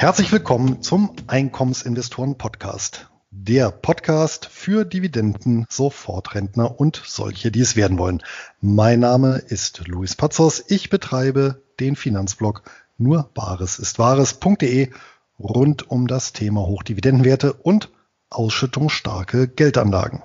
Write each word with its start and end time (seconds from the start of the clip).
Herzlich 0.00 0.32
willkommen 0.32 0.80
zum 0.80 1.14
Einkommensinvestoren 1.26 2.38
Podcast. 2.38 3.10
Der 3.30 3.70
Podcast 3.70 4.46
für 4.46 4.86
Dividenden, 4.86 5.66
Sofortrentner 5.68 6.80
und 6.80 7.02
solche, 7.04 7.50
die 7.50 7.60
es 7.60 7.76
werden 7.76 7.98
wollen. 7.98 8.22
Mein 8.62 9.00
Name 9.00 9.36
ist 9.36 9.86
Luis 9.86 10.16
Pazos. 10.16 10.64
Ich 10.68 10.88
betreibe 10.88 11.60
den 11.80 11.96
Finanzblog 11.96 12.62
nur 12.96 13.28
Bares 13.34 13.78
ist 13.78 13.98
Wahres.de 13.98 14.88
rund 15.38 15.90
um 15.90 16.06
das 16.06 16.32
Thema 16.32 16.62
Hochdividendenwerte 16.62 17.52
und 17.52 17.90
ausschüttungsstarke 18.30 19.48
Geldanlagen. 19.48 20.22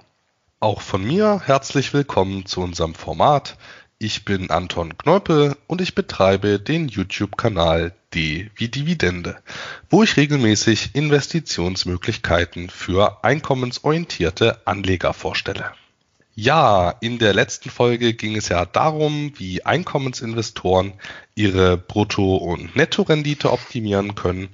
Auch 0.61 0.79
von 0.79 1.03
mir 1.03 1.41
herzlich 1.43 1.93
willkommen 1.93 2.45
zu 2.45 2.61
unserem 2.61 2.95
Format. 2.95 3.57
Ich 3.97 4.23
bin 4.23 4.49
Anton 4.51 4.97
Kneupel 4.97 5.57
und 5.67 5.81
ich 5.81 5.95
betreibe 5.95 6.61
den 6.61 6.87
YouTube-Kanal 6.87 7.93
Wie 8.15 8.69
Dividende, 8.69 9.37
wo 9.89 10.01
ich 10.01 10.15
regelmäßig 10.15 10.95
Investitionsmöglichkeiten 10.95 12.69
für 12.69 13.23
einkommensorientierte 13.25 14.65
Anleger 14.65 15.13
vorstelle. 15.13 15.73
Ja, 16.37 16.89
in 16.99 17.17
der 17.17 17.33
letzten 17.33 17.69
Folge 17.69 18.13
ging 18.13 18.35
es 18.35 18.49
ja 18.49 18.65
darum, 18.65 19.31
wie 19.37 19.63
Einkommensinvestoren 19.63 20.91
ihre 21.33 21.77
Brutto- 21.77 22.35
und 22.35 22.75
Nettorendite 22.75 23.53
optimieren 23.53 24.15
können. 24.15 24.49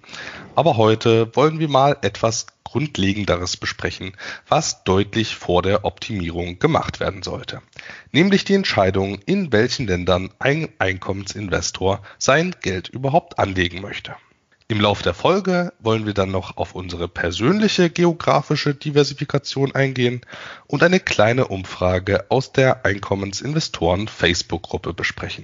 Aber 0.54 0.78
heute 0.78 1.36
wollen 1.36 1.58
wir 1.58 1.70
mal 1.70 1.98
etwas 2.04 2.46
Grundlegenderes 2.64 3.58
besprechen, 3.58 4.16
was 4.48 4.84
deutlich 4.84 5.36
vor 5.36 5.64
der 5.64 5.84
Optimierung 5.84 6.60
gemacht 6.60 7.00
werden 7.00 7.24
sollte. 7.24 7.64
Nämlich 8.12 8.44
die 8.44 8.54
Entscheidung, 8.54 9.18
in 9.26 9.52
welchen 9.52 9.88
Ländern 9.88 10.30
ein 10.38 10.70
Einkommensinvestor 10.78 12.04
sein 12.20 12.56
Geld 12.62 12.90
überhaupt 12.90 13.40
anlegen 13.40 13.82
möchte. 13.82 14.16
Im 14.72 14.80
Laufe 14.80 15.04
der 15.04 15.14
Folge 15.14 15.74
wollen 15.80 16.06
wir 16.06 16.14
dann 16.14 16.32
noch 16.32 16.56
auf 16.56 16.76
unsere 16.76 17.10
persönliche 17.10 17.90
geografische 17.90 18.74
Diversifikation 18.74 19.76
eingehen 19.76 20.22
und 20.66 20.82
eine 20.82 21.02
kleine 21.02 21.50
Umfrage 21.50 22.24
aus 22.30 22.54
der 22.54 22.86
Einkommensinvestoren 22.86 24.08
Facebook-Gruppe 24.08 24.94
besprechen. 24.94 25.44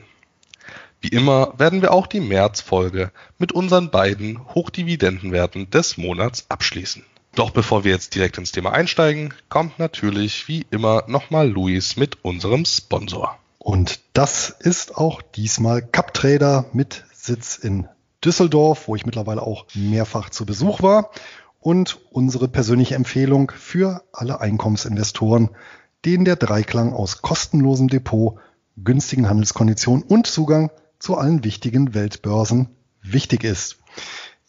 Wie 1.01 1.09
immer 1.09 1.53
werden 1.57 1.81
wir 1.81 1.91
auch 1.91 2.07
die 2.07 2.21
März-Folge 2.21 3.11
mit 3.37 3.51
unseren 3.51 3.91
beiden 3.91 4.47
Hochdividendenwerten 4.55 5.69
des 5.71 5.97
Monats 5.97 6.45
abschließen. 6.47 7.03
Doch 7.35 7.51
bevor 7.51 7.83
wir 7.83 7.91
jetzt 7.91 8.15
direkt 8.15 8.37
ins 8.37 8.53
Thema 8.53 8.71
einsteigen, 8.71 9.33
kommt 9.49 9.77
natürlich 9.77 10.47
wie 10.47 10.65
immer 10.71 11.03
nochmal 11.07 11.49
Luis 11.49 11.97
mit 11.97 12.23
unserem 12.23 12.63
Sponsor. 12.63 13.37
Und 13.59 13.99
das 14.13 14.51
ist 14.51 14.95
auch 14.95 15.21
diesmal 15.21 15.81
CupTrader 15.81 16.67
mit 16.71 17.03
Sitz 17.11 17.57
in 17.57 17.89
Düsseldorf, 18.23 18.87
wo 18.87 18.95
ich 18.95 19.05
mittlerweile 19.05 19.41
auch 19.41 19.65
mehrfach 19.73 20.29
zu 20.29 20.45
Besuch 20.45 20.81
war. 20.81 21.11
Und 21.59 21.99
unsere 22.11 22.47
persönliche 22.47 22.95
Empfehlung 22.95 23.51
für 23.51 24.03
alle 24.13 24.39
Einkommensinvestoren, 24.39 25.49
denen 26.05 26.25
der 26.25 26.35
Dreiklang 26.35 26.93
aus 26.93 27.21
kostenlosem 27.21 27.87
Depot, 27.87 28.39
günstigen 28.77 29.27
Handelskonditionen 29.27 30.03
und 30.03 30.27
Zugang 30.27 30.71
zu 30.99 31.17
allen 31.17 31.43
wichtigen 31.43 31.93
Weltbörsen 31.93 32.69
wichtig 33.01 33.43
ist. 33.43 33.77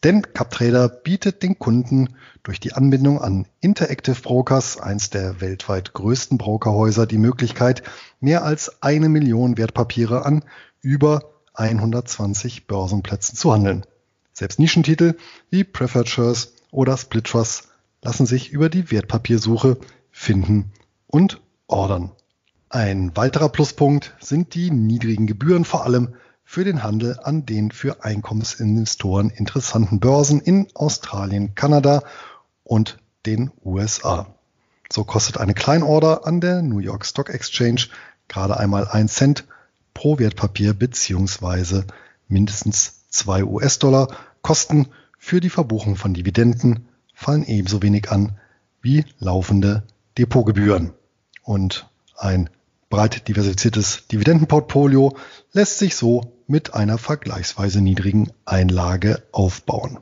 Denn 0.05 0.23
CapTrader 0.23 0.89
bietet 0.89 1.43
den 1.43 1.59
Kunden 1.59 2.15
durch 2.45 2.61
die 2.61 2.73
Anbindung 2.73 3.21
an 3.21 3.47
Interactive 3.61 4.21
Brokers, 4.21 4.79
eins 4.79 5.11
der 5.11 5.41
weltweit 5.41 5.93
größten 5.93 6.39
Brokerhäuser, 6.39 7.07
die 7.07 7.19
Möglichkeit, 7.19 7.83
mehr 8.21 8.45
als 8.45 8.81
eine 8.81 9.09
Million 9.09 9.59
Wertpapiere 9.59 10.25
an 10.25 10.45
über 10.81 11.38
120 11.59 12.67
Börsenplätzen 12.67 13.37
zu 13.37 13.53
handeln. 13.53 13.85
Selbst 14.33 14.59
Nischentitel 14.59 15.17
wie 15.51 15.65
Preferred 15.65 16.09
Shares 16.09 16.55
oder 16.71 16.97
Split 16.97 17.25
Trust 17.25 17.69
lassen 18.03 18.27
sich 18.27 18.51
über 18.51 18.69
die 18.69 18.91
Wertpapiersuche 18.91 19.79
finden 20.11 20.73
und 21.09 21.41
ordern. 21.67 22.13
Ein 22.71 23.17
weiterer 23.17 23.49
Pluspunkt 23.49 24.15
sind 24.21 24.55
die 24.55 24.71
niedrigen 24.71 25.27
Gebühren, 25.27 25.65
vor 25.65 25.85
allem 25.85 26.15
für 26.45 26.65
den 26.65 26.83
Handel 26.83 27.19
an 27.23 27.45
den 27.45 27.71
für 27.71 28.05
Einkommensinvestoren 28.05 29.31
interessanten 29.31 30.01
Börsen 30.01 30.41
in 30.41 30.69
Australien, 30.75 31.55
Kanada 31.55 32.05
und 32.63 32.99
den 33.27 33.51
USA. 33.65 34.27
So 34.91 35.05
kostet 35.05 35.39
eine 35.39 35.55
Kleinorder 35.55 36.27
an 36.27 36.41
der 36.41 36.63
New 36.63 36.79
York 36.79 37.05
Stock 37.05 37.31
Exchange 37.31 37.89
gerade 38.29 38.59
einmal 38.59 38.87
1 38.87 39.15
Cent 39.15 39.45
pro 39.99 40.21
Wertpapier 40.21 40.75
beziehungsweise 40.75 41.85
mindestens 42.29 43.09
2 43.09 43.43
US-Dollar. 43.43 44.07
Kosten 44.43 44.87
für 45.19 45.41
die 45.41 45.51
Verbuchung 45.51 45.97
von 45.97 46.15
Dividenden 46.15 46.87
fallen 47.13 47.45
ebenso 47.45 47.83
wenig 47.83 48.13
an 48.13 48.39
wie 48.81 49.05
laufende 49.19 49.83
Depotgebühren. 50.17 50.93
Und 51.43 51.91
ein 52.17 52.49
breit 52.91 53.27
diversifiziertes 53.27 54.07
Dividendenportfolio 54.07 55.17
lässt 55.53 55.81
sich 55.81 55.97
so 55.97 56.33
mit 56.47 56.75
einer 56.75 56.97
vergleichsweise 56.97 57.81
niedrigen 57.81 58.31
Einlage 58.45 59.25
aufbauen. 59.33 59.99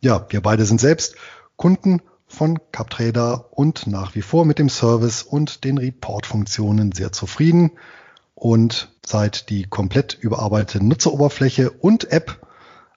Ja, 0.00 0.24
wir 0.30 0.40
beide 0.40 0.64
sind 0.64 0.80
selbst 0.80 1.16
Kunden 1.56 2.00
von 2.26 2.58
CapTrader 2.72 3.50
und 3.50 3.86
nach 3.86 4.14
wie 4.14 4.22
vor 4.22 4.46
mit 4.46 4.58
dem 4.58 4.70
Service 4.70 5.22
und 5.22 5.64
den 5.64 5.76
Report-Funktionen 5.76 6.92
sehr 6.92 7.12
zufrieden. 7.12 7.72
Und 8.40 8.90
seit 9.04 9.50
die 9.50 9.64
komplett 9.64 10.16
überarbeitete 10.18 10.82
Nutzeroberfläche 10.82 11.70
und 11.70 12.10
App 12.10 12.46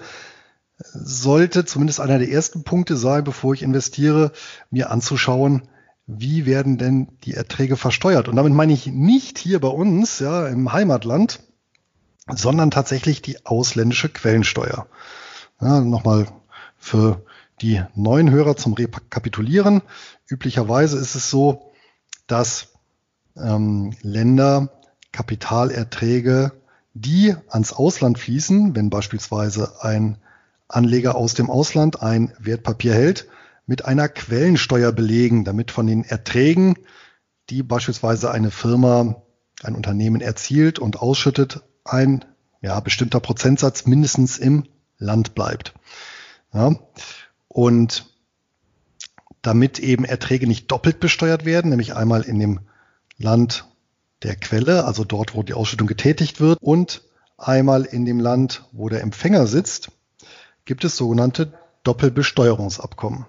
sollte 0.94 1.66
zumindest 1.66 2.00
einer 2.00 2.20
der 2.20 2.30
ersten 2.30 2.64
Punkte 2.64 2.96
sein, 2.96 3.26
bevor 3.26 3.54
ich 3.54 3.62
investiere, 3.62 4.32
mir 4.70 4.90
anzuschauen, 4.90 5.68
wie 6.06 6.46
werden 6.46 6.78
denn 6.78 7.08
die 7.24 7.34
Erträge 7.34 7.78
versteuert? 7.78 8.28
Und 8.28 8.36
damit 8.36 8.54
meine 8.54 8.74
ich 8.74 8.88
nicht 8.88 9.38
hier 9.38 9.60
bei 9.60 9.70
uns, 9.70 10.20
ja, 10.20 10.48
im 10.48 10.74
Heimatland, 10.74 11.40
sondern 12.28 12.72
tatsächlich 12.72 13.22
die 13.22 13.46
ausländische 13.46 14.10
Quellensteuer. 14.10 14.88
Ja, 15.62 15.82
Nochmal 15.82 16.28
für 16.78 17.24
die 17.62 17.82
neuen 17.96 18.30
Hörer 18.30 18.58
zum 18.58 18.74
Rekapitulieren. 18.74 19.82
Üblicherweise 20.28 20.98
ist 20.98 21.16
es 21.16 21.30
so, 21.30 21.72
dass 22.28 22.74
ähm, 23.38 23.96
Länder 24.02 24.70
Kapitalerträge, 25.12 26.52
die 26.94 27.36
ans 27.48 27.74
Ausland 27.74 28.20
fließen, 28.20 28.76
wenn 28.76 28.90
beispielsweise 28.90 29.82
ein 29.82 30.18
Anleger 30.68 31.16
aus 31.16 31.34
dem 31.34 31.50
Ausland 31.50 32.02
ein 32.02 32.34
Wertpapier 32.40 32.94
hält, 32.94 33.28
mit 33.66 33.86
einer 33.86 34.10
Quellensteuer 34.10 34.92
belegen, 34.92 35.46
damit 35.46 35.72
von 35.72 35.88
den 35.88 36.04
Erträgen, 36.04 36.76
die 37.50 37.64
beispielsweise 37.64 38.32
eine 38.32 38.52
Firma, 38.52 39.24
ein 39.64 39.76
Unternehmen 39.76 40.22
erzielt 40.22 40.80
und 40.80 41.02
ausschüttet, 41.02 41.62
ein 41.86 42.26
ja, 42.62 42.80
bestimmter 42.80 43.20
Prozentsatz 43.20 43.86
mindestens 43.86 44.38
im 44.38 44.66
Land 44.98 45.36
bleibt. 45.36 45.74
Ja? 46.54 46.76
Und 47.48 48.10
damit 49.42 49.80
eben 49.80 50.06
Erträge 50.06 50.48
nicht 50.48 50.72
doppelt 50.72 51.00
besteuert 51.00 51.46
werden, 51.46 51.70
nämlich 51.70 51.96
einmal 51.96 52.22
in 52.22 52.40
dem 52.40 52.62
Land 53.18 53.66
der 54.24 54.36
Quelle, 54.38 54.86
also 54.86 55.04
dort, 55.04 55.36
wo 55.36 55.44
die 55.44 55.54
Ausschüttung 55.54 55.88
getätigt 55.88 56.40
wird, 56.40 56.58
und 56.62 57.04
einmal 57.38 57.84
in 57.84 58.06
dem 58.06 58.20
Land, 58.20 58.64
wo 58.72 58.88
der 58.88 59.02
Empfänger 59.02 59.48
sitzt, 59.48 59.92
gibt 60.66 60.86
es 60.86 60.96
sogenannte 60.96 61.54
Doppelbesteuerungsabkommen. 61.84 63.26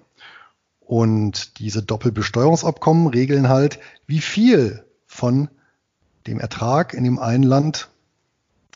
Und 0.85 1.59
diese 1.59 1.81
Doppelbesteuerungsabkommen 1.81 3.07
regeln 3.07 3.49
halt, 3.49 3.79
wie 4.05 4.21
viel 4.21 4.85
von 5.07 5.49
dem 6.27 6.39
Ertrag 6.39 6.93
in 6.93 7.03
dem 7.03 7.19
einen 7.19 7.43
Land, 7.43 7.89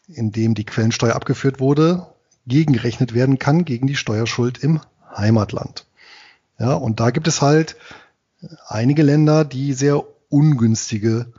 in 0.08 0.32
dem 0.32 0.56
die 0.56 0.66
Quellensteuer 0.66 1.16
abgeführt 1.16 1.60
wurde, 1.60 2.08
gegengerechnet 2.48 3.14
werden 3.14 3.38
kann 3.38 3.64
gegen 3.64 3.86
die 3.86 3.96
Steuerschuld 3.96 4.58
im 4.58 4.82
Heimatland. 5.16 5.86
Ja, 6.60 6.74
und 6.74 7.00
da 7.00 7.12
gibt 7.12 7.28
es 7.28 7.42
halt 7.42 7.78
einige 8.68 9.04
Länder, 9.04 9.46
die 9.46 9.74
sehr 9.74 10.04
ungünstige 10.30 11.32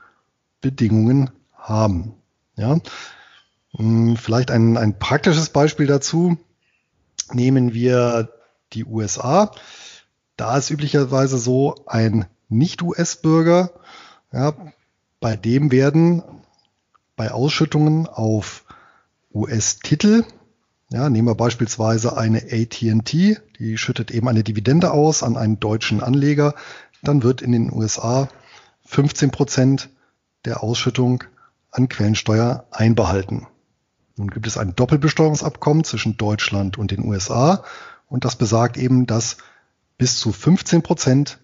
Bedingungen 0.61 1.31
haben. 1.55 2.15
Ja, 2.57 2.79
hm, 3.77 4.17
vielleicht 4.17 4.51
ein, 4.51 4.77
ein 4.77 4.99
praktisches 4.99 5.51
Beispiel 5.51 5.87
dazu. 5.87 6.39
Nehmen 7.33 7.75
wir 7.75 8.29
die 8.73 8.85
USA. 8.85 9.53
Da 10.41 10.57
ist 10.57 10.71
üblicherweise 10.71 11.37
so 11.37 11.75
ein 11.85 12.25
Nicht-US-Bürger, 12.49 13.73
ja, 14.33 14.55
bei 15.21 15.37
dem 15.37 15.71
werden 15.71 16.23
bei 17.15 17.31
Ausschüttungen 17.31 18.07
auf 18.07 18.65
US-Titel, 19.35 20.25
ja, 20.91 21.11
nehmen 21.11 21.29
wir 21.29 21.35
beispielsweise 21.35 22.17
eine 22.17 22.39
AT&T, 22.39 23.37
die 23.59 23.77
schüttet 23.77 24.11
eben 24.13 24.29
eine 24.29 24.43
Dividende 24.43 24.93
aus 24.93 25.23
an 25.23 25.37
einen 25.37 25.61
deutschen 25.61 26.03
Anleger, 26.03 26.55
dann 27.03 27.23
wird 27.23 27.43
in 27.43 27.53
den 27.53 27.71
USA 27.71 28.31
15 28.87 29.31
Prozent 29.33 29.91
der 30.47 30.63
Ausschüttung 30.63 31.23
an 31.71 31.91
Quellensteuer 31.91 32.65
einbehalten. 32.71 33.47
Nun 34.17 34.31
gibt 34.31 34.47
es 34.47 34.57
ein 34.57 34.75
Doppelbesteuerungsabkommen 34.75 35.85
zwischen 35.85 36.17
Deutschland 36.17 36.79
und 36.79 36.93
den 36.93 37.05
USA 37.05 37.63
und 38.07 38.25
das 38.25 38.37
besagt 38.37 38.79
eben, 38.79 39.07
dass 39.07 39.37
bis 40.00 40.19
zu 40.19 40.32
15 40.32 40.81
Prozent 40.81 41.41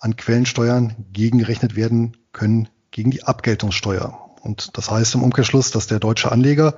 an 0.00 0.16
Quellensteuern 0.16 0.96
gegengerechnet 1.12 1.76
werden 1.76 2.16
können 2.32 2.68
gegen 2.90 3.12
die 3.12 3.22
Abgeltungssteuer. 3.22 4.34
Und 4.42 4.76
das 4.76 4.90
heißt 4.90 5.14
im 5.14 5.22
Umkehrschluss, 5.22 5.70
dass 5.70 5.86
der 5.86 6.00
deutsche 6.00 6.32
Anleger, 6.32 6.74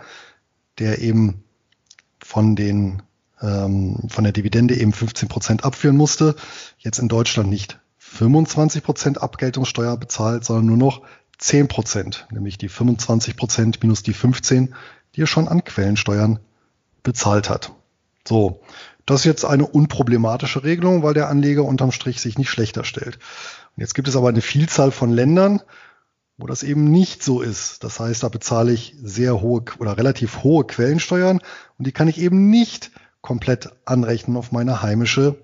der 0.79 1.01
eben 1.01 1.43
von 2.23 2.55
den 2.55 3.03
ähm, 3.41 4.11
von 4.11 4.25
der 4.25 4.35
Dividende 4.35 4.77
eben 4.77 4.93
15 4.93 5.31
Prozent 5.31 5.65
abführen 5.65 5.97
musste, 5.97 6.37
jetzt 6.77 6.99
in 6.99 7.09
Deutschland 7.09 7.49
nicht 7.49 7.81
25 7.97 8.83
Prozent 8.83 9.23
Abgeltungssteuer 9.23 9.97
bezahlt, 9.97 10.45
sondern 10.45 10.67
nur 10.67 10.77
noch 10.77 11.01
10 11.39 11.67
Prozent, 11.67 12.27
nämlich 12.31 12.59
die 12.59 12.69
25 12.69 13.37
Prozent 13.37 13.83
minus 13.83 14.03
die 14.03 14.13
15, 14.13 14.75
die 15.17 15.23
er 15.23 15.27
schon 15.27 15.49
an 15.49 15.65
Quellensteuern 15.65 16.41
bezahlt 17.03 17.49
hat. 17.49 17.73
So, 18.29 18.61
das 19.07 19.21
ist 19.21 19.27
jetzt 19.27 19.45
eine 19.45 19.67
unproblematische 19.67 20.65
Regelung, 20.65 21.03
weil 21.03 21.15
der 21.15 21.29
Anleger 21.29 21.65
unterm 21.65 21.93
Strich 21.93 22.21
sich 22.21 22.39
nicht 22.39 22.51
schlechter 22.51 22.85
stellt. 22.85 23.17
Und 23.77 23.81
jetzt 23.81 23.95
gibt 23.95 24.09
es 24.09 24.17
aber 24.17 24.29
eine 24.29 24.43
Vielzahl 24.43 24.91
von 24.91 25.11
Ländern, 25.11 25.61
wo 26.39 26.47
das 26.47 26.63
eben 26.63 26.91
nicht 26.91 27.23
so 27.23 27.41
ist. 27.41 27.85
Das 27.85 28.01
heißt, 28.01 28.23
da 28.23 28.29
bezahle 28.29 28.73
ich 28.73 28.95
sehr 29.03 29.41
hohe 29.41 29.65
oder 29.79 29.97
relativ 29.97 30.43
hohe 30.43 30.65
Quellensteuern 30.65 31.41
und 31.79 31.87
die 31.87 31.93
kann 31.93 32.09
ich 32.09 32.19
eben 32.19 32.51
nicht 32.51 32.91
komplett 33.21 33.71
anrechnen 33.85 34.37
auf 34.37 34.53
meine 34.53 34.83
heimische 34.83 35.37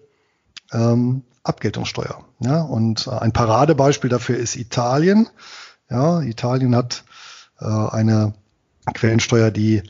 ähm, 0.73 1.23
Abgeltungssteuer. 1.43 2.25
Ja, 2.41 2.63
und 2.63 3.07
äh, 3.07 3.11
ein 3.11 3.33
Paradebeispiel 3.33 4.11
dafür 4.11 4.37
ist 4.37 4.57
Italien. 4.57 5.29
Ja, 5.91 6.21
Italien 6.21 6.77
hat 6.77 7.05
äh, 7.61 7.65
eine 7.65 8.35
Quellensteuer, 8.95 9.51
die 9.51 9.83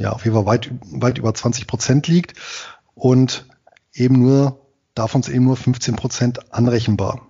ja 0.00 0.10
auf 0.10 0.24
jeden 0.24 0.36
Fall 0.36 0.46
weit, 0.46 0.70
weit 0.82 1.18
über 1.18 1.34
20 1.34 1.66
Prozent 1.66 2.08
liegt 2.08 2.34
und 2.94 3.46
eben 3.92 4.18
nur, 4.18 4.60
davon 4.94 5.22
sind 5.22 5.34
eben 5.34 5.44
nur 5.44 5.56
15 5.56 5.96
Prozent 5.96 6.52
anrechenbar 6.52 7.26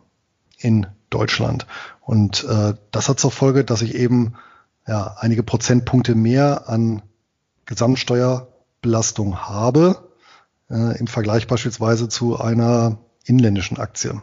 in 0.59 0.87
Deutschland. 1.11 1.67
Und 2.01 2.45
äh, 2.45 2.75
das 2.91 3.09
hat 3.09 3.21
zur 3.21 3.31
Folge, 3.31 3.65
dass 3.65 3.83
ich 3.83 3.95
eben 3.95 4.35
ja, 4.87 5.17
einige 5.19 5.43
Prozentpunkte 5.43 6.15
mehr 6.15 6.69
an 6.69 7.03
Gesamtsteuerbelastung 7.67 9.39
habe, 9.39 10.09
äh, 10.71 10.99
im 10.99 11.07
Vergleich 11.07 11.47
beispielsweise 11.47 12.09
zu 12.09 12.41
einer 12.41 12.99
inländischen 13.25 13.79
Aktie. 13.79 14.21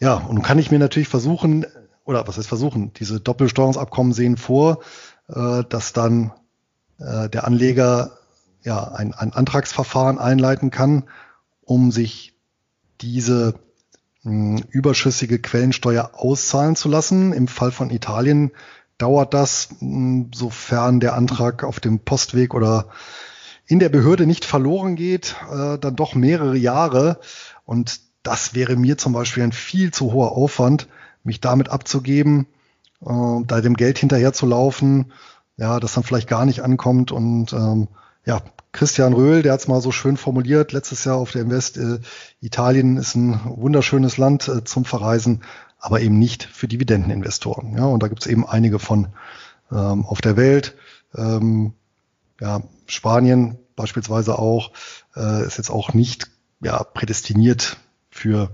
Ja, 0.00 0.14
und 0.14 0.42
kann 0.42 0.58
ich 0.58 0.70
mir 0.70 0.78
natürlich 0.78 1.08
versuchen, 1.08 1.66
oder 2.04 2.26
was 2.26 2.38
heißt 2.38 2.48
versuchen, 2.48 2.92
diese 2.94 3.20
Doppelsteuerungsabkommen 3.20 4.12
sehen 4.12 4.36
vor, 4.36 4.80
äh, 5.28 5.64
dass 5.68 5.92
dann 5.92 6.32
äh, 6.98 7.28
der 7.28 7.46
Anleger 7.46 8.18
ja, 8.64 8.82
ein, 8.92 9.14
ein 9.14 9.32
Antragsverfahren 9.32 10.18
einleiten 10.18 10.70
kann, 10.70 11.04
um 11.62 11.92
sich 11.92 12.34
diese 13.00 13.54
mh, 14.22 14.58
hm, 14.58 14.64
überschüssige 14.70 15.38
Quellensteuer 15.38 16.10
auszahlen 16.14 16.74
zu 16.74 16.88
lassen. 16.88 17.32
Im 17.32 17.46
Fall 17.46 17.70
von 17.70 17.90
Italien 17.90 18.50
dauert 18.98 19.34
das, 19.34 19.68
mh, 19.80 19.80
hm, 19.80 20.30
sofern 20.34 21.00
der 21.00 21.14
Antrag 21.14 21.62
auf 21.62 21.78
dem 21.78 22.00
Postweg 22.00 22.54
oder 22.54 22.88
in 23.66 23.78
der 23.78 23.88
Behörde 23.88 24.26
nicht 24.26 24.44
verloren 24.44 24.96
geht, 24.96 25.36
äh, 25.50 25.78
dann 25.78 25.96
doch 25.96 26.14
mehrere 26.14 26.56
Jahre. 26.56 27.20
Und 27.64 28.00
das 28.22 28.54
wäre 28.54 28.76
mir 28.76 28.98
zum 28.98 29.12
Beispiel 29.12 29.42
ein 29.42 29.52
viel 29.52 29.90
zu 29.92 30.12
hoher 30.12 30.32
Aufwand, 30.32 30.88
mich 31.22 31.40
damit 31.40 31.68
abzugeben, 31.68 32.46
äh, 33.02 33.42
da 33.46 33.60
dem 33.60 33.74
Geld 33.74 33.98
hinterher 33.98 34.32
zu 34.32 34.46
laufen, 34.46 35.12
ja, 35.56 35.80
das 35.80 35.94
dann 35.94 36.04
vielleicht 36.04 36.28
gar 36.28 36.44
nicht 36.46 36.60
ankommt 36.60 37.12
und 37.12 37.52
ähm, 37.52 37.88
ja, 38.24 38.42
Christian 38.72 39.12
Röhl, 39.12 39.42
der 39.42 39.52
hat 39.52 39.60
es 39.60 39.68
mal 39.68 39.80
so 39.80 39.92
schön 39.92 40.16
formuliert, 40.16 40.72
letztes 40.72 41.04
Jahr 41.04 41.16
auf 41.16 41.30
der 41.30 41.42
Invest, 41.42 41.76
äh, 41.76 42.00
Italien 42.40 42.96
ist 42.96 43.14
ein 43.14 43.40
wunderschönes 43.44 44.16
Land 44.16 44.48
äh, 44.48 44.64
zum 44.64 44.84
Verreisen, 44.84 45.44
aber 45.78 46.00
eben 46.00 46.18
nicht 46.18 46.44
für 46.44 46.66
Dividendeninvestoren. 46.66 47.76
Ja, 47.76 47.84
und 47.84 48.02
da 48.02 48.08
gibt 48.08 48.22
es 48.22 48.26
eben 48.26 48.46
einige 48.46 48.78
von 48.78 49.08
ähm, 49.70 50.04
auf 50.04 50.20
der 50.20 50.36
Welt. 50.36 50.76
Ähm, 51.14 51.74
ja, 52.40 52.62
Spanien 52.86 53.58
beispielsweise 53.76 54.38
auch, 54.38 54.72
äh, 55.14 55.46
ist 55.46 55.58
jetzt 55.58 55.70
auch 55.70 55.92
nicht 55.92 56.30
ja, 56.60 56.82
prädestiniert 56.82 57.76
für 58.10 58.50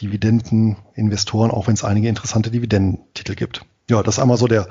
Dividendeninvestoren, 0.00 1.50
auch 1.50 1.66
wenn 1.66 1.74
es 1.74 1.84
einige 1.84 2.08
interessante 2.08 2.50
Dividendentitel 2.50 3.34
gibt. 3.34 3.64
Ja, 3.90 4.02
das 4.02 4.16
ist 4.16 4.18
einmal 4.20 4.36
so 4.36 4.46
der 4.46 4.68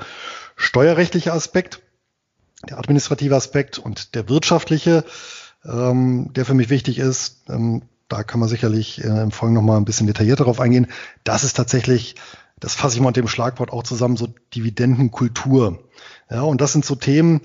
steuerrechtliche 0.56 1.32
Aspekt 1.32 1.82
der 2.68 2.78
administrative 2.78 3.36
Aspekt 3.36 3.78
und 3.78 4.14
der 4.14 4.28
wirtschaftliche, 4.28 5.04
ähm, 5.64 6.32
der 6.34 6.44
für 6.44 6.54
mich 6.54 6.70
wichtig 6.70 6.98
ist. 6.98 7.42
Ähm, 7.48 7.82
da 8.08 8.22
kann 8.22 8.40
man 8.40 8.48
sicherlich 8.48 9.02
äh, 9.02 9.22
im 9.22 9.30
Folgenden 9.30 9.64
noch 9.64 9.72
mal 9.72 9.76
ein 9.76 9.84
bisschen 9.84 10.06
detaillierter 10.06 10.44
darauf 10.44 10.60
eingehen. 10.60 10.86
Das 11.24 11.44
ist 11.44 11.54
tatsächlich, 11.54 12.14
das 12.60 12.74
fasse 12.74 12.96
ich 12.96 13.00
mal 13.00 13.08
unter 13.08 13.20
dem 13.20 13.28
Schlagwort 13.28 13.72
auch 13.72 13.82
zusammen, 13.82 14.16
so 14.16 14.28
Dividendenkultur. 14.54 15.82
Ja, 16.30 16.42
und 16.42 16.60
das 16.60 16.72
sind 16.72 16.84
so 16.84 16.94
Themen, 16.94 17.40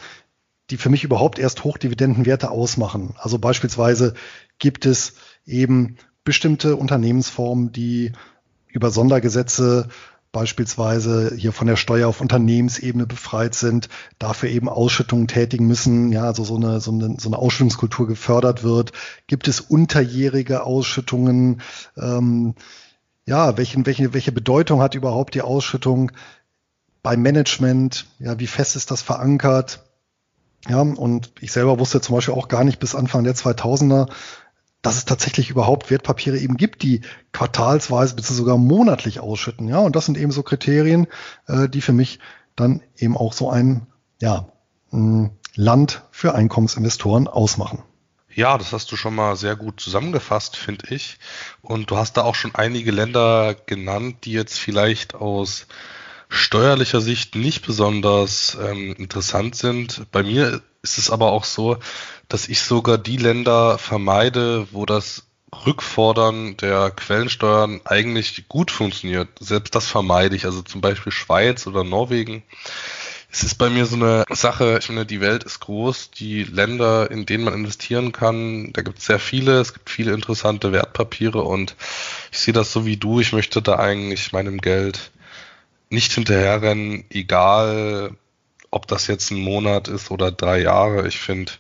die 0.70 0.78
für 0.78 0.90
mich 0.90 1.04
überhaupt 1.04 1.40
erst 1.40 1.64
Hochdividendenwerte 1.64 2.50
ausmachen. 2.50 3.16
Also 3.18 3.40
beispielsweise 3.40 4.14
gibt 4.60 4.86
es 4.86 5.14
eben 5.46 5.98
bestimmte 6.24 6.76
Unternehmensformen, 6.76 7.72
die 7.72 8.14
über 8.68 8.90
Sondergesetze 8.90 9.90
beispielsweise 10.32 11.34
hier 11.36 11.52
von 11.52 11.68
der 11.68 11.76
Steuer 11.76 12.08
auf 12.08 12.22
Unternehmensebene 12.22 13.06
befreit 13.06 13.54
sind, 13.54 13.90
dafür 14.18 14.50
eben 14.50 14.70
Ausschüttungen 14.70 15.28
tätigen 15.28 15.68
müssen, 15.68 16.12
ja, 16.12 16.24
also 16.24 16.44
so 16.44 16.56
eine, 16.56 16.80
so 16.80 16.92
eine, 16.92 17.18
so 17.20 17.30
eine 17.30 17.38
Ausschüttungskultur 17.38 18.08
gefördert 18.08 18.64
wird. 18.64 18.94
Gibt 19.28 19.48
es 19.48 19.60
unterjährige 19.60 20.64
Ausschüttungen? 20.64 21.62
Ähm, 21.98 22.56
ja, 23.26 23.58
welchen, 23.58 23.86
welche, 23.86 24.14
welche 24.14 24.32
Bedeutung 24.32 24.82
hat 24.82 24.96
überhaupt 24.96 25.36
die 25.36 25.42
Ausschüttung 25.42 26.12
beim 27.04 27.22
Management? 27.22 28.06
Ja, 28.20 28.40
wie 28.40 28.48
fest 28.48 28.76
ist 28.76 28.92
das 28.92 29.02
verankert? 29.02 29.84
Ja, 30.70 30.82
und 30.82 31.32
ich 31.42 31.52
selber 31.52 31.80
wusste 31.80 32.02
zum 32.02 32.16
Beispiel 32.16 32.36
auch 32.36 32.48
gar 32.48 32.64
nicht 32.64 32.80
bis 32.80 32.96
Anfang 32.96 33.24
der 33.24 33.36
2000er, 33.36 34.10
dass 34.82 34.98
es 34.98 35.06
tatsächlich 35.06 35.50
überhaupt 35.50 35.92
Wertpapiere 35.92 36.38
eben 36.38 36.58
gibt, 36.58 36.82
die 36.82 37.02
quartalsweise 37.34 38.16
bzw. 38.16 38.34
sogar 38.34 38.58
monatlich 38.58 39.20
ausschütten. 39.20 39.68
Ja, 39.68 39.80
und 39.80 39.96
das 39.96 40.06
sind 40.06 40.18
eben 40.18 40.32
so 40.32 40.44
Kriterien, 40.44 41.08
äh, 41.48 41.70
die 41.70 41.82
für 41.82 41.94
mich 41.94 42.20
dann 42.56 42.82
eben 42.98 43.16
auch 43.16 43.34
so 43.34 43.50
ein 43.50 43.88
ja, 44.20 44.48
Land 45.56 46.04
für 46.12 46.36
Einkommensinvestoren 46.36 47.28
ausmachen. 47.28 47.84
Ja, 48.34 48.58
das 48.58 48.72
hast 48.72 48.92
du 48.92 48.96
schon 48.96 49.16
mal 49.16 49.36
sehr 49.36 49.56
gut 49.56 49.80
zusammengefasst, 49.82 50.56
finde 50.56 50.94
ich. 50.94 51.20
Und 51.62 51.92
du 51.92 51.98
hast 51.98 52.16
da 52.16 52.24
auch 52.24 52.36
schon 52.36 52.56
einige 52.56 52.92
Länder 52.92 53.56
genannt, 53.66 54.20
die 54.24 54.32
jetzt 54.32 54.58
vielleicht 54.58 55.16
aus 55.16 55.68
steuerlicher 56.32 57.02
Sicht 57.02 57.36
nicht 57.36 57.66
besonders 57.66 58.58
ähm, 58.60 58.96
interessant 58.98 59.56
sind. 59.56 60.04
Bei 60.12 60.24
mir 60.24 60.62
ist 60.82 60.98
es 60.98 61.12
aber 61.12 61.32
auch 61.32 61.44
so, 61.44 61.78
dass 62.30 62.48
ich 62.48 62.62
sogar 62.62 62.98
die 62.98 63.18
Länder 63.18 63.78
vermeide, 63.78 64.66
wo 64.72 64.86
das 64.86 65.28
Rückfordern 65.66 66.56
der 66.56 66.92
Quellensteuern 66.92 67.82
eigentlich 67.84 68.48
gut 68.48 68.72
funktioniert. 68.72 69.28
Selbst 69.42 69.76
das 69.76 69.88
vermeide 69.88 70.36
ich. 70.38 70.46
Also 70.46 70.62
zum 70.62 70.80
Beispiel 70.80 71.12
Schweiz 71.12 71.68
oder 71.68 71.84
Norwegen. 71.84 72.44
Es 73.30 73.44
ist 73.44 73.56
bei 73.56 73.70
mir 73.70 73.86
so 73.86 73.98
eine 73.98 74.24
Sache, 74.30 74.78
ich 74.80 74.86
finde, 74.86 75.06
die 75.06 75.22
Welt 75.22 75.44
ist 75.44 75.60
groß, 75.60 76.12
die 76.12 76.44
Länder, 76.44 77.12
in 77.12 77.26
denen 77.26 77.46
man 77.46 77.54
investieren 77.54 78.12
kann, 78.12 78.74
da 78.74 78.82
gibt 78.82 79.00
es 79.00 79.06
sehr 79.06 79.20
viele, 79.20 79.62
es 79.62 79.74
gibt 79.74 79.90
viele 79.90 80.12
interessante 80.12 80.74
Wertpapiere 80.74 81.42
und 81.42 81.78
ich 82.30 82.40
sehe 82.40 82.54
das 82.54 82.74
so 82.74 82.86
wie 82.86 82.98
du, 82.98 83.22
ich 83.22 83.32
möchte 83.32 83.62
da 83.62 83.80
eigentlich 83.80 84.34
meinem 84.34 84.60
Geld 84.60 85.12
nicht 85.92 86.14
hinterherrennen, 86.14 87.06
egal 87.10 88.16
ob 88.72 88.88
das 88.88 89.08
jetzt 89.08 89.32
ein 89.32 89.42
Monat 89.42 89.90
ist 89.90 90.12
oder 90.12 90.32
drei 90.32 90.62
Jahre. 90.62 91.06
Ich 91.08 91.20
finde, 91.20 91.52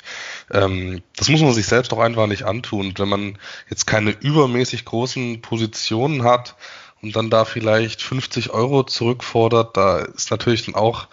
ähm, 0.49 1.01
das 1.17 1.27
muss 1.27 1.41
man 1.41 1.53
sich 1.53 1.67
selbst 1.67 1.91
auch 1.93 1.99
einfach 1.99 2.25
nicht 2.27 2.43
antun. 2.43 2.93
Wenn 2.97 3.09
man 3.09 3.37
jetzt 3.69 3.85
keine 3.85 4.11
übermäßig 4.11 4.85
großen 4.85 5.41
Positionen 5.41 6.23
hat 6.23 6.55
und 7.01 7.15
dann 7.17 7.29
da 7.29 7.43
vielleicht 7.43 8.01
50 8.01 8.51
Euro 8.51 8.83
zurückfordert, 8.83 9.75
da 9.75 9.99
ist 9.99 10.31
natürlich 10.31 10.65
dann 10.65 10.75
auch 10.75 11.07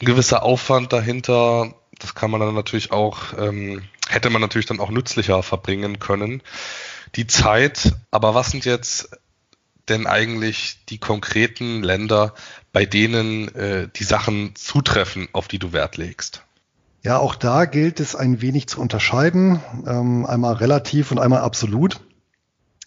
ein 0.00 0.06
gewisser 0.06 0.42
Aufwand 0.42 0.92
dahinter. 0.92 1.72
Das 1.98 2.14
kann 2.14 2.30
man 2.30 2.40
dann 2.40 2.54
natürlich 2.54 2.92
auch, 2.92 3.32
ähm, 3.38 3.82
hätte 4.08 4.28
man 4.28 4.42
natürlich 4.42 4.66
dann 4.66 4.80
auch 4.80 4.90
nützlicher 4.90 5.42
verbringen 5.42 6.00
können. 6.00 6.42
Die 7.16 7.26
Zeit, 7.26 7.94
aber 8.10 8.34
was 8.34 8.50
sind 8.50 8.66
jetzt 8.66 9.08
denn 9.88 10.06
eigentlich 10.06 10.84
die 10.88 10.98
konkreten 10.98 11.82
Länder, 11.82 12.34
bei 12.72 12.86
denen 12.86 13.54
äh, 13.54 13.88
die 13.94 14.04
Sachen 14.04 14.54
zutreffen, 14.54 15.28
auf 15.32 15.48
die 15.48 15.58
du 15.58 15.72
Wert 15.72 15.96
legst? 15.96 16.42
Ja, 17.02 17.18
auch 17.18 17.34
da 17.34 17.66
gilt 17.66 18.00
es 18.00 18.16
ein 18.16 18.40
wenig 18.40 18.66
zu 18.66 18.80
unterscheiden, 18.80 19.60
ähm, 19.86 20.24
einmal 20.24 20.54
relativ 20.54 21.10
und 21.10 21.18
einmal 21.18 21.40
absolut. 21.40 22.00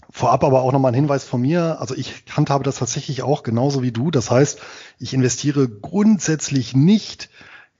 Vorab 0.09 0.43
aber 0.43 0.61
auch 0.61 0.71
nochmal 0.71 0.91
ein 0.91 0.95
Hinweis 0.95 1.23
von 1.23 1.41
mir. 1.41 1.79
Also 1.79 1.93
ich 1.93 2.23
handhabe 2.31 2.63
das 2.63 2.77
tatsächlich 2.77 3.21
auch 3.21 3.43
genauso 3.43 3.83
wie 3.83 3.91
du. 3.91 4.09
Das 4.09 4.31
heißt, 4.31 4.59
ich 4.97 5.13
investiere 5.13 5.69
grundsätzlich 5.69 6.75
nicht 6.75 7.29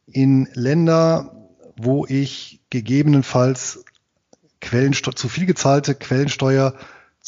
in 0.06 0.48
Länder, 0.54 1.50
wo 1.76 2.06
ich 2.06 2.62
gegebenenfalls 2.70 3.84
Quellensteuer, 4.62 5.16
zu 5.16 5.30
viel 5.30 5.46
gezahlte 5.48 5.96
Quellensteuer 5.96 6.76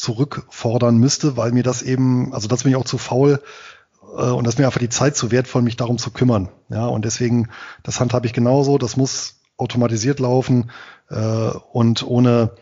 zurückfordern 0.00 0.96
müsste, 0.96 1.36
weil 1.36 1.52
mir 1.52 1.62
das 1.62 1.82
eben, 1.82 2.32
also 2.32 2.48
das 2.48 2.62
bin 2.62 2.72
ich 2.72 2.76
auch 2.76 2.84
zu 2.84 2.98
faul 2.98 3.42
äh, 4.16 4.22
und 4.22 4.46
das 4.46 4.54
ist 4.54 4.58
mir 4.58 4.66
einfach 4.66 4.80
die 4.80 4.88
Zeit 4.88 5.16
zu 5.16 5.30
wertvoll, 5.30 5.62
mich 5.62 5.76
darum 5.76 5.98
zu 5.98 6.10
kümmern. 6.10 6.48
Ja, 6.68 6.86
und 6.86 7.04
deswegen, 7.04 7.48
das 7.82 8.00
handhabe 8.00 8.26
ich 8.26 8.32
genauso, 8.32 8.78
das 8.78 8.96
muss 8.96 9.40
automatisiert 9.56 10.18
laufen 10.18 10.70
äh, 11.10 11.50
und 11.72 12.02
ohne 12.02 12.52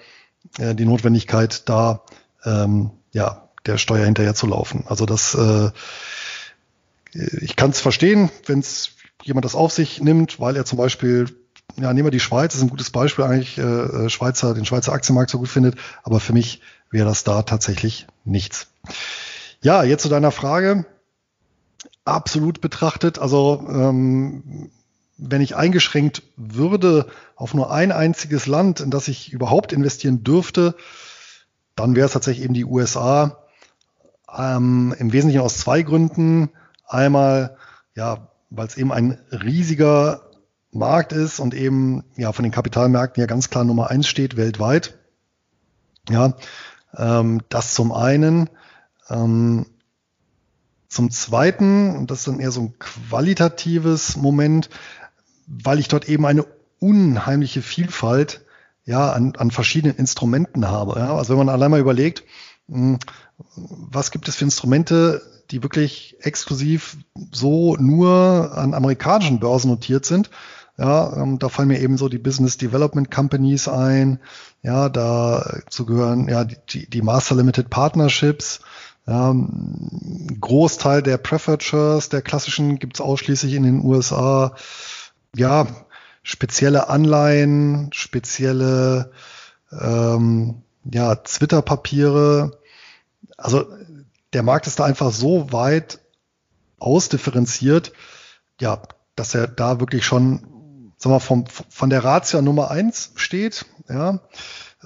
äh, 0.58 0.74
die 0.74 0.84
Notwendigkeit 0.84 1.68
da 1.68 2.02
ähm, 2.44 2.90
ja 3.12 3.48
der 3.66 3.78
Steuer 3.78 4.04
hinterher 4.04 4.34
zu 4.34 4.46
laufen. 4.46 4.84
Also 4.88 5.06
das 5.06 5.34
äh, 5.34 5.70
ich 7.12 7.56
kann 7.56 7.70
es 7.70 7.80
verstehen, 7.80 8.30
wenn 8.46 8.58
es 8.58 8.90
jemand 9.22 9.44
das 9.44 9.54
auf 9.54 9.72
sich 9.72 10.02
nimmt, 10.02 10.40
weil 10.40 10.56
er 10.56 10.64
zum 10.64 10.78
Beispiel 10.78 11.26
ja, 11.76 11.92
nehmen 11.92 12.06
wir 12.06 12.10
die 12.10 12.20
Schweiz, 12.20 12.54
ist 12.54 12.62
ein 12.62 12.70
gutes 12.70 12.90
Beispiel 12.90 13.24
eigentlich, 13.24 13.58
äh, 13.58 14.08
Schweizer, 14.08 14.54
den 14.54 14.64
Schweizer 14.64 14.92
Aktienmarkt 14.92 15.30
so 15.30 15.38
gut 15.38 15.48
findet, 15.48 15.76
aber 16.02 16.18
für 16.18 16.32
mich 16.32 16.60
wäre 16.90 17.06
das 17.06 17.24
da 17.24 17.42
tatsächlich 17.42 18.06
nichts. 18.24 18.68
Ja, 19.60 19.82
jetzt 19.82 20.02
zu 20.02 20.08
deiner 20.08 20.30
Frage. 20.30 20.86
Absolut 22.04 22.60
betrachtet, 22.60 23.18
also 23.18 23.66
ähm, 23.68 24.70
wenn 25.18 25.40
ich 25.40 25.56
eingeschränkt 25.56 26.22
würde 26.36 27.08
auf 27.34 27.52
nur 27.52 27.72
ein 27.72 27.92
einziges 27.92 28.46
Land, 28.46 28.80
in 28.80 28.90
das 28.90 29.08
ich 29.08 29.32
überhaupt 29.32 29.72
investieren 29.72 30.22
dürfte, 30.22 30.74
dann 31.74 31.96
wäre 31.96 32.06
es 32.06 32.12
tatsächlich 32.12 32.44
eben 32.44 32.54
die 32.54 32.64
USA. 32.64 33.44
Ähm, 34.34 34.94
Im 34.98 35.12
Wesentlichen 35.12 35.42
aus 35.42 35.58
zwei 35.58 35.82
Gründen. 35.82 36.50
Einmal, 36.86 37.56
ja, 37.94 38.28
weil 38.50 38.66
es 38.66 38.76
eben 38.76 38.92
ein 38.92 39.18
riesiger 39.30 40.22
Markt 40.70 41.12
ist 41.12 41.40
und 41.40 41.54
eben 41.54 42.04
ja 42.16 42.32
von 42.32 42.44
den 42.44 42.52
Kapitalmärkten 42.52 43.20
ja 43.20 43.26
ganz 43.26 43.50
klar 43.50 43.64
Nummer 43.64 43.90
eins 43.90 44.06
steht 44.06 44.36
weltweit. 44.36 44.98
Ja, 46.08 46.34
ähm, 46.96 47.42
das 47.48 47.74
zum 47.74 47.92
einen. 47.92 48.48
Ähm, 49.08 49.66
zum 50.88 51.10
zweiten, 51.10 51.96
und 51.96 52.10
das 52.10 52.20
ist 52.20 52.28
dann 52.28 52.40
eher 52.40 52.50
so 52.50 52.62
ein 52.62 52.78
qualitatives 52.78 54.16
Moment, 54.16 54.70
weil 55.46 55.78
ich 55.78 55.88
dort 55.88 56.08
eben 56.08 56.24
eine 56.24 56.46
unheimliche 56.78 57.62
Vielfalt 57.62 58.44
ja, 58.84 59.12
an, 59.12 59.34
an 59.36 59.50
verschiedenen 59.50 59.96
Instrumenten 59.96 60.68
habe. 60.68 60.98
Ja. 60.98 61.14
Also 61.14 61.30
wenn 61.30 61.44
man 61.44 61.50
allein 61.50 61.70
mal 61.70 61.80
überlegt, 61.80 62.24
hm, 62.68 62.98
was 63.54 64.10
gibt 64.10 64.28
es 64.28 64.36
für 64.36 64.44
Instrumente, 64.44 65.20
die 65.50 65.62
wirklich 65.62 66.16
exklusiv 66.20 66.96
so 67.30 67.76
nur 67.76 68.52
an 68.56 68.74
amerikanischen 68.74 69.40
Börsen 69.40 69.70
notiert 69.70 70.06
sind, 70.06 70.30
ja, 70.78 71.16
ähm, 71.16 71.40
da 71.40 71.48
fallen 71.48 71.68
mir 71.68 71.80
eben 71.80 71.98
so 71.98 72.08
die 72.08 72.18
Business 72.18 72.56
Development 72.56 73.10
Companies 73.10 73.66
ein. 73.66 74.20
Ja, 74.62 74.88
dazu 74.88 75.84
gehören 75.84 76.28
ja 76.28 76.44
die, 76.44 76.88
die 76.88 77.02
Master 77.02 77.34
Limited 77.34 77.68
Partnerships. 77.68 78.60
Ja, 79.06 79.34
Großteil 80.40 81.02
der 81.02 81.20
Shares, 81.60 82.10
der 82.10 82.22
klassischen, 82.22 82.78
gibt's 82.78 83.00
ausschließlich 83.00 83.54
in 83.54 83.64
den 83.64 83.84
USA. 83.84 84.54
Ja, 85.34 85.66
spezielle 86.22 86.88
Anleihen, 86.88 87.90
spezielle 87.92 89.10
ähm, 89.72 90.62
ja, 90.84 91.16
Twitter-Papiere. 91.16 92.58
Also 93.36 93.66
der 94.32 94.44
Markt 94.44 94.68
ist 94.68 94.78
da 94.78 94.84
einfach 94.84 95.10
so 95.10 95.52
weit 95.52 95.98
ausdifferenziert, 96.78 97.92
ja, 98.60 98.80
dass 99.16 99.34
er 99.34 99.48
da 99.48 99.80
wirklich 99.80 100.04
schon 100.06 100.57
sagen 100.98 101.14
wir, 101.14 101.20
vom, 101.20 101.44
von 101.46 101.90
der 101.90 102.04
Ratio 102.04 102.42
Nummer 102.42 102.70
eins 102.70 103.12
steht. 103.14 103.64
Ja. 103.88 104.20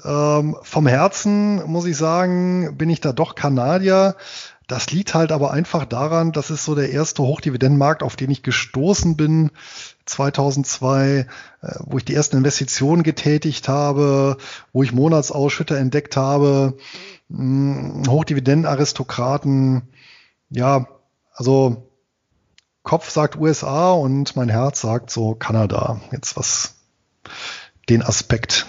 Ähm, 0.05 0.57
vom 0.63 0.87
Herzen 0.87 1.65
muss 1.67 1.87
ich 1.87 1.97
sagen, 1.97 2.77
bin 2.77 2.91
ich 2.91 3.01
da 3.01 3.13
doch 3.13 3.35
Kanadier. 3.35 4.17
Das 4.69 4.91
liegt 4.91 5.13
halt 5.13 5.33
aber 5.33 5.51
einfach 5.51 5.85
daran, 5.85 6.33
das 6.33 6.51
ist 6.51 6.65
so 6.65 6.75
der 6.75 6.91
erste 6.91 7.23
Hochdividendenmarkt, 7.23 8.03
auf 8.03 8.17
den 8.17 8.31
ich 8.31 8.43
gestoßen 8.43 9.17
bin 9.17 9.51
2002, 10.07 11.27
äh, 11.61 11.75
wo 11.81 11.99
ich 11.99 12.05
die 12.05 12.15
ersten 12.15 12.37
Investitionen 12.39 13.03
getätigt 13.03 13.69
habe, 13.69 14.37
wo 14.73 14.83
ich 14.83 14.93
Monatsausschütter 14.93 15.77
entdeckt 15.77 16.17
habe, 16.17 16.77
hm, 17.29 18.05
Hochdividendenaristokraten. 18.09 19.83
Ja, 20.49 20.87
also 21.35 21.92
Kopf 22.83 23.11
sagt 23.11 23.37
USA 23.37 23.93
und 23.93 24.35
mein 24.37 24.49
Herz 24.49 24.81
sagt 24.81 25.11
so 25.11 25.35
Kanada. 25.35 26.01
Jetzt 26.11 26.37
was 26.37 26.75
den 27.89 28.03
Aspekt 28.03 28.67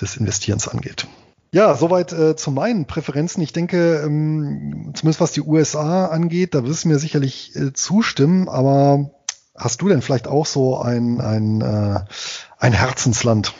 des 0.00 0.16
Investierens 0.16 0.68
angeht. 0.68 1.06
Ja, 1.52 1.74
soweit 1.74 2.12
äh, 2.12 2.36
zu 2.36 2.50
meinen 2.50 2.86
Präferenzen. 2.86 3.42
Ich 3.42 3.52
denke, 3.52 4.02
ähm, 4.04 4.92
zumindest 4.94 5.20
was 5.20 5.32
die 5.32 5.40
USA 5.40 6.06
angeht, 6.06 6.54
da 6.54 6.64
wirst 6.66 6.84
du 6.84 6.88
mir 6.88 6.98
sicherlich 6.98 7.54
äh, 7.56 7.72
zustimmen, 7.72 8.48
aber 8.48 9.10
hast 9.56 9.80
du 9.80 9.88
denn 9.88 10.02
vielleicht 10.02 10.26
auch 10.26 10.44
so 10.44 10.78
ein, 10.78 11.20
ein, 11.20 11.60
äh, 11.60 12.00
ein 12.58 12.72
Herzensland? 12.72 13.54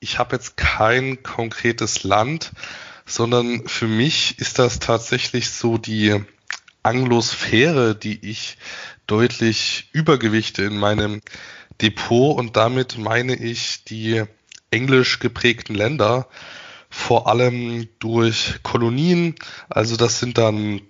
Ich 0.00 0.18
habe 0.18 0.36
jetzt 0.36 0.56
kein 0.56 1.22
konkretes 1.22 2.04
Land, 2.04 2.52
sondern 3.06 3.66
für 3.66 3.88
mich 3.88 4.38
ist 4.38 4.58
das 4.58 4.78
tatsächlich 4.78 5.50
so 5.50 5.78
die 5.78 6.22
Anglosphäre, 6.88 7.94
die 7.94 8.30
ich 8.30 8.56
deutlich 9.06 9.90
Übergewichte 9.92 10.62
in 10.62 10.78
meinem 10.78 11.20
Depot 11.82 12.38
und 12.38 12.56
damit 12.56 12.96
meine 12.96 13.34
ich 13.34 13.84
die 13.84 14.24
englisch 14.70 15.18
geprägten 15.18 15.74
Länder, 15.74 16.28
vor 16.88 17.28
allem 17.28 17.88
durch 17.98 18.54
Kolonien. 18.62 19.34
Also 19.68 19.96
das 19.96 20.18
sind 20.18 20.38
dann 20.38 20.80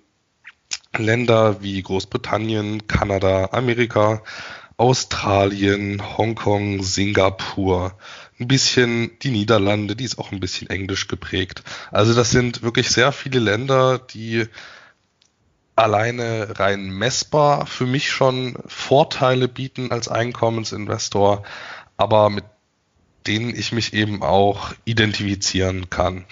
Länder 0.97 1.61
wie 1.61 1.81
Großbritannien, 1.81 2.87
Kanada, 2.87 3.49
Amerika, 3.51 4.23
Australien, 4.77 6.01
Hongkong, 6.17 6.81
Singapur, 6.81 7.97
ein 8.39 8.47
bisschen 8.47 9.19
die 9.21 9.31
Niederlande, 9.31 9.97
die 9.97 10.05
ist 10.05 10.17
auch 10.17 10.31
ein 10.31 10.39
bisschen 10.39 10.69
englisch 10.69 11.09
geprägt. 11.09 11.63
Also 11.91 12.13
das 12.13 12.31
sind 12.31 12.63
wirklich 12.63 12.89
sehr 12.89 13.11
viele 13.11 13.39
Länder, 13.39 13.99
die 13.99 14.47
alleine 15.79 16.59
rein 16.59 16.89
messbar 16.89 17.65
für 17.65 17.85
mich 17.85 18.09
schon 18.09 18.57
Vorteile 18.67 19.47
bieten 19.47 19.91
als 19.91 20.07
Einkommensinvestor, 20.07 21.43
aber 21.97 22.29
mit 22.29 22.45
denen 23.27 23.55
ich 23.55 23.71
mich 23.71 23.93
eben 23.93 24.23
auch 24.23 24.73
identifizieren 24.85 25.89
kann. 25.89 26.25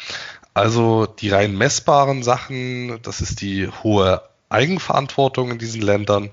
Also 0.53 1.05
die 1.05 1.29
rein 1.29 1.55
messbaren 1.55 2.23
Sachen, 2.23 2.99
das 3.03 3.21
ist 3.21 3.41
die 3.41 3.67
hohe 3.83 4.23
Eigenverantwortung 4.49 5.51
in 5.51 5.57
diesen 5.57 5.81
Ländern. 5.81 6.29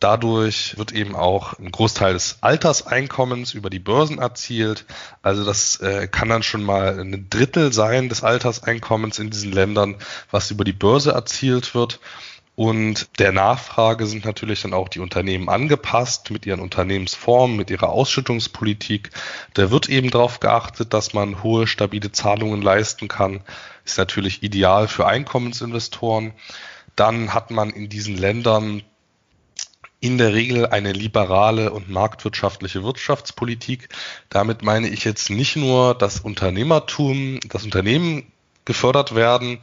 Dadurch 0.00 0.78
wird 0.78 0.92
eben 0.92 1.14
auch 1.14 1.58
ein 1.58 1.70
Großteil 1.70 2.14
des 2.14 2.38
Alterseinkommens 2.40 3.52
über 3.54 3.68
die 3.68 3.78
Börsen 3.78 4.18
erzielt. 4.18 4.86
Also 5.22 5.44
das 5.44 5.76
äh, 5.80 6.08
kann 6.08 6.28
dann 6.28 6.42
schon 6.42 6.64
mal 6.64 6.98
ein 6.98 7.28
Drittel 7.28 7.72
sein 7.72 8.08
des 8.08 8.22
Alterseinkommens 8.22 9.18
in 9.18 9.30
diesen 9.30 9.52
Ländern, 9.52 9.96
was 10.30 10.50
über 10.50 10.64
die 10.64 10.72
Börse 10.72 11.12
erzielt 11.12 11.74
wird. 11.74 12.00
Und 12.58 13.20
der 13.20 13.30
Nachfrage 13.30 14.04
sind 14.08 14.24
natürlich 14.24 14.62
dann 14.62 14.74
auch 14.74 14.88
die 14.88 14.98
Unternehmen 14.98 15.48
angepasst 15.48 16.32
mit 16.32 16.44
ihren 16.44 16.58
Unternehmensformen, 16.58 17.56
mit 17.56 17.70
ihrer 17.70 17.90
Ausschüttungspolitik. 17.90 19.10
Da 19.54 19.70
wird 19.70 19.88
eben 19.88 20.10
darauf 20.10 20.40
geachtet, 20.40 20.92
dass 20.92 21.14
man 21.14 21.44
hohe, 21.44 21.68
stabile 21.68 22.10
Zahlungen 22.10 22.60
leisten 22.60 23.06
kann. 23.06 23.44
Ist 23.84 23.96
natürlich 23.96 24.42
ideal 24.42 24.88
für 24.88 25.06
Einkommensinvestoren. 25.06 26.32
Dann 26.96 27.32
hat 27.32 27.52
man 27.52 27.70
in 27.70 27.88
diesen 27.88 28.16
Ländern 28.16 28.82
in 30.00 30.18
der 30.18 30.34
Regel 30.34 30.66
eine 30.66 30.90
liberale 30.90 31.70
und 31.72 31.88
marktwirtschaftliche 31.88 32.82
Wirtschaftspolitik. 32.82 33.88
Damit 34.30 34.62
meine 34.62 34.88
ich 34.88 35.04
jetzt 35.04 35.30
nicht 35.30 35.54
nur 35.54 35.94
das 35.94 36.18
Unternehmertum, 36.18 37.38
das 37.48 37.62
Unternehmen 37.62 38.32
gefördert 38.64 39.14
werden, 39.14 39.60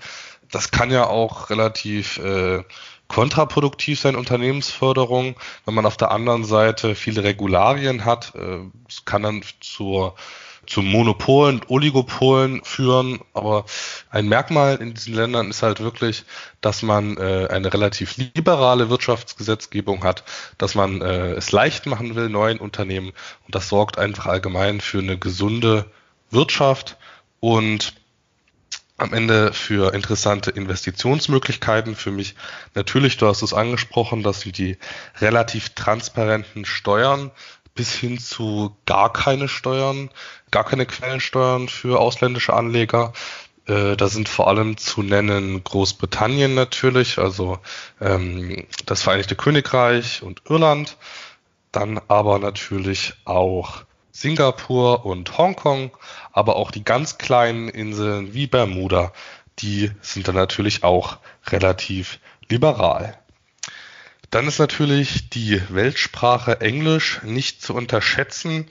das 0.51 0.71
kann 0.71 0.91
ja 0.91 1.07
auch 1.07 1.49
relativ 1.49 2.17
äh, 2.19 2.63
kontraproduktiv 3.07 3.99
sein, 3.99 4.15
Unternehmensförderung, 4.15 5.35
wenn 5.65 5.73
man 5.73 5.85
auf 5.85 5.97
der 5.97 6.11
anderen 6.11 6.43
Seite 6.43 6.95
viele 6.95 7.23
Regularien 7.23 8.05
hat. 8.05 8.33
Es 8.87 8.99
äh, 8.99 9.01
kann 9.05 9.23
dann 9.23 9.43
zur 9.59 10.15
zu 10.67 10.81
Monopolen, 10.81 11.61
Oligopolen 11.67 12.63
führen. 12.63 13.19
Aber 13.33 13.65
ein 14.09 14.27
Merkmal 14.27 14.77
in 14.77 14.93
diesen 14.93 15.13
Ländern 15.13 15.49
ist 15.49 15.63
halt 15.63 15.79
wirklich, 15.79 16.25
dass 16.61 16.81
man 16.81 17.17
äh, 17.17 17.47
eine 17.49 17.71
relativ 17.73 18.17
liberale 18.17 18.89
Wirtschaftsgesetzgebung 18.89 20.03
hat, 20.03 20.23
dass 20.57 20.75
man 20.75 21.01
äh, 21.01 21.31
es 21.33 21.51
leicht 21.51 21.85
machen 21.85 22.15
will, 22.15 22.29
neuen 22.29 22.59
Unternehmen. 22.59 23.11
Und 23.45 23.55
das 23.55 23.69
sorgt 23.69 23.97
einfach 23.97 24.25
allgemein 24.25 24.81
für 24.81 24.99
eine 24.99 25.17
gesunde 25.17 25.85
Wirtschaft 26.31 26.97
und 27.39 27.93
am 28.97 29.13
Ende 29.13 29.51
für 29.51 29.93
interessante 29.93 30.51
Investitionsmöglichkeiten 30.51 31.95
für 31.95 32.11
mich. 32.11 32.35
Natürlich, 32.75 33.17
du 33.17 33.27
hast 33.27 33.41
es 33.41 33.53
angesprochen, 33.53 34.23
das 34.23 34.41
sind 34.41 34.57
die 34.57 34.77
relativ 35.19 35.69
transparenten 35.69 36.65
Steuern 36.65 37.31
bis 37.73 37.93
hin 37.93 38.17
zu 38.17 38.75
gar 38.85 39.11
keine 39.11 39.49
Steuern, 39.49 40.09
gar 40.49 40.63
keine 40.63 40.85
Quellensteuern 40.85 41.67
für 41.67 41.99
ausländische 41.99 42.53
Anleger. 42.53 43.11
Äh, 43.67 43.97
da 43.97 44.07
sind 44.07 44.29
vor 44.29 44.47
allem 44.47 44.77
zu 44.77 45.03
nennen 45.03 45.63
Großbritannien 45.63 46.55
natürlich, 46.55 47.17
also 47.17 47.59
ähm, 47.99 48.65
das 48.85 49.01
Vereinigte 49.03 49.35
Königreich 49.35 50.23
und 50.23 50.43
Irland, 50.47 50.97
dann 51.73 51.99
aber 52.07 52.39
natürlich 52.39 53.13
auch 53.25 53.83
Singapur 54.15 55.05
und 55.05 55.37
Hongkong, 55.37 55.91
aber 56.31 56.55
auch 56.55 56.71
die 56.71 56.85
ganz 56.85 57.17
kleinen 57.17 57.67
Inseln 57.67 58.33
wie 58.33 58.47
Bermuda, 58.47 59.11
die 59.59 59.91
sind 59.99 60.29
dann 60.29 60.35
natürlich 60.35 60.85
auch 60.85 61.17
relativ 61.47 62.19
liberal. 62.47 63.17
Dann 64.29 64.47
ist 64.47 64.57
natürlich 64.57 65.29
die 65.31 65.61
Weltsprache 65.67 66.61
Englisch 66.61 67.19
nicht 67.23 67.61
zu 67.61 67.73
unterschätzen. 67.75 68.69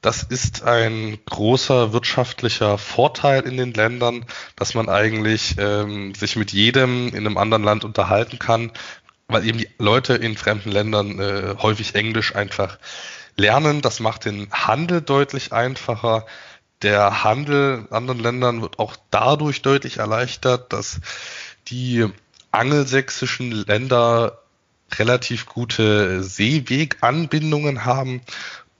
Das 0.00 0.22
ist 0.22 0.62
ein 0.62 1.18
großer 1.26 1.92
wirtschaftlicher 1.92 2.78
Vorteil 2.78 3.42
in 3.42 3.56
den 3.56 3.74
Ländern, 3.74 4.24
dass 4.54 4.74
man 4.74 4.88
eigentlich 4.88 5.56
ähm, 5.58 6.14
sich 6.14 6.36
mit 6.36 6.52
jedem 6.52 7.08
in 7.08 7.26
einem 7.26 7.36
anderen 7.36 7.64
Land 7.64 7.84
unterhalten 7.84 8.38
kann, 8.38 8.70
weil 9.26 9.44
eben 9.44 9.58
die 9.58 9.70
Leute 9.78 10.14
in 10.14 10.36
fremden 10.36 10.70
Ländern 10.70 11.18
äh, 11.18 11.56
häufig 11.60 11.96
Englisch 11.96 12.36
einfach 12.36 12.78
lernen. 13.36 13.82
Das 13.82 14.00
macht 14.00 14.24
den 14.24 14.50
Handel 14.50 15.00
deutlich 15.00 15.52
einfacher. 15.52 16.26
Der 16.82 17.24
Handel 17.24 17.86
in 17.86 17.92
anderen 17.92 18.20
Ländern 18.20 18.62
wird 18.62 18.78
auch 18.78 18.96
dadurch 19.10 19.62
deutlich 19.62 19.98
erleichtert, 19.98 20.72
dass 20.72 21.00
die 21.68 22.06
angelsächsischen 22.50 23.50
Länder 23.50 24.38
relativ 24.98 25.46
gute 25.46 26.22
Seeweganbindungen 26.22 27.84
haben. 27.84 28.20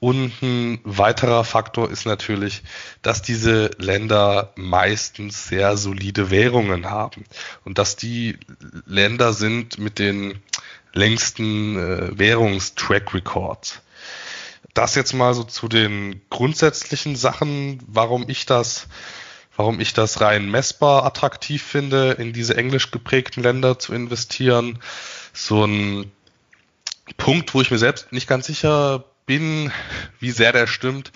Und 0.00 0.32
ein 0.42 0.80
weiterer 0.84 1.44
Faktor 1.44 1.90
ist 1.90 2.04
natürlich, 2.04 2.62
dass 3.00 3.22
diese 3.22 3.70
Länder 3.78 4.52
meistens 4.54 5.46
sehr 5.46 5.78
solide 5.78 6.30
Währungen 6.30 6.90
haben 6.90 7.24
und 7.64 7.78
dass 7.78 7.96
die 7.96 8.38
Länder 8.84 9.32
sind 9.32 9.78
mit 9.78 9.98
den 9.98 10.42
längsten 10.92 11.78
äh, 11.78 12.18
Währungstrack 12.18 13.14
Records 13.14 13.80
das 14.72 14.94
jetzt 14.94 15.12
mal 15.12 15.34
so 15.34 15.44
zu 15.44 15.68
den 15.68 16.22
grundsätzlichen 16.30 17.16
Sachen, 17.16 17.82
warum 17.86 18.28
ich 18.28 18.46
das, 18.46 18.86
warum 19.56 19.80
ich 19.80 19.92
das 19.92 20.20
rein 20.20 20.50
messbar 20.50 21.04
attraktiv 21.04 21.62
finde, 21.62 22.12
in 22.12 22.32
diese 22.32 22.56
englisch 22.56 22.90
geprägten 22.90 23.42
Länder 23.42 23.78
zu 23.78 23.92
investieren. 23.92 24.78
So 25.32 25.64
ein 25.64 26.10
Punkt, 27.16 27.54
wo 27.54 27.60
ich 27.60 27.70
mir 27.70 27.78
selbst 27.78 28.12
nicht 28.12 28.26
ganz 28.26 28.46
sicher 28.46 29.04
bin, 29.26 29.70
wie 30.18 30.30
sehr 30.30 30.52
der 30.52 30.66
stimmt, 30.66 31.12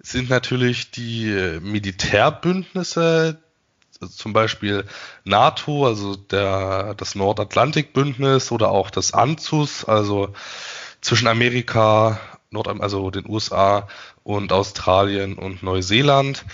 sind 0.00 0.30
natürlich 0.30 0.90
die 0.90 1.58
Militärbündnisse, 1.60 3.38
zum 4.08 4.32
Beispiel 4.32 4.86
NATO, 5.24 5.86
also 5.86 6.16
der, 6.16 6.94
das 6.94 7.14
Nordatlantikbündnis 7.14 8.50
oder 8.50 8.70
auch 8.70 8.90
das 8.90 9.12
ANZUS, 9.12 9.84
also 9.84 10.32
zwischen 11.02 11.28
Amerika, 11.28 12.18
Nord 12.50 12.68
also 12.80 13.10
den 13.10 13.28
USA 13.28 13.88
und 14.24 14.52
Australien 14.52 15.34
und 15.34 15.62
Neuseeland. 15.62 16.44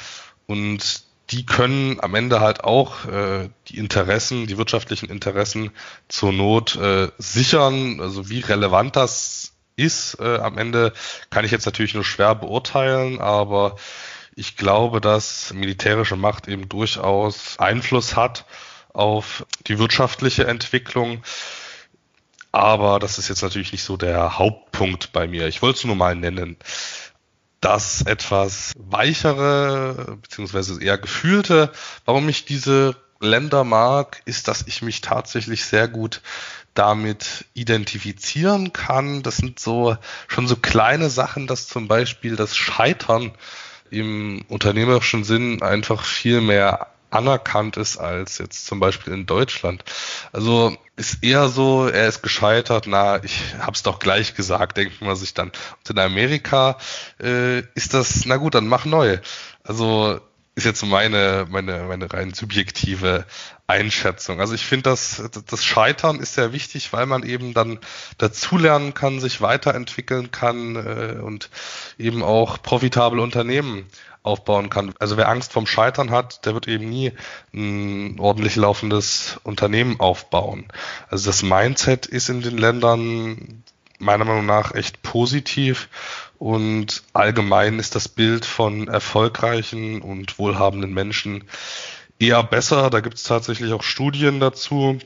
Und 0.46 1.04
die 1.30 1.44
können 1.46 1.98
am 2.00 2.14
Ende 2.14 2.40
halt 2.40 2.64
auch 2.64 3.06
äh, 3.06 3.48
die 3.68 3.78
Interessen, 3.78 4.46
die 4.46 4.58
wirtschaftlichen 4.58 5.08
Interessen 5.08 5.70
zur 6.08 6.32
Not 6.32 6.76
äh, 6.76 7.08
sichern. 7.18 8.00
Also 8.00 8.28
wie 8.28 8.40
relevant 8.40 8.94
das 8.94 9.52
ist, 9.76 10.18
äh, 10.20 10.36
am 10.38 10.58
Ende 10.58 10.92
kann 11.30 11.44
ich 11.44 11.50
jetzt 11.50 11.66
natürlich 11.66 11.94
nur 11.94 12.04
schwer 12.04 12.34
beurteilen, 12.34 13.20
aber 13.20 13.76
ich 14.34 14.56
glaube, 14.56 15.00
dass 15.00 15.52
militärische 15.54 16.16
Macht 16.16 16.46
eben 16.46 16.68
durchaus 16.68 17.58
Einfluss 17.58 18.16
hat 18.16 18.44
auf 18.92 19.46
die 19.66 19.78
wirtschaftliche 19.78 20.46
Entwicklung. 20.46 21.22
Aber 22.56 22.98
das 23.00 23.18
ist 23.18 23.28
jetzt 23.28 23.42
natürlich 23.42 23.72
nicht 23.72 23.82
so 23.82 23.98
der 23.98 24.38
Hauptpunkt 24.38 25.12
bei 25.12 25.28
mir. 25.28 25.46
Ich 25.46 25.60
wollte 25.60 25.76
es 25.76 25.84
nur 25.84 25.94
mal 25.94 26.14
nennen. 26.14 26.56
Das 27.60 28.00
etwas 28.00 28.72
weichere, 28.78 30.16
beziehungsweise 30.22 30.82
eher 30.82 30.96
gefühlte, 30.96 31.70
warum 32.06 32.26
ich 32.30 32.46
diese 32.46 32.96
Länder 33.20 33.62
mag, 33.62 34.22
ist, 34.24 34.48
dass 34.48 34.66
ich 34.66 34.80
mich 34.80 35.02
tatsächlich 35.02 35.66
sehr 35.66 35.86
gut 35.86 36.22
damit 36.72 37.44
identifizieren 37.52 38.72
kann. 38.72 39.22
Das 39.22 39.36
sind 39.36 39.60
so 39.60 39.98
schon 40.26 40.48
so 40.48 40.56
kleine 40.56 41.10
Sachen, 41.10 41.46
dass 41.46 41.68
zum 41.68 41.88
Beispiel 41.88 42.36
das 42.36 42.56
Scheitern 42.56 43.32
im 43.90 44.46
unternehmerischen 44.48 45.24
Sinn 45.24 45.60
einfach 45.60 46.02
viel 46.02 46.40
mehr 46.40 46.86
anerkannt 47.10 47.76
ist 47.76 47.96
als 47.98 48.38
jetzt 48.38 48.66
zum 48.66 48.80
Beispiel 48.80 49.12
in 49.12 49.26
Deutschland. 49.26 49.84
Also 50.32 50.76
ist 50.96 51.22
eher 51.22 51.48
so, 51.48 51.88
er 51.88 52.08
ist 52.08 52.22
gescheitert, 52.22 52.86
na, 52.86 53.22
ich 53.22 53.54
hab's 53.58 53.82
doch 53.82 53.98
gleich 53.98 54.34
gesagt, 54.34 54.76
denkt 54.76 55.02
man 55.02 55.16
sich 55.16 55.34
dann. 55.34 55.48
Und 55.48 55.90
in 55.90 55.98
Amerika 55.98 56.78
äh, 57.22 57.60
ist 57.74 57.94
das, 57.94 58.24
na 58.26 58.36
gut, 58.36 58.54
dann 58.54 58.66
mach 58.66 58.84
neu. 58.84 59.18
Also 59.62 60.20
ist 60.56 60.64
jetzt 60.64 60.82
meine, 60.84 61.46
meine, 61.50 61.84
meine 61.84 62.10
rein 62.12 62.32
subjektive 62.32 63.26
Einschätzung. 63.66 64.40
Also 64.40 64.54
ich 64.54 64.64
finde, 64.64 64.84
das, 64.90 65.22
das 65.46 65.64
Scheitern 65.64 66.18
ist 66.18 66.34
sehr 66.34 66.54
wichtig, 66.54 66.94
weil 66.94 67.04
man 67.04 67.24
eben 67.24 67.52
dann 67.52 67.78
dazulernen 68.16 68.94
kann, 68.94 69.20
sich 69.20 69.42
weiterentwickeln 69.42 70.30
kann 70.30 70.76
äh, 70.76 71.20
und 71.20 71.50
eben 71.98 72.22
auch 72.22 72.62
profitable 72.62 73.20
Unternehmen 73.20 73.86
aufbauen 74.22 74.70
kann. 74.70 74.94
Also 74.98 75.18
wer 75.18 75.28
Angst 75.28 75.52
vom 75.52 75.66
Scheitern 75.66 76.10
hat, 76.10 76.46
der 76.46 76.54
wird 76.54 76.66
eben 76.68 76.88
nie 76.88 77.12
ein 77.52 78.18
ordentlich 78.18 78.56
laufendes 78.56 79.38
Unternehmen 79.42 80.00
aufbauen. 80.00 80.66
Also 81.10 81.28
das 81.28 81.42
Mindset 81.42 82.06
ist 82.06 82.30
in 82.30 82.40
den 82.40 82.56
Ländern 82.56 83.62
meiner 83.98 84.24
Meinung 84.24 84.46
nach 84.46 84.74
echt 84.74 85.02
positiv 85.02 85.88
und 86.38 87.02
allgemein 87.12 87.78
ist 87.78 87.94
das 87.94 88.08
Bild 88.08 88.44
von 88.44 88.88
erfolgreichen 88.88 90.02
und 90.02 90.38
wohlhabenden 90.38 90.92
Menschen 90.92 91.44
eher 92.18 92.42
besser. 92.42 92.90
Da 92.90 93.00
gibt 93.00 93.16
es 93.16 93.22
tatsächlich 93.24 93.72
auch 93.72 93.82
Studien 93.82 94.40
dazu. 94.40 94.98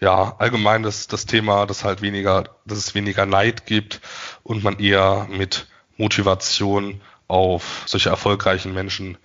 Ja, 0.00 0.36
allgemein 0.38 0.82
das, 0.82 1.08
das 1.08 1.26
Thema, 1.26 1.66
dass 1.66 1.84
halt 1.84 2.02
weniger, 2.02 2.44
dass 2.64 2.78
es 2.78 2.94
weniger 2.94 3.26
Neid 3.26 3.66
gibt 3.66 4.00
und 4.44 4.62
man 4.62 4.78
eher 4.78 5.26
mit 5.30 5.66
Motivation 5.96 7.00
auf 7.26 7.82
solche 7.86 8.08
erfolgreichen 8.10 8.72
Menschen 8.72 9.18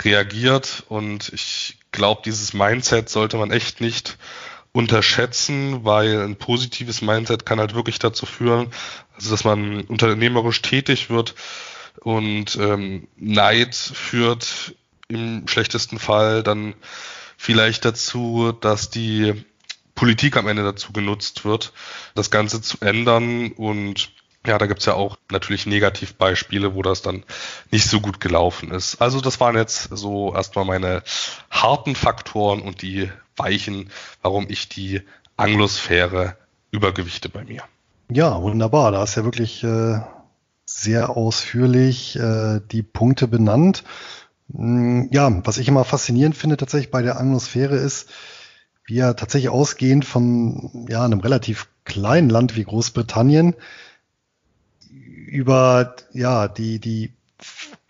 reagiert. 0.00 0.84
Und 0.88 1.30
ich 1.32 1.78
glaube, 1.92 2.22
dieses 2.24 2.54
Mindset 2.54 3.08
sollte 3.08 3.36
man 3.36 3.50
echt 3.50 3.80
nicht 3.80 4.16
unterschätzen, 4.72 5.84
weil 5.84 6.22
ein 6.22 6.36
positives 6.36 7.02
Mindset 7.02 7.44
kann 7.44 7.58
halt 7.58 7.74
wirklich 7.74 7.98
dazu 7.98 8.26
führen, 8.26 8.70
also 9.14 9.30
dass 9.30 9.44
man 9.44 9.82
unternehmerisch 9.82 10.62
tätig 10.62 11.10
wird 11.10 11.34
und 12.00 12.56
ähm, 12.56 13.08
Neid 13.16 13.74
führt 13.74 14.76
im 15.08 15.48
schlechtesten 15.48 15.98
Fall 15.98 16.42
dann 16.42 16.74
vielleicht 17.36 17.84
dazu, 17.84 18.52
dass 18.52 18.90
die 18.90 19.44
Politik 19.94 20.36
am 20.36 20.46
Ende 20.46 20.62
dazu 20.62 20.92
genutzt 20.92 21.44
wird, 21.44 21.72
das 22.14 22.30
Ganze 22.30 22.62
zu 22.62 22.78
ändern 22.80 23.52
und 23.52 24.12
ja, 24.46 24.56
da 24.56 24.66
gibt's 24.66 24.86
ja 24.86 24.94
auch 24.94 25.18
natürlich 25.30 25.66
Negativbeispiele, 25.66 26.74
wo 26.74 26.80
das 26.80 27.02
dann 27.02 27.24
nicht 27.70 27.86
so 27.86 28.00
gut 28.00 28.20
gelaufen 28.20 28.70
ist. 28.70 29.02
Also 29.02 29.20
das 29.20 29.38
waren 29.40 29.56
jetzt 29.56 29.88
so 29.90 30.34
erstmal 30.34 30.64
meine 30.64 31.02
harten 31.50 31.94
Faktoren 31.94 32.62
und 32.62 32.80
die 32.80 33.10
weichen, 33.42 33.90
warum 34.22 34.46
ich 34.48 34.68
die 34.68 35.02
Anglosphäre 35.36 36.36
übergewichte 36.70 37.28
bei 37.28 37.44
mir. 37.44 37.62
Ja, 38.10 38.40
wunderbar. 38.42 38.92
Da 38.92 39.00
hast 39.00 39.16
ja 39.16 39.24
wirklich 39.24 39.64
äh, 39.64 40.00
sehr 40.64 41.16
ausführlich 41.16 42.16
äh, 42.16 42.60
die 42.70 42.82
Punkte 42.82 43.28
benannt. 43.28 43.84
Mm, 44.48 45.04
ja, 45.10 45.44
was 45.44 45.58
ich 45.58 45.68
immer 45.68 45.84
faszinierend 45.84 46.36
finde 46.36 46.56
tatsächlich 46.56 46.90
bei 46.90 47.02
der 47.02 47.18
Anglosphäre 47.18 47.76
ist, 47.76 48.10
wie 48.84 48.96
ja 48.96 49.14
tatsächlich 49.14 49.50
ausgehend 49.50 50.04
von 50.04 50.86
ja, 50.88 51.04
einem 51.04 51.20
relativ 51.20 51.68
kleinen 51.84 52.30
Land 52.30 52.56
wie 52.56 52.64
Großbritannien 52.64 53.54
über 54.90 55.94
ja 56.12 56.48
die 56.48 56.80
die 56.80 57.12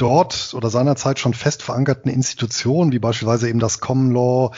dort 0.00 0.54
oder 0.54 0.70
seinerzeit 0.70 1.18
schon 1.18 1.34
fest 1.34 1.62
verankerten 1.62 2.10
Institutionen, 2.10 2.92
wie 2.92 2.98
beispielsweise 2.98 3.48
eben 3.48 3.58
das 3.58 3.80
Common 3.80 4.12
Law, 4.12 4.52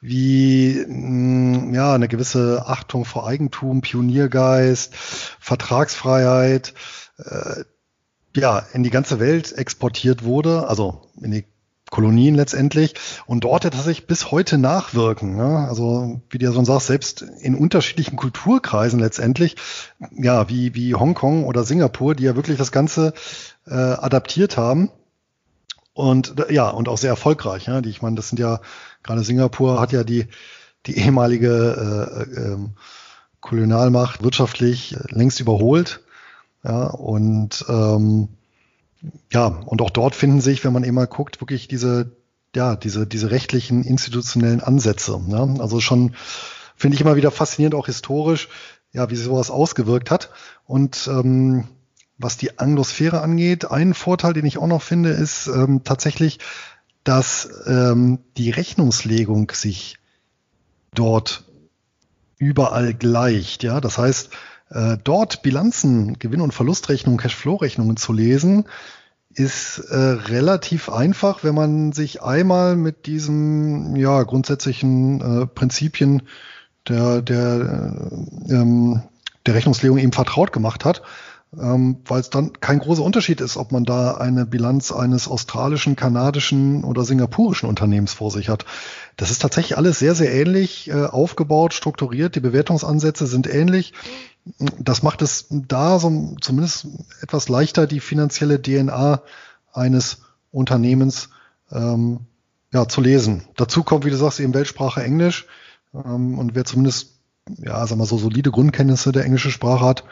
wie 0.00 0.84
mm, 0.86 1.74
ja 1.74 1.94
eine 1.94 2.08
gewisse 2.08 2.64
Achtung 2.66 3.04
vor 3.04 3.26
Eigentum, 3.26 3.80
Pioniergeist, 3.80 4.94
Vertragsfreiheit, 4.94 6.74
äh, 7.18 7.64
ja 8.36 8.60
in 8.72 8.82
die 8.82 8.90
ganze 8.90 9.20
Welt 9.20 9.52
exportiert 9.52 10.24
wurde, 10.24 10.68
also 10.68 11.02
in 11.20 11.30
die 11.32 11.44
Kolonien 11.90 12.34
letztendlich. 12.34 12.94
Und 13.26 13.44
dort 13.44 13.64
hat 13.64 13.74
sich 13.74 14.06
bis 14.06 14.30
heute 14.30 14.58
nachwirken. 14.58 15.36
Ne? 15.36 15.66
Also 15.68 16.20
wie 16.30 16.38
du 16.38 16.46
ja 16.46 16.52
schon 16.52 16.64
sagst, 16.64 16.86
selbst 16.88 17.22
in 17.22 17.54
unterschiedlichen 17.54 18.16
Kulturkreisen 18.16 18.98
letztendlich, 18.98 19.56
ja, 20.10 20.48
wie, 20.48 20.74
wie 20.74 20.94
Hongkong 20.94 21.44
oder 21.44 21.64
Singapur, 21.64 22.14
die 22.14 22.24
ja 22.24 22.36
wirklich 22.36 22.58
das 22.58 22.72
Ganze 22.72 23.12
äh, 23.66 23.74
adaptiert 23.74 24.56
haben. 24.56 24.90
Und 25.92 26.34
ja, 26.50 26.68
und 26.70 26.88
auch 26.88 26.98
sehr 26.98 27.10
erfolgreich. 27.10 27.66
Ja? 27.66 27.80
Die, 27.80 27.90
ich 27.90 28.02
meine, 28.02 28.16
das 28.16 28.28
sind 28.28 28.38
ja, 28.38 28.60
gerade 29.02 29.22
Singapur 29.22 29.80
hat 29.80 29.92
ja 29.92 30.02
die, 30.02 30.26
die 30.86 30.98
ehemalige 30.98 32.26
äh, 32.34 32.40
äh, 32.40 32.58
Kolonialmacht 33.40 34.22
wirtschaftlich 34.24 34.96
längst 35.10 35.38
überholt. 35.38 36.00
Ja, 36.64 36.86
und 36.86 37.64
ähm, 37.68 38.28
ja, 39.32 39.46
und 39.46 39.82
auch 39.82 39.90
dort 39.90 40.14
finden 40.14 40.40
sich, 40.40 40.64
wenn 40.64 40.72
man 40.72 40.88
mal 40.94 41.06
guckt, 41.06 41.40
wirklich 41.40 41.68
diese, 41.68 42.16
ja, 42.54 42.76
diese, 42.76 43.06
diese 43.06 43.30
rechtlichen, 43.30 43.84
institutionellen 43.84 44.60
Ansätze. 44.60 45.20
Ne? 45.20 45.56
Also 45.60 45.80
schon 45.80 46.14
finde 46.76 46.94
ich 46.94 47.00
immer 47.00 47.16
wieder 47.16 47.30
faszinierend, 47.30 47.74
auch 47.74 47.86
historisch, 47.86 48.48
ja, 48.92 49.10
wie 49.10 49.16
sich 49.16 49.26
sowas 49.26 49.50
ausgewirkt 49.50 50.10
hat. 50.10 50.30
Und 50.64 51.08
ähm, 51.08 51.68
was 52.16 52.36
die 52.36 52.58
Anglosphäre 52.58 53.20
angeht, 53.20 53.70
ein 53.70 53.94
Vorteil, 53.94 54.32
den 54.32 54.46
ich 54.46 54.58
auch 54.58 54.66
noch 54.66 54.82
finde, 54.82 55.10
ist 55.10 55.48
ähm, 55.48 55.82
tatsächlich, 55.84 56.38
dass 57.02 57.48
ähm, 57.66 58.20
die 58.36 58.50
Rechnungslegung 58.50 59.50
sich 59.52 59.98
dort 60.94 61.44
überall 62.38 62.94
gleicht. 62.94 63.62
Ja, 63.62 63.80
das 63.80 63.98
heißt, 63.98 64.30
äh, 64.70 64.96
dort 65.02 65.42
Bilanzen, 65.42 66.18
Gewinn- 66.18 66.40
und 66.40 66.54
Verlustrechnungen, 66.54 67.18
Cashflow-Rechnungen 67.18 67.96
zu 67.96 68.12
lesen, 68.12 68.64
ist 69.34 69.78
äh, 69.78 69.96
relativ 69.96 70.88
einfach, 70.88 71.42
wenn 71.42 71.54
man 71.54 71.92
sich 71.92 72.22
einmal 72.22 72.76
mit 72.76 73.06
diesen 73.06 73.96
ja, 73.96 74.22
grundsätzlichen 74.22 75.20
äh, 75.42 75.46
Prinzipien 75.46 76.22
der, 76.88 77.22
der, 77.22 77.96
äh, 78.48 78.52
ähm, 78.52 79.02
der 79.46 79.54
Rechnungslegung 79.54 79.98
eben 79.98 80.12
vertraut 80.12 80.52
gemacht 80.52 80.84
hat, 80.84 81.02
ähm, 81.60 81.98
weil 82.06 82.20
es 82.20 82.30
dann 82.30 82.52
kein 82.60 82.78
großer 82.78 83.02
Unterschied 83.02 83.40
ist, 83.40 83.56
ob 83.56 83.72
man 83.72 83.84
da 83.84 84.14
eine 84.14 84.46
Bilanz 84.46 84.92
eines 84.92 85.28
australischen, 85.28 85.96
kanadischen 85.96 86.84
oder 86.84 87.04
singapurischen 87.04 87.68
Unternehmens 87.68 88.12
vor 88.12 88.30
sich 88.30 88.48
hat. 88.48 88.64
Das 89.16 89.30
ist 89.30 89.42
tatsächlich 89.42 89.76
alles 89.76 89.98
sehr, 89.98 90.14
sehr 90.14 90.32
ähnlich 90.32 90.88
äh, 90.90 91.04
aufgebaut, 91.04 91.74
strukturiert. 91.74 92.34
Die 92.34 92.40
Bewertungsansätze 92.40 93.26
sind 93.26 93.46
ähnlich 93.46 93.92
das 94.78 95.02
macht 95.02 95.22
es 95.22 95.46
da 95.50 95.98
so 95.98 96.36
zumindest 96.40 96.86
etwas 97.22 97.48
leichter, 97.48 97.86
die 97.86 98.00
finanzielle 98.00 98.60
DNA 98.60 99.22
eines 99.72 100.18
Unternehmens 100.50 101.30
ähm, 101.72 102.20
ja, 102.72 102.86
zu 102.86 103.00
lesen. 103.00 103.44
Dazu 103.56 103.82
kommt, 103.82 104.04
wie 104.04 104.10
du 104.10 104.16
sagst, 104.16 104.40
eben 104.40 104.54
Weltsprache 104.54 105.02
Englisch. 105.02 105.46
Ähm, 105.94 106.38
und 106.38 106.54
wer 106.54 106.64
zumindest, 106.64 107.12
ja, 107.58 107.86
sag 107.86 107.96
mal 107.96 108.06
so 108.06 108.18
solide 108.18 108.50
Grundkenntnisse 108.50 109.12
der 109.12 109.24
englischen 109.24 109.50
Sprache 109.50 109.84
hat, 109.84 110.04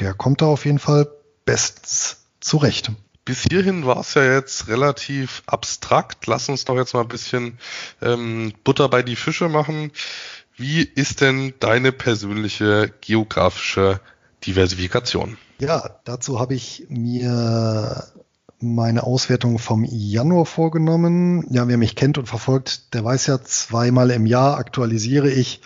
der 0.00 0.14
kommt 0.14 0.42
da 0.42 0.46
auf 0.46 0.64
jeden 0.64 0.78
Fall 0.78 1.08
bestens 1.44 2.24
zurecht. 2.40 2.90
Bis 3.24 3.42
hierhin 3.42 3.86
war 3.86 4.00
es 4.00 4.14
ja 4.14 4.24
jetzt 4.24 4.68
relativ 4.68 5.42
abstrakt. 5.46 6.26
Lass 6.26 6.48
uns 6.48 6.64
doch 6.64 6.76
jetzt 6.76 6.94
mal 6.94 7.02
ein 7.02 7.08
bisschen 7.08 7.58
ähm, 8.00 8.52
Butter 8.64 8.88
bei 8.88 9.02
die 9.02 9.16
Fische 9.16 9.48
machen. 9.48 9.92
Wie 10.56 10.82
ist 10.82 11.20
denn 11.20 11.54
deine 11.60 11.92
persönliche 11.92 12.92
geografische 13.00 14.00
Diversifikation? 14.46 15.36
Ja, 15.58 16.00
dazu 16.04 16.40
habe 16.40 16.54
ich 16.54 16.86
mir 16.88 18.04
meine 18.60 19.04
Auswertung 19.04 19.58
vom 19.58 19.84
Januar 19.84 20.46
vorgenommen. 20.46 21.46
Ja, 21.50 21.68
wer 21.68 21.78
mich 21.78 21.96
kennt 21.96 22.18
und 22.18 22.26
verfolgt, 22.26 22.94
der 22.94 23.04
weiß 23.04 23.26
ja, 23.26 23.42
zweimal 23.42 24.10
im 24.10 24.26
Jahr 24.26 24.58
aktualisiere 24.58 25.30
ich 25.30 25.60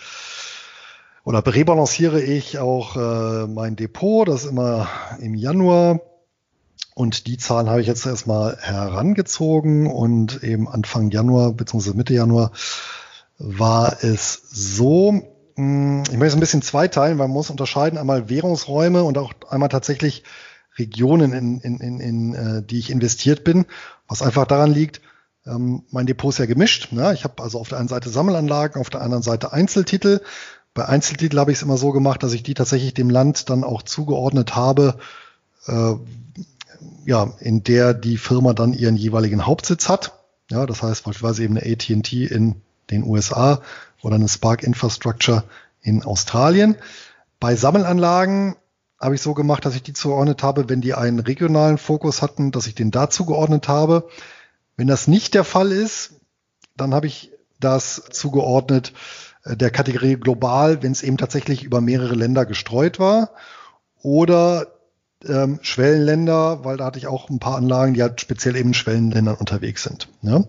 oder 1.25 1.43
rebalanciere 1.45 2.21
ich 2.21 2.59
auch 2.59 2.95
äh, 2.95 3.47
mein 3.47 3.75
Depot. 3.75 4.27
Das 4.27 4.43
ist 4.43 4.49
immer 4.51 4.87
im 5.19 5.33
Januar. 5.33 5.99
Und 6.93 7.27
die 7.27 7.37
Zahlen 7.37 7.69
habe 7.69 7.81
ich 7.81 7.87
jetzt 7.87 8.05
erstmal 8.05 8.57
herangezogen 8.61 9.87
und 9.87 10.43
eben 10.43 10.69
Anfang 10.69 11.09
Januar 11.09 11.51
bzw. 11.51 11.93
Mitte 11.93 12.13
Januar 12.13 12.51
war 13.37 13.97
es 14.01 14.43
so, 14.49 15.23
hm, 15.55 16.03
ich 16.03 16.17
möchte 16.17 16.27
es 16.27 16.35
ein 16.35 16.39
bisschen 16.39 16.61
zweiteilen, 16.61 17.17
weil 17.17 17.27
man 17.27 17.33
muss 17.33 17.49
unterscheiden, 17.49 17.97
einmal 17.97 18.29
Währungsräume 18.29 19.03
und 19.03 19.17
auch 19.17 19.33
einmal 19.49 19.69
tatsächlich 19.69 20.23
Regionen, 20.77 21.33
in, 21.33 21.59
in, 21.59 21.79
in, 21.79 21.99
in 21.99 22.33
äh, 22.33 22.63
die 22.63 22.79
ich 22.79 22.91
investiert 22.91 23.43
bin, 23.43 23.65
was 24.07 24.21
einfach 24.21 24.45
daran 24.45 24.71
liegt, 24.71 25.01
ähm, 25.45 25.83
mein 25.89 26.05
Depot 26.05 26.31
ist 26.31 26.37
ja 26.37 26.45
gemischt. 26.45 26.91
Ne? 26.91 27.13
Ich 27.13 27.23
habe 27.23 27.41
also 27.41 27.59
auf 27.59 27.69
der 27.69 27.79
einen 27.79 27.87
Seite 27.87 28.09
Sammelanlagen, 28.09 28.79
auf 28.79 28.89
der 28.89 29.01
anderen 29.01 29.23
Seite 29.23 29.53
Einzeltitel. 29.53 30.21
Bei 30.75 30.89
Einzeltitel 30.89 31.39
habe 31.39 31.53
ich 31.53 31.57
es 31.57 31.63
immer 31.63 31.77
so 31.77 31.93
gemacht, 31.93 32.21
dass 32.21 32.33
ich 32.33 32.43
die 32.43 32.53
tatsächlich 32.53 32.93
dem 32.93 33.09
Land 33.09 33.49
dann 33.49 33.63
auch 33.63 33.81
zugeordnet 33.81 34.57
habe, 34.57 34.99
äh, 35.67 35.93
ja, 37.05 37.33
in 37.39 37.63
der 37.63 37.93
die 37.93 38.17
Firma 38.17 38.53
dann 38.53 38.73
ihren 38.73 38.97
jeweiligen 38.97 39.45
Hauptsitz 39.45 39.87
hat. 39.87 40.19
Ja, 40.51 40.65
das 40.65 40.83
heißt 40.83 41.05
beispielsweise 41.05 41.43
eben 41.43 41.57
eine 41.57 41.65
AT&T 41.65 42.25
in 42.25 42.61
den 42.91 43.05
USA 43.05 43.61
oder 44.01 44.15
eine 44.15 44.27
Spark 44.27 44.63
Infrastructure 44.63 45.45
in 45.81 46.03
Australien. 46.03 46.75
Bei 47.39 47.55
Sammelanlagen 47.55 48.57
habe 48.99 49.15
ich 49.15 49.21
so 49.21 49.33
gemacht, 49.33 49.65
dass 49.65 49.75
ich 49.75 49.83
die 49.83 49.93
zugeordnet 49.93 50.43
habe, 50.43 50.67
wenn 50.67 50.81
die 50.81 50.93
einen 50.93 51.19
regionalen 51.19 51.77
Fokus 51.77 52.21
hatten, 52.21 52.51
dass 52.51 52.67
ich 52.67 52.75
den 52.75 52.91
dazu 52.91 53.25
geordnet 53.25 53.69
habe. 53.69 54.09
Wenn 54.75 54.87
das 54.87 55.07
nicht 55.07 55.35
der 55.35 55.45
Fall 55.45 55.71
ist, 55.71 56.15
dann 56.75 56.93
habe 56.93 57.07
ich 57.07 57.31
das 57.61 58.03
zugeordnet 58.11 58.91
der 59.45 59.69
Kategorie 59.69 60.15
global, 60.15 60.81
wenn 60.81 60.91
es 60.91 61.03
eben 61.03 61.17
tatsächlich 61.17 61.63
über 61.63 61.81
mehrere 61.81 62.15
Länder 62.15 62.45
gestreut 62.45 62.99
war. 62.99 63.31
Oder 64.01 64.67
ähm, 65.27 65.59
Schwellenländer, 65.61 66.63
weil 66.63 66.77
da 66.77 66.85
hatte 66.85 66.99
ich 66.99 67.07
auch 67.07 67.29
ein 67.29 67.39
paar 67.39 67.57
Anlagen, 67.57 67.93
die 67.93 68.01
halt 68.01 68.21
speziell 68.21 68.55
eben 68.55 68.69
in 68.69 68.73
Schwellenländern 68.73 69.35
unterwegs 69.35 69.83
sind. 69.83 70.07
Ja? 70.21 70.43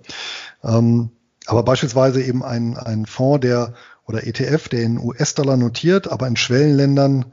Ähm, 0.64 1.10
aber 1.46 1.62
beispielsweise 1.62 2.22
eben 2.22 2.42
ein, 2.42 2.76
ein 2.76 3.06
Fonds, 3.06 3.40
der 3.42 3.74
oder 4.06 4.26
ETF, 4.26 4.68
der 4.68 4.82
in 4.82 4.98
US-Dollar 4.98 5.56
notiert, 5.56 6.08
aber 6.10 6.26
in 6.26 6.36
Schwellenländern 6.36 7.26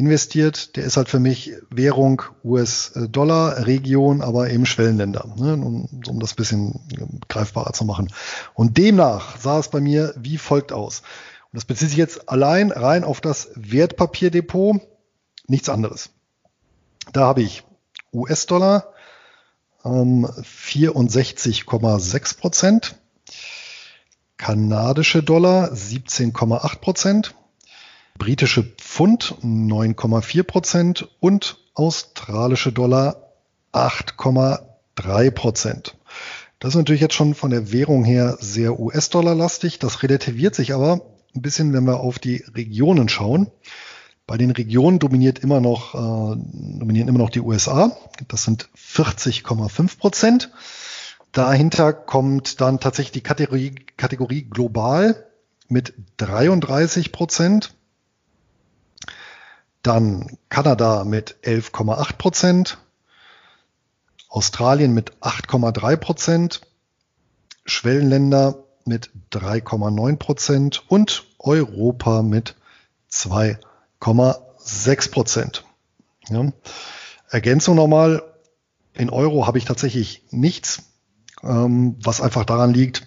investiert, 0.00 0.76
der 0.76 0.84
ist 0.84 0.96
halt 0.96 1.10
für 1.10 1.20
mich 1.20 1.52
Währung 1.68 2.22
US-Dollar, 2.42 3.66
Region, 3.66 4.22
aber 4.22 4.50
eben 4.50 4.64
Schwellenländer, 4.64 5.34
ne, 5.36 5.52
um, 5.52 5.88
um 6.08 6.18
das 6.18 6.32
bisschen 6.32 6.80
greifbarer 7.28 7.74
zu 7.74 7.84
machen. 7.84 8.10
Und 8.54 8.78
demnach 8.78 9.38
sah 9.38 9.58
es 9.58 9.68
bei 9.68 9.80
mir 9.80 10.14
wie 10.16 10.38
folgt 10.38 10.72
aus. 10.72 11.02
Und 11.52 11.58
das 11.58 11.66
bezieht 11.66 11.90
sich 11.90 11.98
jetzt 11.98 12.30
allein 12.30 12.72
rein 12.72 13.04
auf 13.04 13.20
das 13.20 13.50
Wertpapierdepot, 13.54 14.80
nichts 15.46 15.68
anderes. 15.68 16.08
Da 17.12 17.26
habe 17.26 17.42
ich 17.42 17.62
US-Dollar 18.14 18.94
ähm, 19.84 20.26
64,6 20.26 22.38
Prozent, 22.38 22.96
kanadische 24.38 25.22
Dollar 25.22 25.72
17,8 25.72 26.78
Prozent, 26.78 27.34
britische 28.20 28.62
Pfund 28.62 29.34
9,4 29.42 30.42
Prozent 30.44 31.08
und 31.20 31.56
australische 31.74 32.70
Dollar 32.70 33.32
8,3 33.72 35.30
Prozent. 35.30 35.96
Das 36.58 36.74
ist 36.74 36.76
natürlich 36.76 37.00
jetzt 37.00 37.14
schon 37.14 37.34
von 37.34 37.50
der 37.50 37.72
Währung 37.72 38.04
her 38.04 38.36
sehr 38.38 38.78
US-Dollar-lastig. 38.78 39.78
Das 39.78 40.02
relativiert 40.02 40.54
sich 40.54 40.74
aber 40.74 41.00
ein 41.34 41.40
bisschen, 41.40 41.72
wenn 41.72 41.84
wir 41.84 42.00
auf 42.00 42.18
die 42.18 42.44
Regionen 42.54 43.08
schauen. 43.08 43.50
Bei 44.26 44.36
den 44.36 44.50
Regionen 44.50 44.98
dominiert 44.98 45.38
immer 45.38 45.62
noch, 45.62 45.94
äh, 45.94 46.36
dominieren 46.78 47.08
immer 47.08 47.18
noch 47.18 47.30
die 47.30 47.40
USA. 47.40 47.96
Das 48.28 48.44
sind 48.44 48.68
40,5 48.76 49.98
Prozent. 49.98 50.50
Dahinter 51.32 51.94
kommt 51.94 52.60
dann 52.60 52.80
tatsächlich 52.80 53.12
die 53.12 53.22
Kategorie, 53.22 53.74
Kategorie 53.96 54.42
global 54.42 55.24
mit 55.68 55.94
33 56.18 57.12
Prozent. 57.12 57.74
Dann 59.82 60.38
Kanada 60.48 61.04
mit 61.04 61.36
11,8 61.42 62.16
Prozent. 62.16 62.78
Australien 64.28 64.92
mit 64.92 65.12
8,3 65.20 65.96
Prozent. 65.96 66.60
Schwellenländer 67.64 68.64
mit 68.84 69.10
3,9 69.32 70.16
Prozent 70.16 70.84
und 70.88 71.26
Europa 71.38 72.22
mit 72.22 72.56
2,6 73.10 75.10
Prozent. 75.10 75.64
Ja. 76.28 76.52
Ergänzung 77.28 77.76
nochmal, 77.76 78.22
in 78.92 79.10
Euro 79.10 79.46
habe 79.46 79.58
ich 79.58 79.64
tatsächlich 79.64 80.24
nichts 80.30 80.82
ähm, 81.42 81.96
was 82.02 82.20
einfach 82.20 82.44
daran 82.44 82.72
liegt, 82.72 83.06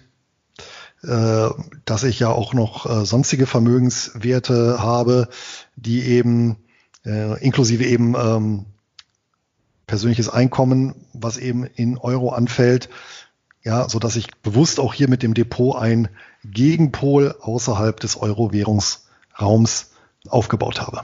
äh, 1.02 1.48
dass 1.84 2.04
ich 2.04 2.18
ja 2.18 2.28
auch 2.28 2.54
noch 2.54 2.86
äh, 2.86 3.04
sonstige 3.04 3.46
Vermögenswerte 3.46 4.78
habe, 4.80 5.28
die 5.76 6.02
eben 6.02 6.56
äh, 7.04 7.42
inklusive 7.42 7.84
eben 7.84 8.14
ähm, 8.14 8.66
persönliches 9.86 10.28
Einkommen, 10.28 10.94
was 11.12 11.36
eben 11.36 11.64
in 11.64 11.98
Euro 11.98 12.30
anfällt, 12.30 12.88
ja, 13.62 13.88
so 13.88 13.98
dass 13.98 14.16
ich 14.16 14.34
bewusst 14.42 14.78
auch 14.78 14.94
hier 14.94 15.08
mit 15.08 15.22
dem 15.22 15.34
Depot 15.34 15.76
ein 15.76 16.08
Gegenpol 16.44 17.34
außerhalb 17.40 17.98
des 17.98 18.16
Euro-Währungsraums 18.16 19.92
aufgebaut 20.28 20.80
habe. 20.80 21.02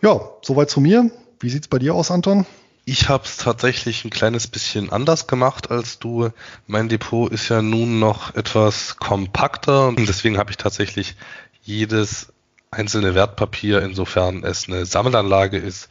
Ja, 0.00 0.20
soweit 0.42 0.70
zu 0.70 0.80
mir. 0.80 1.10
Wie 1.40 1.50
sieht's 1.50 1.68
bei 1.68 1.78
dir 1.78 1.94
aus, 1.94 2.10
Anton? 2.10 2.46
Ich 2.86 3.08
habe 3.08 3.24
es 3.24 3.36
tatsächlich 3.36 4.04
ein 4.04 4.10
kleines 4.10 4.46
bisschen 4.46 4.90
anders 4.90 5.26
gemacht 5.26 5.70
als 5.70 5.98
du. 5.98 6.30
Mein 6.66 6.88
Depot 6.88 7.30
ist 7.30 7.48
ja 7.48 7.60
nun 7.60 7.98
noch 7.98 8.34
etwas 8.34 8.96
kompakter 8.96 9.88
und 9.88 10.08
deswegen 10.08 10.38
habe 10.38 10.52
ich 10.52 10.56
tatsächlich 10.56 11.16
jedes 11.62 12.32
einzelne 12.70 13.14
Wertpapier, 13.14 13.82
insofern 13.82 14.44
es 14.44 14.68
eine 14.68 14.86
Sammelanlage 14.86 15.58
ist, 15.58 15.88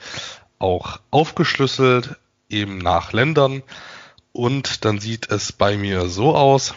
auch 0.60 1.00
aufgeschlüsselt, 1.12 2.18
eben 2.50 2.78
nach 2.78 3.14
Ländern. 3.14 3.64
Und 4.32 4.86
dann 4.86 5.00
sieht 5.00 5.30
es 5.32 5.52
bei 5.52 5.78
mir 5.78 6.08
so 6.08 6.36
aus, 6.36 6.76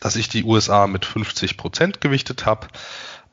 dass 0.00 0.16
ich 0.16 0.28
die 0.28 0.44
USA 0.44 0.86
mit 0.86 1.04
50 1.04 1.56
Prozent 1.56 2.00
gewichtet 2.00 2.46
habe, 2.46 2.68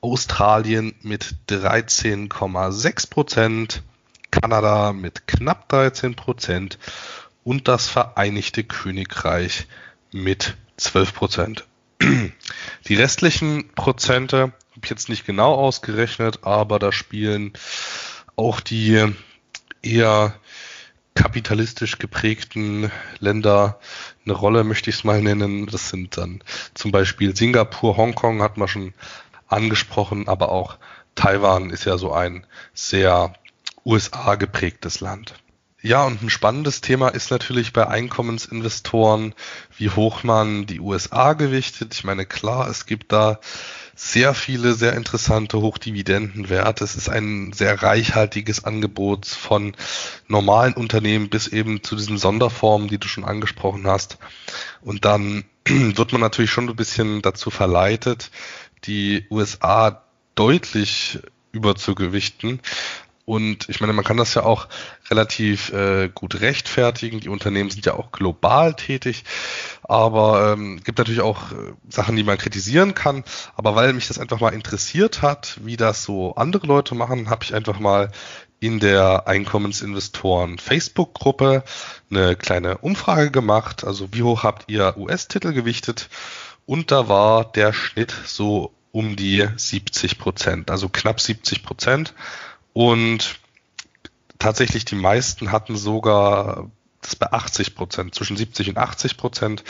Australien 0.01 0.93
mit 1.01 1.35
13,6%, 1.49 3.09
Prozent 3.09 3.83
Kanada 4.31 4.93
mit 4.93 5.27
knapp 5.27 5.69
13 5.69 6.15
Prozent 6.15 6.77
und 7.43 7.67
das 7.67 7.87
Vereinigte 7.87 8.63
Königreich 8.63 9.67
mit 10.11 10.57
12 10.77 11.13
Prozent. 11.13 11.65
Die 12.01 12.95
restlichen 12.95 13.69
Prozente 13.73 14.51
habe 14.77 14.87
jetzt 14.89 15.09
nicht 15.09 15.25
genau 15.25 15.53
ausgerechnet, 15.55 16.39
aber 16.43 16.79
da 16.79 16.91
spielen 16.91 17.53
auch 18.35 18.59
die 18.59 19.11
eher 19.81 20.35
kapitalistisch 21.15 21.97
geprägten 21.97 22.91
Länder 23.19 23.79
eine 24.23 24.35
Rolle, 24.35 24.63
möchte 24.63 24.91
ich 24.91 24.97
es 24.97 25.03
mal 25.03 25.21
nennen. 25.21 25.65
Das 25.65 25.89
sind 25.89 26.17
dann 26.17 26.43
zum 26.75 26.91
Beispiel 26.91 27.35
Singapur, 27.35 27.97
Hongkong 27.97 28.43
hat 28.43 28.57
man 28.57 28.67
schon 28.67 28.93
angesprochen, 29.47 30.27
aber 30.27 30.49
auch 30.49 30.77
Taiwan 31.15 31.71
ist 31.71 31.85
ja 31.85 31.97
so 31.97 32.13
ein 32.13 32.45
sehr 32.75 33.33
USA 33.83 34.35
geprägtes 34.35 34.99
Land. 34.99 35.33
Ja, 35.83 36.05
und 36.05 36.23
ein 36.23 36.31
spannendes 36.31 36.81
Thema 36.81 37.09
ist 37.09 37.29
natürlich 37.29 37.71
bei 37.71 37.87
Einkommensinvestoren, 37.87 39.35
wie 39.77 39.91
hoch 39.91 40.23
man 40.23 40.65
die 40.65 40.79
USA 40.79 41.33
gewichtet. 41.33 41.93
Ich 41.93 42.03
meine, 42.03 42.25
klar, 42.25 42.67
es 42.67 42.87
gibt 42.87 43.11
da 43.11 43.39
sehr 43.95 44.33
viele 44.33 44.73
sehr 44.73 44.93
interessante 44.93 45.59
Hochdividendenwerte. 45.59 46.83
Es 46.83 46.95
ist 46.95 47.09
ein 47.09 47.53
sehr 47.53 47.81
reichhaltiges 47.83 48.63
Angebot 48.63 49.27
von 49.27 49.75
normalen 50.27 50.73
Unternehmen 50.73 51.29
bis 51.29 51.47
eben 51.47 51.83
zu 51.83 51.95
diesen 51.95 52.17
Sonderformen, 52.17 52.87
die 52.87 52.97
du 52.97 53.07
schon 53.07 53.25
angesprochen 53.25 53.85
hast. 53.85 54.17
Und 54.81 55.05
dann 55.05 55.45
wird 55.67 56.11
man 56.11 56.21
natürlich 56.21 56.51
schon 56.51 56.69
ein 56.69 56.75
bisschen 56.75 57.21
dazu 57.21 57.51
verleitet, 57.51 58.31
die 58.85 59.27
USA 59.29 60.03
deutlich 60.33 61.19
überzugewichten. 61.51 62.61
Und 63.27 63.67
ich 63.67 63.81
meine, 63.81 63.91
man 63.91 64.05
kann 64.05 64.15
das 64.15 64.35
ja 64.35 64.43
auch 64.43 64.69
relativ 65.09 65.73
äh, 65.73 66.07
gut 66.07 66.39
rechtfertigen. 66.39 67.19
Die 67.19 67.27
Unternehmen 67.27 67.69
sind 67.69 67.85
ja 67.85 67.95
auch 67.95 68.13
global 68.13 68.73
tätig, 68.73 69.25
aber 69.83 70.53
ähm, 70.53 70.79
gibt 70.81 70.97
natürlich 70.97 71.19
auch 71.19 71.51
äh, 71.51 71.73
Sachen, 71.89 72.15
die 72.15 72.23
man 72.23 72.37
kritisieren 72.37 72.93
kann. 72.93 73.25
Aber 73.57 73.75
weil 73.75 73.91
mich 73.91 74.07
das 74.07 74.17
einfach 74.17 74.39
mal 74.39 74.53
interessiert 74.53 75.21
hat, 75.21 75.59
wie 75.61 75.75
das 75.75 76.03
so 76.03 76.35
andere 76.35 76.65
Leute 76.67 76.95
machen, 76.95 77.29
habe 77.29 77.43
ich 77.43 77.53
einfach 77.53 77.79
mal 77.79 78.11
in 78.61 78.79
der 78.79 79.27
Einkommensinvestoren 79.27 80.57
Facebook-Gruppe 80.57 81.65
eine 82.09 82.37
kleine 82.37 82.77
Umfrage 82.77 83.29
gemacht. 83.29 83.83
Also 83.83 84.13
wie 84.13 84.23
hoch 84.23 84.43
habt 84.43 84.71
ihr 84.71 84.95
US-Titel 84.95 85.51
gewichtet? 85.51 86.07
Und 86.65 86.91
da 86.91 87.09
war 87.09 87.43
der 87.43 87.73
Schnitt 87.73 88.15
so 88.25 88.71
um 88.93 89.17
die 89.17 89.45
70 89.53 90.17
Prozent, 90.17 90.71
also 90.71 90.87
knapp 90.87 91.19
70 91.19 91.63
Prozent. 91.63 92.13
Und 92.77 93.39
tatsächlich 94.37 94.85
die 94.85 94.93
meisten 94.93 95.51
hatten 95.51 95.75
sogar 95.75 96.69
das 97.01 97.15
bei 97.15 97.31
80 97.31 97.73
Prozent, 97.73 98.13
zwischen 98.13 98.37
70 98.37 98.69
und 98.69 98.77
80 98.77 99.17
Prozent. 99.17 99.63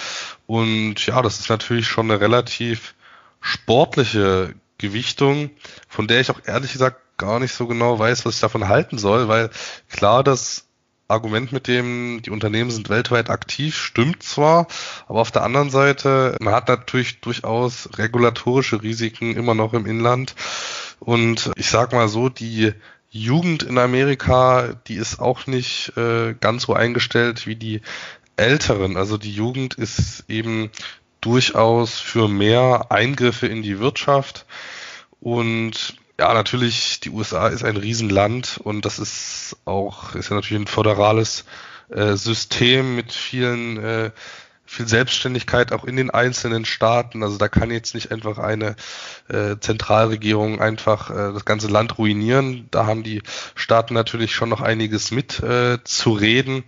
Und 0.46 1.06
ja, 1.06 1.22
das 1.22 1.39
ist 1.39 1.50
natürlich 1.50 1.88
schon 1.88 2.12
eine 2.12 2.20
relativ 2.20 2.96
sportliche 3.39 4.56
Gewichtung, 4.78 5.52
von 5.88 6.10
der 6.10 6.20
ich 6.20 6.30
auch 6.30 6.41
ehrlich 6.43 6.74
gesagt 6.74 7.00
gar 7.17 7.39
nicht 7.39 7.54
so 7.54 7.65
genau 7.65 7.98
weiß, 7.98 8.26
was 8.26 8.36
ich 8.36 8.41
davon 8.41 8.67
halten 8.67 8.98
soll, 8.98 9.30
weil 9.30 9.52
klar, 9.89 10.22
das 10.22 10.65
Argument 11.08 11.54
mit 11.54 11.67
dem, 11.67 12.22
die 12.22 12.32
Unternehmen 12.32 12.72
sind 12.72 12.89
weltweit 12.89 13.30
aktiv, 13.30 13.78
stimmt 13.78 14.22
zwar, 14.22 14.67
aber 15.08 15.22
auf 15.22 15.32
der 15.32 15.43
anderen 15.43 15.70
Seite, 15.70 16.36
man 16.41 16.54
hat 16.54 16.67
natürlich 16.67 17.22
durchaus 17.22 17.88
regulatorische 17.98 18.84
Risiken 18.84 19.34
immer 19.34 19.54
noch 19.54 19.74
im 19.74 19.86
Inland. 19.86 20.36
Und 21.00 21.52
ich 21.56 21.70
sag 21.70 21.93
mal 21.93 22.10
so, 22.10 22.28
die 22.28 22.74
Jugend 23.10 23.63
in 23.63 23.78
Amerika, 23.78 24.76
die 24.88 24.96
ist 24.96 25.20
auch 25.20 25.48
nicht 25.48 25.96
äh, 25.98 26.34
ganz 26.39 26.63
so 26.63 26.74
eingestellt 26.74 27.48
wie 27.48 27.56
die 27.56 27.82
Älteren. 28.36 28.98
Also 28.98 29.17
die 29.17 29.34
Jugend 29.34 29.76
ist 29.76 30.26
eben 30.28 30.70
durchaus 31.22 32.00
für 32.00 32.28
mehr 32.28 32.88
Eingriffe 32.89 33.48
in 33.48 33.63
die 33.63 33.80
Wirtschaft. 33.80 34.46
Und 35.20 35.96
ja, 36.20 36.34
natürlich, 36.34 37.00
die 37.00 37.10
USA 37.10 37.48
ist 37.48 37.63
ein 37.63 37.78
Riesenland 37.78 38.60
und 38.63 38.86
das 38.86 39.00
ist 39.00 39.58
auch, 39.65 40.15
ist 40.15 40.30
ja 40.30 40.36
natürlich 40.36 40.62
ein 40.62 40.67
föderales 40.67 41.46
äh, 41.89 42.15
System 42.15 42.96
mit 42.96 43.13
vielen 43.13 43.78
äh, 43.78 44.12
viel 44.67 44.88
Selbstständigkeit 44.88 45.71
auch 45.71 45.86
in 45.86 45.95
den 45.95 46.12
einzelnen 46.12 46.65
Staaten. 46.65 47.23
Also 47.23 47.38
da 47.38 47.47
kann 47.47 47.71
jetzt 47.71 47.95
nicht 47.95 48.12
einfach 48.12 48.38
eine 48.38 48.75
äh, 49.30 49.56
Zentralregierung 49.60 50.62
einfach 50.62 51.10
äh, 51.10 51.34
das 51.34 51.45
ganze 51.45 51.67
Land 51.67 51.97
ruinieren. 51.97 52.67
Da 52.69 52.86
haben 52.86 53.03
die 53.03 53.23
Staaten 53.56 53.93
natürlich 53.93 54.36
schon 54.36 54.49
noch 54.49 54.62
einiges 54.62 55.12
mit 55.12 55.39
äh, 55.41 55.80
zu 55.84 56.12
reden. 56.12 56.63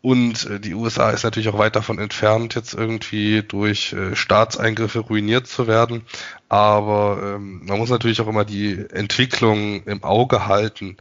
Und 0.00 0.46
äh, 0.46 0.60
die 0.60 0.74
USA 0.74 1.10
ist 1.10 1.24
natürlich 1.24 1.48
auch 1.48 1.58
weit 1.58 1.74
davon 1.74 1.98
entfernt, 1.98 2.54
jetzt 2.54 2.72
irgendwie 2.72 3.42
durch 3.42 3.92
äh, 3.92 4.14
Staatseingriffe 4.14 5.00
ruiniert 5.00 5.48
zu 5.48 5.66
werden. 5.66 6.02
Aber 6.48 7.20
ähm, 7.20 7.62
man 7.66 7.78
muss 7.78 7.90
natürlich 7.90 8.20
auch 8.20 8.28
immer 8.28 8.44
die 8.44 8.86
Entwicklung 8.90 9.82
im 9.84 10.04
Auge 10.04 10.46
halten. 10.46 10.96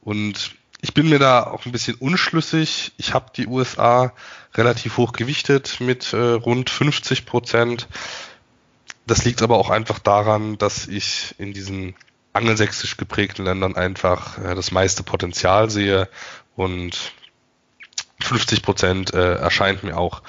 Und 0.00 0.52
ich 0.84 0.92
bin 0.92 1.08
mir 1.08 1.18
da 1.18 1.44
auch 1.44 1.64
ein 1.64 1.72
bisschen 1.72 1.94
unschlüssig. 1.94 2.92
Ich 2.98 3.14
habe 3.14 3.32
die 3.34 3.46
USA 3.46 4.12
relativ 4.54 4.98
hoch 4.98 5.12
gewichtet 5.12 5.80
mit 5.80 6.12
äh, 6.12 6.18
rund 6.18 6.68
50 6.68 7.24
Prozent. 7.24 7.88
Das 9.06 9.24
liegt 9.24 9.40
aber 9.40 9.56
auch 9.56 9.70
einfach 9.70 9.98
daran, 9.98 10.58
dass 10.58 10.86
ich 10.86 11.36
in 11.38 11.54
diesen 11.54 11.94
angelsächsisch 12.34 12.98
geprägten 12.98 13.46
Ländern 13.46 13.76
einfach 13.76 14.36
äh, 14.36 14.54
das 14.54 14.72
meiste 14.72 15.02
Potenzial 15.02 15.70
sehe 15.70 16.06
und 16.54 17.14
50 18.20 18.60
Prozent 18.62 19.14
äh, 19.14 19.36
erscheint 19.36 19.84
mir 19.84 19.96
auch 19.96 20.20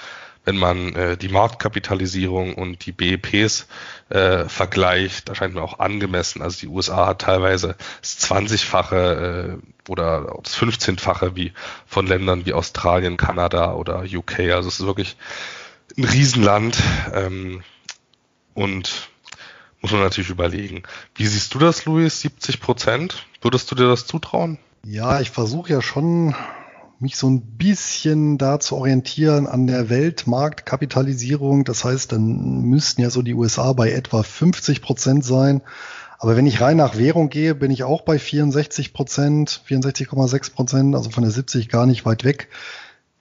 wenn 0.45 0.57
man 0.57 0.95
äh, 0.95 1.17
die 1.17 1.27
Marktkapitalisierung 1.27 2.53
und 2.53 2.85
die 2.85 2.91
BEPs 2.91 3.67
äh, 4.09 4.45
vergleicht, 4.45 5.29
erscheint 5.29 5.55
mir 5.55 5.63
auch 5.63 5.79
angemessen. 5.79 6.41
Also 6.41 6.59
die 6.61 6.67
USA 6.67 7.07
hat 7.07 7.21
teilweise 7.21 7.75
das 8.01 8.19
20-fache 8.29 9.57
äh, 9.59 9.89
oder 9.89 10.37
das 10.43 10.55
15-fache 10.55 11.35
wie 11.35 11.51
von 11.87 12.07
Ländern 12.07 12.45
wie 12.45 12.53
Australien, 12.53 13.17
Kanada 13.17 13.73
oder 13.73 14.03
UK. 14.03 14.39
Also 14.51 14.69
es 14.69 14.79
ist 14.79 14.85
wirklich 14.85 15.17
ein 15.97 16.03
Riesenland 16.03 16.77
ähm, 17.13 17.63
und 18.53 19.09
muss 19.81 19.91
man 19.91 20.01
natürlich 20.01 20.29
überlegen. 20.29 20.83
Wie 21.15 21.25
siehst 21.25 21.53
du 21.53 21.59
das, 21.59 21.85
Luis? 21.85 22.21
70 22.21 22.59
Prozent? 22.59 23.25
Würdest 23.41 23.69
du 23.69 23.75
dir 23.75 23.87
das 23.87 24.07
zutrauen? 24.07 24.57
Ja, 24.83 25.19
ich 25.19 25.31
versuche 25.31 25.71
ja 25.71 25.81
schon 25.81 26.35
mich 26.99 27.17
so 27.17 27.29
ein 27.29 27.41
bisschen 27.57 28.37
da 28.37 28.59
zu 28.59 28.75
orientieren 28.75 29.47
an 29.47 29.67
der 29.67 29.89
Weltmarktkapitalisierung. 29.89 31.63
Das 31.63 31.83
heißt, 31.83 32.11
dann 32.11 32.61
müssten 32.61 33.01
ja 33.01 33.09
so 33.09 33.21
die 33.21 33.33
USA 33.33 33.73
bei 33.73 33.91
etwa 33.91 34.23
50 34.23 34.81
Prozent 34.81 35.25
sein. 35.25 35.61
Aber 36.17 36.35
wenn 36.35 36.47
ich 36.47 36.61
rein 36.61 36.77
nach 36.77 36.97
Währung 36.97 37.29
gehe, 37.29 37.53
bin 37.55 37.71
ich 37.71 37.83
auch 37.83 38.01
bei 38.01 38.17
64 38.17 38.93
Prozent, 38.93 39.61
64,6 39.67 40.53
Prozent, 40.53 40.95
also 40.95 41.09
von 41.09 41.23
der 41.23 41.31
70 41.31 41.69
gar 41.69 41.85
nicht 41.85 42.05
weit 42.05 42.23
weg. 42.23 42.47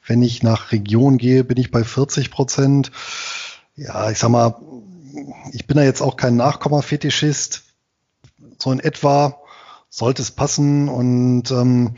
Wenn 0.07 0.23
ich 0.23 0.43
nach 0.43 0.71
Region 0.71 1.19
gehe, 1.19 1.45
bin 1.45 1.59
ich 1.59 1.71
bei 1.71 1.83
40 1.83 2.31
Prozent. 2.31 2.93
Ja, 3.75 4.11
ich 4.11 4.19
sag 4.19 4.31
mal, 4.31 4.57
ich 5.53 5.67
bin 5.67 5.77
da 5.77 5.83
jetzt 5.83 6.03
auch 6.03 6.17
kein 6.17 6.37
Nachkommafetischist. 6.37 7.65
So 8.59 8.71
in 8.71 8.81
etwa 8.81 9.41
sollte 9.89 10.23
es 10.23 10.31
passen 10.31 10.89
und 10.89 11.51
ähm, 11.51 11.95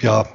ja, 0.00 0.26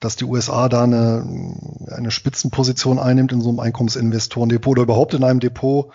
dass 0.00 0.16
die 0.16 0.24
USA 0.24 0.68
da 0.68 0.84
eine, 0.84 1.56
eine 1.90 2.10
Spitzenposition 2.10 2.98
einnimmt 2.98 3.32
in 3.32 3.40
so 3.40 3.48
einem 3.48 3.60
Einkommensinvestorendepot 3.60 4.72
oder 4.72 4.82
überhaupt 4.82 5.14
in 5.14 5.24
einem 5.24 5.40
Depot, 5.40 5.90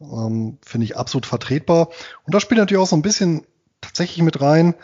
ähm, 0.00 0.58
finde 0.62 0.84
ich 0.84 0.96
absolut 0.96 1.26
vertretbar. 1.26 1.88
Und 2.24 2.34
da 2.34 2.40
spielt 2.40 2.58
natürlich 2.58 2.82
auch 2.82 2.88
so 2.88 2.96
ein 2.96 3.02
bisschen 3.02 3.46
tatsächlich 3.80 4.22
mit 4.22 4.40
rein, 4.40 4.74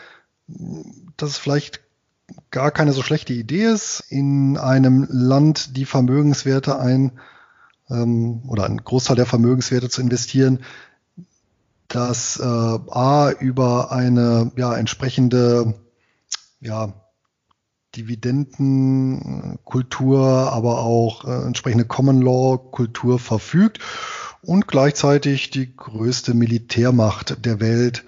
dass 1.17 1.29
es 1.29 1.37
vielleicht 1.37 1.81
gar 2.51 2.71
keine 2.71 2.93
so 2.93 3.03
schlechte 3.03 3.33
Idee 3.33 3.65
ist, 3.65 4.03
in 4.09 4.57
einem 4.57 5.07
Land 5.09 5.77
die 5.77 5.85
Vermögenswerte 5.85 6.79
ein 6.79 7.11
ähm, 7.89 8.43
oder 8.47 8.65
einen 8.65 8.83
Großteil 8.83 9.15
der 9.15 9.25
Vermögenswerte 9.25 9.89
zu 9.89 10.01
investieren, 10.01 10.63
dass 11.87 12.39
äh, 12.39 12.43
A 12.43 13.31
über 13.39 13.91
eine 13.91 14.51
ja, 14.55 14.75
entsprechende 14.75 15.75
ja, 16.59 16.93
Dividendenkultur, 17.95 20.51
aber 20.51 20.79
auch 20.79 21.25
äh, 21.25 21.45
entsprechende 21.45 21.85
Common 21.85 22.21
Law 22.21 22.57
Kultur 22.57 23.19
verfügt 23.19 23.79
und 24.41 24.67
gleichzeitig 24.67 25.51
die 25.51 25.75
größte 25.75 26.33
Militärmacht 26.33 27.45
der 27.45 27.59
Welt 27.59 28.03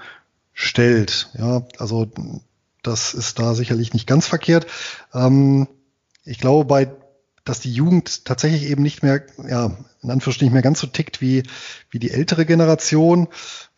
stellt. 0.54 1.30
Ja, 1.38 1.64
also 1.78 2.10
das 2.84 3.14
ist 3.14 3.40
da 3.40 3.54
sicherlich 3.54 3.94
nicht 3.94 4.08
ganz 4.08 4.28
verkehrt. 4.28 4.68
Ähm, 5.14 5.68
ich 6.24 6.40
glaube, 6.40 6.66
bei 6.66 6.90
dass 7.46 7.60
die 7.60 7.72
Jugend 7.72 8.26
tatsächlich 8.26 8.64
eben 8.64 8.82
nicht 8.82 9.04
mehr, 9.04 9.24
ja, 9.48 9.78
in 10.02 10.12
Anführungsstrichen 10.12 10.48
nicht 10.48 10.54
mehr 10.54 10.64
ganz 10.64 10.80
so 10.80 10.88
tickt 10.88 11.22
wie, 11.22 11.44
wie 11.92 12.00
die 12.00 12.12
ältere 12.12 12.46
Generation. 12.46 13.28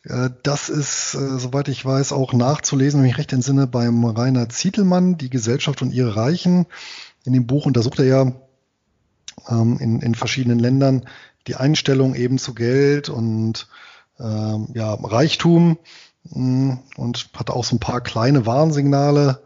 Äh, 0.09 0.29
das 0.43 0.69
ist, 0.69 1.15
äh, 1.15 1.39
soweit 1.39 1.67
ich 1.67 1.83
weiß, 1.83 2.11
auch 2.11 2.33
nachzulesen, 2.33 3.01
wenn 3.01 3.09
ich 3.09 3.17
recht 3.17 3.33
entsinne, 3.33 3.67
beim 3.67 4.03
Rainer 4.05 4.49
Zietelmann, 4.49 5.17
Die 5.17 5.29
Gesellschaft 5.29 5.81
und 5.81 5.93
ihre 5.93 6.15
Reichen. 6.15 6.65
In 7.25 7.33
dem 7.33 7.47
Buch 7.47 7.65
untersucht 7.65 7.99
er 7.99 8.05
ja 8.05 8.31
ähm, 9.49 9.77
in, 9.79 10.01
in 10.01 10.15
verschiedenen 10.15 10.59
Ländern 10.59 11.05
die 11.47 11.55
Einstellung 11.55 12.15
eben 12.15 12.37
zu 12.37 12.53
Geld 12.53 13.09
und 13.09 13.67
ähm, 14.19 14.69
ja, 14.73 14.93
Reichtum 14.93 15.77
mh, 16.23 16.73
mm, 16.73 16.79
und 16.97 17.29
hat 17.35 17.49
auch 17.49 17.63
so 17.63 17.75
ein 17.75 17.79
paar 17.79 18.01
kleine 18.01 18.45
Warnsignale 18.45 19.41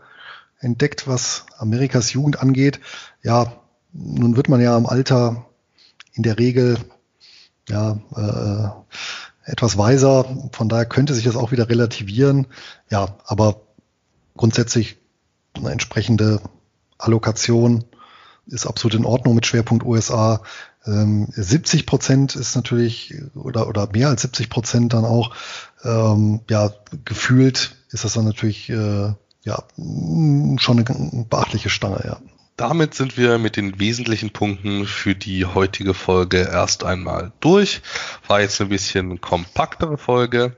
entdeckt, 0.60 1.08
was 1.08 1.45
Amerikas 1.58 2.13
Jugend 2.13 2.39
angeht. 2.39 2.80
Ja, 3.24 3.54
nun 3.93 4.36
wird 4.36 4.47
man 4.47 4.62
ja 4.62 4.78
im 4.78 4.86
Alter 4.86 5.45
in 6.13 6.24
der 6.24 6.39
Regel 6.39 6.78
ja 7.67 8.00
äh, 8.15 8.69
etwas 9.52 9.78
weiser. 9.78 10.26
Von 10.54 10.70
daher 10.70 10.86
könnte 10.86 11.14
sich 11.14 11.26
das 11.26 11.36
auch 11.36 11.52
wieder 11.52 11.70
relativieren. 11.70 12.48
Ja, 12.90 13.16
aber 13.26 13.62
grundsätzlich 14.36 14.98
eine 15.54 15.72
entsprechende 15.72 16.42
Allokation 16.98 17.84
ist 18.48 18.66
absolut 18.66 18.96
in 18.96 19.06
Ordnung 19.06 19.36
mit 19.36 19.46
Schwerpunkt 19.46 19.86
USA. 19.86 20.42
Ähm, 20.86 21.28
70 21.32 21.86
Prozent 21.86 22.36
ist 22.36 22.56
natürlich 22.56 23.14
oder 23.36 23.68
oder 23.68 23.88
mehr 23.92 24.08
als 24.08 24.22
70 24.24 24.50
Prozent 24.50 24.94
dann 24.94 25.06
auch 25.06 25.36
ähm, 25.84 26.42
ja 26.50 26.72
gefühlt 27.06 27.76
ist 27.90 28.04
das 28.04 28.14
dann 28.14 28.26
natürlich 28.26 28.70
äh, 28.70 29.14
ja 29.44 29.64
schon 29.76 30.80
eine 30.80 31.26
beachtliche 31.30 31.70
Stange. 31.70 32.02
Ja. 32.06 32.20
Damit 32.62 32.93
sind 32.93 33.17
wir 33.17 33.39
mit 33.39 33.58
den 33.58 33.80
wesentlichen 33.80 34.30
Punkten 34.30 34.86
für 34.86 35.15
die 35.15 35.45
heutige 35.45 35.95
Folge 35.95 36.41
erst 36.41 36.84
einmal 36.84 37.32
durch. 37.39 37.82
War 38.28 38.39
jetzt 38.39 38.62
ein 38.62 38.69
bisschen 38.69 39.19
kompaktere 39.19 39.97
Folge, 39.97 40.56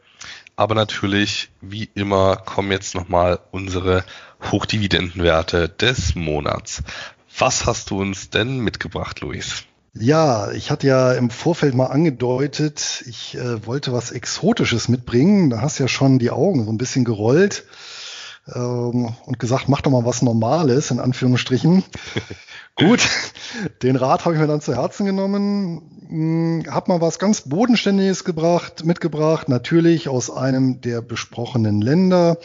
aber 0.57 0.75
natürlich, 0.75 1.49
wie 1.61 1.89
immer, 1.95 2.35
kommen 2.35 2.73
jetzt 2.73 2.93
nochmal 2.93 3.39
unsere 3.51 4.03
Hochdividendenwerte 4.51 5.69
des 5.69 6.13
Monats. 6.13 6.83
Was 7.39 7.65
hast 7.65 7.89
du 7.89 8.01
uns 8.01 8.29
denn 8.29 8.57
mitgebracht, 8.59 9.21
Luis? 9.21 9.63
Ja, 9.93 10.51
ich 10.51 10.71
hatte 10.71 10.87
ja 10.87 11.13
im 11.13 11.29
Vorfeld 11.29 11.73
mal 11.73 11.85
angedeutet, 11.85 13.05
ich 13.07 13.37
äh, 13.37 13.65
wollte 13.65 13.93
was 13.93 14.11
Exotisches 14.11 14.89
mitbringen. 14.89 15.49
Da 15.49 15.61
hast 15.61 15.79
ja 15.79 15.87
schon 15.87 16.19
die 16.19 16.31
Augen 16.31 16.65
so 16.65 16.69
ein 16.69 16.77
bisschen 16.77 17.05
gerollt 17.05 17.63
ähm, 18.53 19.15
und 19.25 19.39
gesagt, 19.39 19.69
mach 19.69 19.81
doch 19.81 19.91
mal 19.91 20.05
was 20.05 20.21
Normales, 20.21 20.91
in 20.91 20.99
Anführungsstrichen. 20.99 21.83
Gut, 22.75 23.07
den 23.83 23.95
Rat 23.95 24.25
habe 24.25 24.35
ich 24.35 24.41
mir 24.41 24.47
dann 24.47 24.61
zu 24.61 24.75
Herzen 24.75 25.05
genommen, 25.05 25.81
hm, 26.07 26.65
hab 26.67 26.87
mal 26.87 27.01
was 27.01 27.19
ganz 27.19 27.41
Bodenständiges 27.41 28.23
gebracht, 28.23 28.83
mitgebracht, 28.85 29.47
natürlich 29.47 30.09
aus 30.09 30.29
einem 30.29 30.81
der 30.81 31.01
besprochenen 31.01 31.81
Länder, 31.81 32.37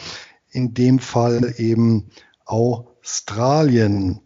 in 0.51 0.73
dem 0.73 0.99
Fall 0.99 1.55
eben 1.57 2.09
Australien. 2.45 4.21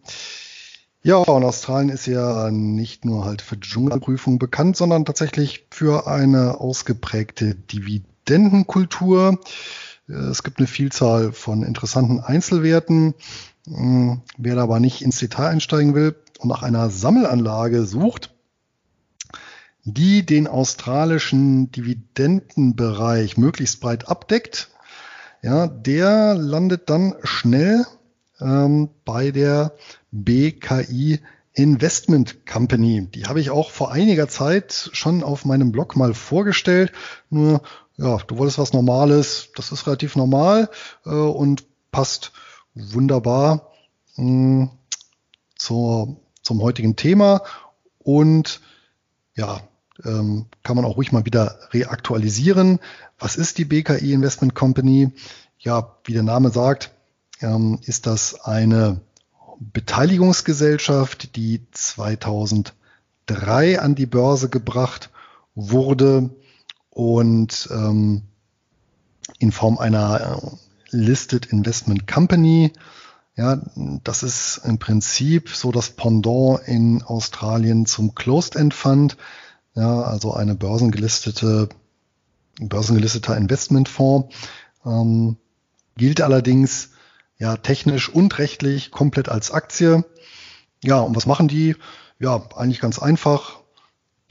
Ja, 1.02 1.16
und 1.16 1.44
Australien 1.44 1.90
ist 1.90 2.06
ja 2.06 2.50
nicht 2.50 3.04
nur 3.04 3.26
halt 3.26 3.42
für 3.42 3.60
Dschungelprüfung 3.60 4.38
bekannt, 4.38 4.76
sondern 4.76 5.04
tatsächlich 5.04 5.66
für 5.70 6.06
eine 6.06 6.60
ausgeprägte 6.60 7.54
Dividendenkultur. 7.54 9.38
Es 10.06 10.42
gibt 10.42 10.58
eine 10.58 10.66
Vielzahl 10.66 11.32
von 11.32 11.62
interessanten 11.62 12.20
Einzelwerten. 12.20 13.14
Hm, 13.66 14.22
wer 14.36 14.56
da 14.56 14.62
aber 14.62 14.80
nicht 14.80 15.02
ins 15.02 15.18
Detail 15.18 15.48
einsteigen 15.48 15.94
will 15.94 16.14
und 16.38 16.48
nach 16.48 16.62
einer 16.62 16.90
Sammelanlage 16.90 17.84
sucht, 17.86 18.34
die 19.84 20.24
den 20.24 20.46
australischen 20.46 21.70
Dividendenbereich 21.70 23.36
möglichst 23.36 23.80
breit 23.80 24.08
abdeckt, 24.08 24.70
ja, 25.42 25.66
der 25.66 26.34
landet 26.34 26.88
dann 26.88 27.14
schnell 27.22 27.84
ähm, 28.40 28.88
bei 29.04 29.30
der 29.30 29.74
BKI 30.10 31.20
Investment 31.52 32.46
Company. 32.46 33.06
Die 33.14 33.26
habe 33.26 33.40
ich 33.40 33.50
auch 33.50 33.70
vor 33.70 33.92
einiger 33.92 34.28
Zeit 34.28 34.90
schon 34.92 35.22
auf 35.22 35.44
meinem 35.44 35.70
Blog 35.70 35.96
mal 35.96 36.12
vorgestellt. 36.12 36.92
Nur 37.30 37.62
ja, 37.96 38.18
du 38.18 38.38
wolltest 38.38 38.58
was 38.58 38.72
Normales, 38.72 39.50
das 39.54 39.72
ist 39.72 39.86
relativ 39.86 40.16
normal 40.16 40.68
äh, 41.04 41.10
und 41.10 41.64
passt 41.90 42.32
wunderbar 42.74 43.70
mh, 44.16 44.24
hm, 44.24 44.70
zur, 45.56 46.16
zum 46.42 46.60
heutigen 46.60 46.96
Thema 46.96 47.42
und 47.98 48.60
ja, 49.36 49.60
ähm, 50.04 50.46
kann 50.62 50.76
man 50.76 50.84
auch 50.84 50.96
ruhig 50.96 51.12
mal 51.12 51.24
wieder 51.24 51.58
reaktualisieren. 51.70 52.80
Was 53.18 53.36
ist 53.36 53.58
die 53.58 53.64
BKI 53.64 54.12
Investment 54.12 54.54
Company? 54.54 55.12
Ja, 55.58 55.96
wie 56.04 56.12
der 56.12 56.24
Name 56.24 56.50
sagt, 56.50 56.90
ähm, 57.40 57.78
ist 57.82 58.06
das 58.06 58.44
eine 58.44 59.00
Beteiligungsgesellschaft, 59.60 61.36
die 61.36 61.62
2003 61.70 63.80
an 63.80 63.94
die 63.94 64.06
Börse 64.06 64.48
gebracht 64.48 65.10
wurde 65.54 66.30
und 66.94 67.68
ähm, 67.70 68.22
in 69.38 69.52
Form 69.52 69.78
einer 69.78 70.40
äh, 70.42 70.96
Listed 70.96 71.46
Investment 71.46 72.06
Company. 72.06 72.72
Ja, 73.36 73.60
das 74.04 74.22
ist 74.22 74.60
im 74.64 74.78
Prinzip 74.78 75.50
so 75.50 75.72
das 75.72 75.90
Pendant 75.90 76.60
in 76.66 77.02
Australien 77.02 77.84
zum 77.84 78.14
Closed 78.14 78.56
End 78.56 78.72
Fund. 78.72 79.16
Ja, 79.74 80.02
also 80.02 80.32
eine 80.32 80.54
börsengelistete, 80.54 81.68
börsengelisteter 82.60 83.36
Investmentfonds. 83.36 84.34
Ähm, 84.86 85.36
gilt 85.96 86.20
allerdings 86.20 86.90
ja 87.38 87.56
technisch 87.56 88.08
und 88.08 88.38
rechtlich 88.38 88.92
komplett 88.92 89.28
als 89.28 89.50
Aktie. 89.50 90.04
Ja, 90.84 91.00
und 91.00 91.16
was 91.16 91.26
machen 91.26 91.48
die? 91.48 91.74
ja, 92.18 92.42
eigentlich 92.56 92.80
ganz 92.80 92.98
einfach. 92.98 93.60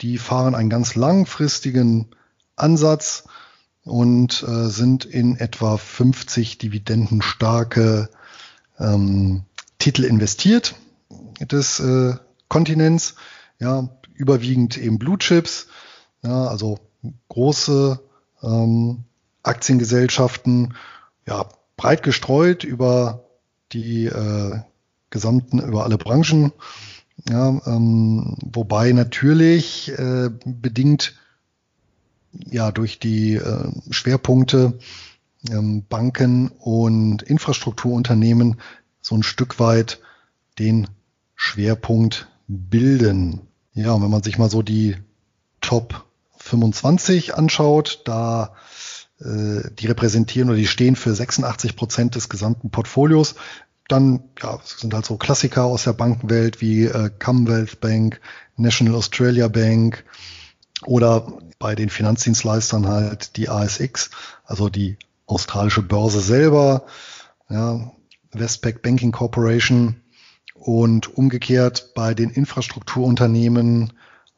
Die 0.00 0.18
fahren 0.18 0.54
einen 0.54 0.70
ganz 0.70 0.94
langfristigen 0.94 2.14
Ansatz 2.56 3.24
und 3.84 4.42
äh, 4.42 4.68
sind 4.68 5.04
in 5.04 5.36
etwa 5.36 5.76
50 5.76 6.58
dividendenstarke 6.58 8.08
ähm, 8.78 9.44
Titel 9.78 10.04
investiert 10.04 10.74
des 11.40 11.80
äh, 11.80 12.14
Kontinents. 12.48 13.16
Ja, 13.58 13.88
überwiegend 14.14 14.76
eben 14.76 14.98
Blue 14.98 15.18
Chips, 15.18 15.68
ja, 16.22 16.46
also 16.46 16.78
große 17.28 18.00
ähm, 18.42 19.04
Aktiengesellschaften, 19.42 20.74
ja, 21.26 21.46
breit 21.76 22.02
gestreut 22.02 22.64
über 22.64 23.24
die 23.72 24.06
äh, 24.06 24.60
gesamten, 25.10 25.58
über 25.60 25.84
alle 25.84 25.98
Branchen. 25.98 26.52
Ja, 27.28 27.48
ähm, 27.66 28.36
wobei 28.42 28.92
natürlich 28.92 29.92
äh, 29.96 30.30
bedingt 30.44 31.14
ja 32.50 32.72
durch 32.72 32.98
die 32.98 33.34
äh, 33.34 33.68
Schwerpunkte 33.90 34.78
ähm, 35.50 35.84
Banken 35.88 36.48
und 36.48 37.22
Infrastrukturunternehmen 37.22 38.60
so 39.00 39.16
ein 39.16 39.22
Stück 39.22 39.58
weit 39.58 40.00
den 40.58 40.88
Schwerpunkt 41.34 42.28
bilden. 42.46 43.42
Ja, 43.74 43.92
und 43.92 44.02
wenn 44.02 44.10
man 44.10 44.22
sich 44.22 44.38
mal 44.38 44.50
so 44.50 44.62
die 44.62 44.96
Top 45.60 46.04
25 46.38 47.34
anschaut, 47.34 48.02
da 48.04 48.54
äh, 49.20 49.70
die 49.78 49.86
repräsentieren 49.86 50.48
oder 50.48 50.58
die 50.58 50.66
stehen 50.66 50.96
für 50.96 51.14
86 51.14 51.76
Prozent 51.76 52.14
des 52.14 52.28
gesamten 52.28 52.70
Portfolios, 52.70 53.34
dann 53.88 54.24
ja, 54.42 54.58
sind 54.64 54.94
halt 54.94 55.04
so 55.04 55.16
Klassiker 55.16 55.64
aus 55.64 55.84
der 55.84 55.92
Bankenwelt 55.92 56.60
wie 56.60 56.84
äh, 56.84 57.10
Commonwealth 57.18 57.80
Bank, 57.80 58.20
National 58.56 58.94
Australia 58.94 59.48
Bank 59.48 60.04
oder 60.86 61.38
bei 61.58 61.74
den 61.74 61.88
Finanzdienstleistern 61.88 62.86
halt 62.86 63.36
die 63.36 63.48
ASX, 63.48 64.10
also 64.44 64.68
die 64.68 64.98
australische 65.26 65.82
Börse 65.82 66.20
selber, 66.20 66.84
ja, 67.48 67.92
Westpac 68.32 68.82
Banking 68.82 69.12
Corporation 69.12 70.00
und 70.54 71.16
umgekehrt 71.16 71.92
bei 71.94 72.14
den 72.14 72.30
Infrastrukturunternehmen 72.30 73.92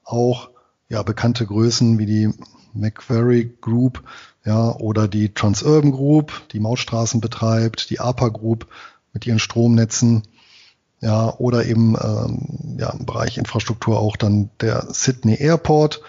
auch 0.04 0.50
ja, 0.88 1.02
bekannte 1.02 1.46
Größen 1.46 1.98
wie 1.98 2.06
die 2.06 2.30
Macquarie 2.72 3.56
Group 3.60 4.02
ja, 4.44 4.74
oder 4.76 5.08
die 5.08 5.34
Transurban 5.34 5.92
Group, 5.92 6.48
die 6.52 6.60
Mautstraßen 6.60 7.20
betreibt, 7.20 7.90
die 7.90 8.00
APA 8.00 8.28
Group 8.28 8.68
mit 9.12 9.26
ihren 9.26 9.38
Stromnetzen 9.38 10.22
ja, 11.00 11.34
oder 11.38 11.66
eben 11.66 11.96
ähm, 12.00 12.76
ja, 12.78 12.90
im 12.90 13.06
Bereich 13.06 13.38
Infrastruktur 13.38 13.98
auch 13.98 14.16
dann 14.16 14.50
der 14.60 14.86
Sydney 14.92 15.34
Airport. 15.34 16.00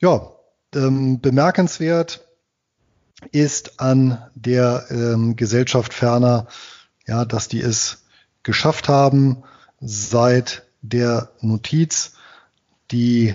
Ja, 0.00 0.32
ähm, 0.74 1.20
bemerkenswert 1.20 2.28
ist 3.32 3.80
an 3.80 4.22
der 4.36 4.86
ähm, 4.90 5.34
Gesellschaft 5.34 5.92
ferner, 5.92 6.46
ja, 7.06 7.24
dass 7.24 7.48
die 7.48 7.60
es 7.60 8.04
geschafft 8.44 8.88
haben, 8.88 9.42
seit 9.80 10.66
der 10.82 11.32
Notiz 11.40 12.12
die 12.92 13.34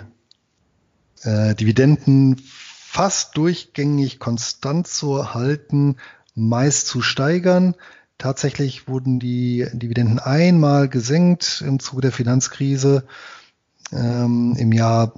äh, 1.23 1.53
Dividenden 1.55 2.41
fast 2.45 3.35
durchgängig 3.35 4.19
konstant 4.19 4.87
zu 4.87 5.33
halten, 5.33 5.97
meist 6.33 6.87
zu 6.87 7.01
steigern. 7.01 7.75
Tatsächlich 8.17 8.87
wurden 8.87 9.19
die 9.19 9.67
Dividenden 9.73 10.19
einmal 10.19 10.87
gesenkt 10.87 11.61
im 11.65 11.79
Zuge 11.79 12.03
der 12.03 12.11
Finanzkrise 12.13 13.05
ähm, 13.91 14.55
im 14.57 14.71
Jahr 14.71 15.13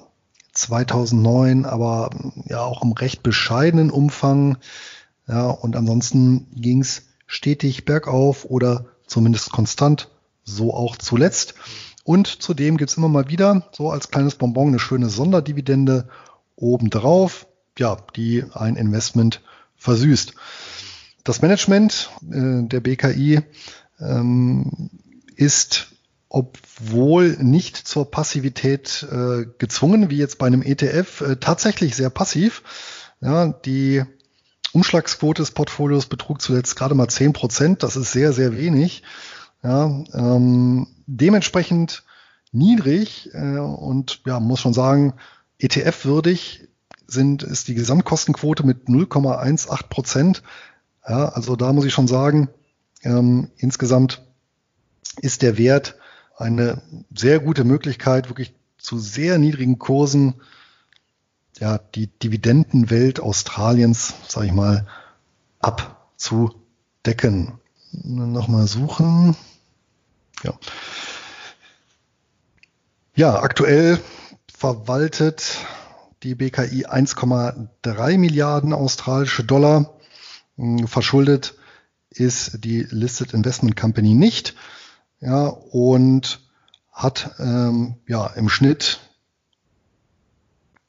2009, 0.56 1.66
aber 1.66 2.10
ja 2.48 2.62
auch 2.62 2.82
im 2.82 2.94
recht 2.94 3.24
bescheidenen 3.24 3.92
Umfang. 3.92 4.58
Ja, 5.28 5.50
und 5.50 5.76
ansonsten 5.76 6.48
ging 6.56 6.82
es 6.82 7.04
stetig 7.28 7.86
bergauf 7.86 8.46
oder 8.46 8.86
zumindest 9.08 9.52
konstant, 9.52 10.10
so 10.44 10.74
auch 10.74 10.96
zuletzt. 10.96 11.56
Und 12.04 12.28
zudem 12.28 12.78
gibt's 12.78 12.98
immer 12.98 13.10
mal 13.10 13.30
wieder 13.30 13.68
so 13.72 13.90
als 13.90 14.10
kleines 14.10 14.36
Bonbon 14.36 14.70
eine 14.70 14.80
schöne 14.80 15.10
Sonderdividende 15.10 16.08
obendrauf, 16.56 17.48
ja, 17.78 17.98
die 18.16 18.44
ein 18.54 18.76
Investment 18.76 19.42
versüßt. 19.76 20.34
Das 21.24 21.42
Management 21.42 22.12
äh, 22.32 22.68
der 22.68 22.80
BKI 22.80 23.42
ähm, 24.00 24.92
ist, 25.36 25.88
obwohl 26.36 27.38
nicht 27.40 27.78
zur 27.78 28.12
Passivität 28.12 29.08
äh, 29.10 29.46
gezwungen, 29.58 30.10
wie 30.10 30.18
jetzt 30.18 30.38
bei 30.38 30.48
einem 30.48 30.64
ETF, 30.64 31.22
äh, 31.22 31.36
tatsächlich 31.38 31.96
sehr 31.96 32.10
passiv. 32.10 32.62
Ja, 33.22 33.54
die 33.64 34.04
Umschlagsquote 34.74 35.42
des 35.42 35.52
Portfolios 35.52 36.08
betrug 36.08 36.42
zuletzt 36.42 36.76
gerade 36.76 36.94
mal 36.94 37.08
zehn 37.08 37.32
Prozent. 37.32 37.84
Das 37.84 37.96
ist 37.96 38.12
sehr, 38.12 38.34
sehr 38.34 38.58
wenig. 38.58 39.04
Ja, 39.64 39.86
ähm, 40.14 40.88
dementsprechend 41.08 42.04
niedrig 42.52 43.30
äh, 43.32 43.58
und 43.58 44.20
ja, 44.26 44.42
muss 44.42 44.60
schon 44.60 44.74
sagen, 44.74 45.14
ETF-würdig 45.60 46.68
sind, 47.08 47.44
ist 47.44 47.70
die 47.70 47.76
Gesamtkostenquote 47.76 48.66
mit 48.66 48.90
0,18 48.90 49.88
Prozent. 49.88 50.44
Ja, 51.08 51.30
also 51.30 51.56
da 51.56 51.72
muss 51.72 51.86
ich 51.86 51.94
schon 51.94 52.10
sagen, 52.10 52.50
ähm, 53.04 53.52
insgesamt 53.56 54.22
ist 55.22 55.42
der 55.42 55.58
Wert 55.58 55.96
eine 56.38 56.82
sehr 57.14 57.40
gute 57.40 57.64
Möglichkeit, 57.64 58.30
wirklich 58.30 58.54
zu 58.78 59.00
sehr 59.00 59.38
niedrigen 59.38 59.80
Kursen 59.80 60.36
ja, 61.60 61.78
die 61.78 62.08
Dividendenwelt 62.08 63.20
Australiens, 63.20 64.14
sage 64.28 64.48
ich 64.48 64.54
mal, 64.54 64.86
abzudecken. 65.60 67.54
Nochmal 67.92 68.68
suchen. 68.68 69.36
Ja. 70.44 70.54
ja, 73.16 73.40
aktuell 73.40 74.00
verwaltet 74.54 75.60
die 76.24 76.36
BKI 76.36 76.86
1,3 76.88 78.18
Milliarden 78.18 78.74
australische 78.74 79.46
Dollar. 79.46 79.94
Verschuldet 80.86 81.56
ist 82.10 82.66
die 82.66 82.86
Listed 82.90 83.34
Investment 83.34 83.78
Company 83.78 84.14
nicht. 84.14 84.56
Ja, 85.26 85.48
und 85.48 86.40
hat 86.92 87.32
ähm, 87.40 87.96
ja 88.08 88.28
im 88.28 88.48
Schnitt 88.48 89.00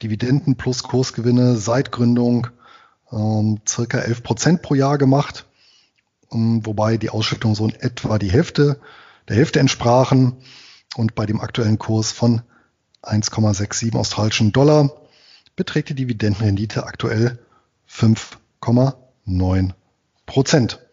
Dividenden 0.03 0.57
plus 0.57 0.83
Kursgewinne 0.83 1.57
seit 1.57 1.91
Gründung 1.91 2.45
ähm, 3.11 3.59
circa 3.67 3.97
11 3.97 4.21
Prozent 4.21 4.61
pro 4.61 4.75
Jahr 4.75 4.99
gemacht, 4.99 5.47
ähm, 6.31 6.63
wobei 6.67 6.97
die 6.97 7.09
Ausschüttung 7.09 7.55
so 7.55 7.65
in 7.65 7.73
etwa 7.73 8.19
die 8.19 8.29
Hälfte 8.29 8.79
der 9.27 9.37
Hälfte 9.37 9.59
entsprachen 9.59 10.37
und 10.95 11.15
bei 11.15 11.25
dem 11.25 11.41
aktuellen 11.41 11.79
Kurs 11.79 12.11
von 12.11 12.43
1,67 13.01 13.95
australischen 13.95 14.51
Dollar 14.51 14.91
beträgt 15.55 15.89
die 15.89 15.95
Dividendenrendite 15.95 16.85
aktuell 16.85 17.39
5,9 17.89 19.71
Prozent. 20.27 20.86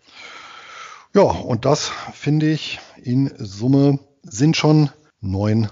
Ja, 1.14 1.22
und 1.22 1.64
das 1.64 1.92
finde 2.12 2.50
ich 2.50 2.80
in 3.00 3.32
Summe 3.38 4.00
sind 4.24 4.56
schon 4.56 4.90
neun 5.20 5.68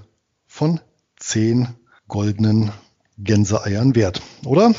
von 0.47 0.80
zehn 1.16 1.68
goldenen 2.07 2.70
Gänseeiern 3.18 3.97
wert, 3.97 4.22
oder? 4.45 4.72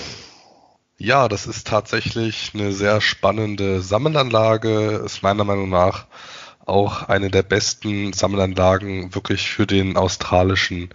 Ja, 0.97 1.27
das 1.27 1.47
ist 1.47 1.67
tatsächlich 1.67 2.51
eine 2.53 2.71
sehr 2.71 3.01
spannende 3.01 3.81
Sammelanlage, 3.81 5.01
ist 5.05 5.21
meiner 5.21 5.43
Meinung 5.43 5.69
nach 5.69 6.05
auch 6.65 7.09
eine 7.09 7.29
der 7.29 7.43
besten 7.43 8.13
Sammelanlagen 8.13 9.13
wirklich 9.13 9.49
für 9.49 9.67
den 9.67 9.97
australischen 9.97 10.91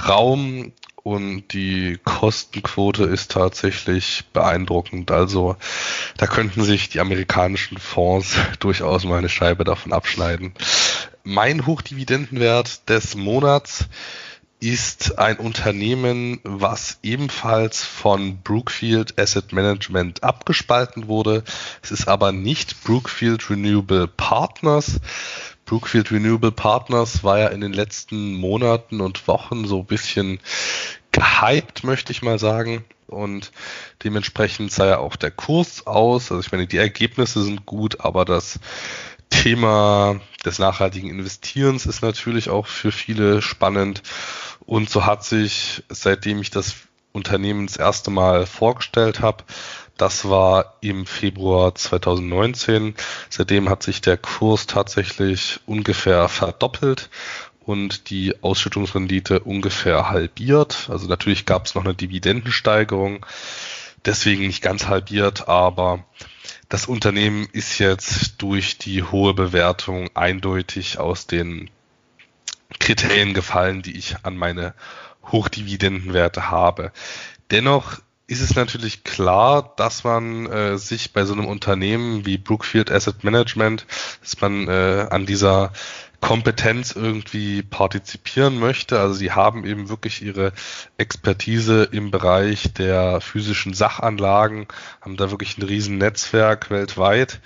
Raum 0.00 0.70
und 1.08 1.54
die 1.54 1.98
Kostenquote 2.04 3.04
ist 3.04 3.30
tatsächlich 3.30 4.24
beeindruckend. 4.34 5.10
Also 5.10 5.56
da 6.18 6.26
könnten 6.26 6.62
sich 6.64 6.90
die 6.90 7.00
amerikanischen 7.00 7.78
Fonds 7.78 8.36
durchaus 8.60 9.04
mal 9.04 9.16
eine 9.16 9.30
Scheibe 9.30 9.64
davon 9.64 9.94
abschneiden. 9.94 10.52
Mein 11.24 11.64
Hochdividendenwert 11.64 12.90
des 12.90 13.14
Monats 13.14 13.86
ist 14.60 15.18
ein 15.18 15.38
Unternehmen, 15.38 16.40
was 16.42 16.98
ebenfalls 17.02 17.84
von 17.84 18.42
Brookfield 18.42 19.18
Asset 19.18 19.52
Management 19.52 20.24
abgespalten 20.24 21.06
wurde. 21.06 21.44
Es 21.80 21.90
ist 21.90 22.08
aber 22.08 22.32
nicht 22.32 22.84
Brookfield 22.84 23.48
Renewable 23.48 24.08
Partners. 24.08 25.00
Brookfield 25.68 26.10
Renewable 26.10 26.50
Partners 26.50 27.22
war 27.22 27.38
ja 27.38 27.48
in 27.48 27.60
den 27.60 27.74
letzten 27.74 28.34
Monaten 28.34 29.02
und 29.02 29.28
Wochen 29.28 29.66
so 29.66 29.80
ein 29.80 29.86
bisschen 29.86 30.40
gehypt, 31.12 31.84
möchte 31.84 32.10
ich 32.10 32.22
mal 32.22 32.38
sagen. 32.38 32.84
Und 33.06 33.52
dementsprechend 34.02 34.72
sah 34.72 34.86
ja 34.86 34.98
auch 34.98 35.14
der 35.14 35.30
Kurs 35.30 35.86
aus. 35.86 36.32
Also 36.32 36.40
ich 36.40 36.52
meine, 36.52 36.66
die 36.66 36.78
Ergebnisse 36.78 37.42
sind 37.42 37.66
gut, 37.66 38.00
aber 38.00 38.24
das 38.24 38.58
Thema 39.28 40.18
des 40.42 40.58
nachhaltigen 40.58 41.10
Investierens 41.10 41.84
ist 41.84 42.00
natürlich 42.00 42.48
auch 42.48 42.66
für 42.66 42.90
viele 42.90 43.42
spannend. 43.42 44.02
Und 44.60 44.88
so 44.88 45.04
hat 45.04 45.22
sich, 45.22 45.84
seitdem 45.90 46.40
ich 46.40 46.50
das 46.50 46.76
Unternehmen 47.12 47.66
das 47.66 47.76
erste 47.76 48.10
Mal 48.10 48.46
vorgestellt 48.46 49.20
habe, 49.20 49.44
das 49.98 50.28
war 50.28 50.76
im 50.80 51.06
Februar 51.06 51.74
2019. 51.74 52.94
Seitdem 53.28 53.68
hat 53.68 53.82
sich 53.82 54.00
der 54.00 54.16
Kurs 54.16 54.66
tatsächlich 54.66 55.60
ungefähr 55.66 56.28
verdoppelt 56.28 57.10
und 57.60 58.08
die 58.08 58.42
Ausschüttungsrendite 58.42 59.40
ungefähr 59.40 60.08
halbiert. 60.08 60.88
Also 60.90 61.06
natürlich 61.06 61.44
gab 61.44 61.66
es 61.66 61.74
noch 61.74 61.84
eine 61.84 61.94
Dividendensteigerung, 61.94 63.26
deswegen 64.04 64.46
nicht 64.46 64.62
ganz 64.62 64.86
halbiert, 64.86 65.48
aber 65.48 66.04
das 66.68 66.86
Unternehmen 66.86 67.48
ist 67.52 67.78
jetzt 67.78 68.40
durch 68.40 68.78
die 68.78 69.02
hohe 69.02 69.34
Bewertung 69.34 70.08
eindeutig 70.14 70.98
aus 70.98 71.26
den 71.26 71.70
Kriterien 72.78 73.34
gefallen, 73.34 73.82
die 73.82 73.96
ich 73.96 74.16
an 74.22 74.36
meine 74.36 74.74
Hochdividendenwerte 75.30 76.50
habe. 76.50 76.92
Dennoch 77.50 78.00
ist 78.28 78.42
es 78.42 78.54
natürlich 78.54 79.04
klar, 79.04 79.72
dass 79.76 80.04
man 80.04 80.46
äh, 80.46 80.76
sich 80.76 81.14
bei 81.14 81.24
so 81.24 81.32
einem 81.32 81.46
Unternehmen 81.46 82.26
wie 82.26 82.36
Brookfield 82.36 82.92
Asset 82.92 83.24
Management, 83.24 83.86
dass 84.20 84.38
man 84.40 84.68
äh, 84.68 85.06
an 85.10 85.24
dieser 85.24 85.72
Kompetenz 86.20 86.92
irgendwie 86.92 87.62
partizipieren 87.62 88.58
möchte. 88.58 89.00
Also 89.00 89.14
sie 89.14 89.32
haben 89.32 89.64
eben 89.64 89.88
wirklich 89.88 90.20
ihre 90.20 90.52
Expertise 90.98 91.84
im 91.84 92.10
Bereich 92.10 92.74
der 92.74 93.22
physischen 93.22 93.72
Sachanlagen, 93.72 94.66
haben 95.00 95.16
da 95.16 95.30
wirklich 95.30 95.56
ein 95.56 95.62
riesen 95.62 95.96
Netzwerk 95.96 96.70
weltweit. 96.70 97.40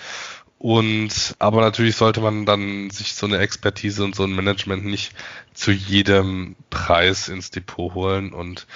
Und 0.59 1.37
aber 1.39 1.61
natürlich 1.61 1.95
sollte 1.95 2.21
man 2.21 2.45
dann 2.45 2.91
sich 2.91 3.15
so 3.15 3.27
eine 3.27 3.39
Expertise 3.39 4.03
und 4.03 4.17
so 4.17 4.25
ein 4.25 4.35
Management 4.35 4.85
nicht 4.85 5.13
zu 5.55 5.71
jedem 5.71 6.57
Preis 6.71 7.29
ins 7.29 7.51
Depot 7.51 7.95
holen. 7.95 8.33
Und 8.33 8.67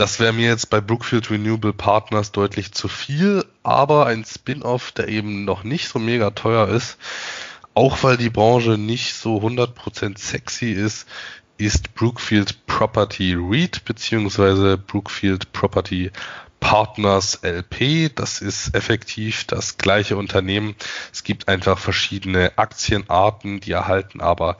das 0.00 0.18
wäre 0.18 0.32
mir 0.32 0.48
jetzt 0.48 0.70
bei 0.70 0.80
Brookfield 0.80 1.30
Renewable 1.30 1.74
Partners 1.74 2.32
deutlich 2.32 2.72
zu 2.72 2.88
viel, 2.88 3.44
aber 3.62 4.06
ein 4.06 4.24
Spin-off, 4.24 4.92
der 4.92 5.08
eben 5.08 5.44
noch 5.44 5.62
nicht 5.62 5.88
so 5.88 5.98
mega 5.98 6.30
teuer 6.30 6.68
ist, 6.68 6.96
auch 7.74 8.02
weil 8.02 8.16
die 8.16 8.30
Branche 8.30 8.78
nicht 8.78 9.12
so 9.12 9.42
100% 9.42 10.16
sexy 10.16 10.70
ist, 10.72 11.06
ist 11.58 11.94
Brookfield 11.94 12.66
Property 12.66 13.36
REIT 13.38 13.84
beziehungsweise 13.84 14.78
Brookfield 14.78 15.52
Property 15.52 16.10
Partners 16.60 17.40
LP. 17.42 18.10
Das 18.14 18.40
ist 18.40 18.74
effektiv 18.74 19.44
das 19.44 19.76
gleiche 19.76 20.16
Unternehmen. 20.16 20.76
Es 21.12 21.24
gibt 21.24 21.48
einfach 21.48 21.78
verschiedene 21.78 22.56
Aktienarten, 22.56 23.60
die 23.60 23.72
erhalten 23.72 24.22
aber 24.22 24.56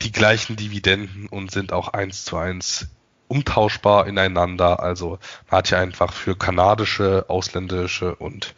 die 0.00 0.10
gleichen 0.10 0.56
Dividenden 0.56 1.26
und 1.26 1.50
sind 1.50 1.74
auch 1.74 1.88
eins 1.88 2.24
zu 2.24 2.38
eins 2.38 2.88
umtauschbar 3.28 4.06
ineinander. 4.06 4.80
Also 4.80 5.18
man 5.50 5.58
hat 5.58 5.70
ja 5.70 5.78
einfach 5.78 6.12
für 6.12 6.36
kanadische, 6.36 7.26
ausländische 7.28 8.14
und 8.14 8.54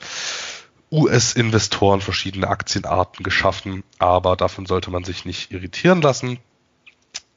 US-Investoren 0.91 2.01
verschiedene 2.01 2.49
Aktienarten 2.49 3.25
geschaffen, 3.25 3.83
aber 3.99 4.37
davon 4.37 4.67
sollte 4.67 4.91
man 4.91 5.05
sich 5.05 5.25
nicht 5.25 5.51
irritieren 5.51 6.01
lassen. 6.01 6.39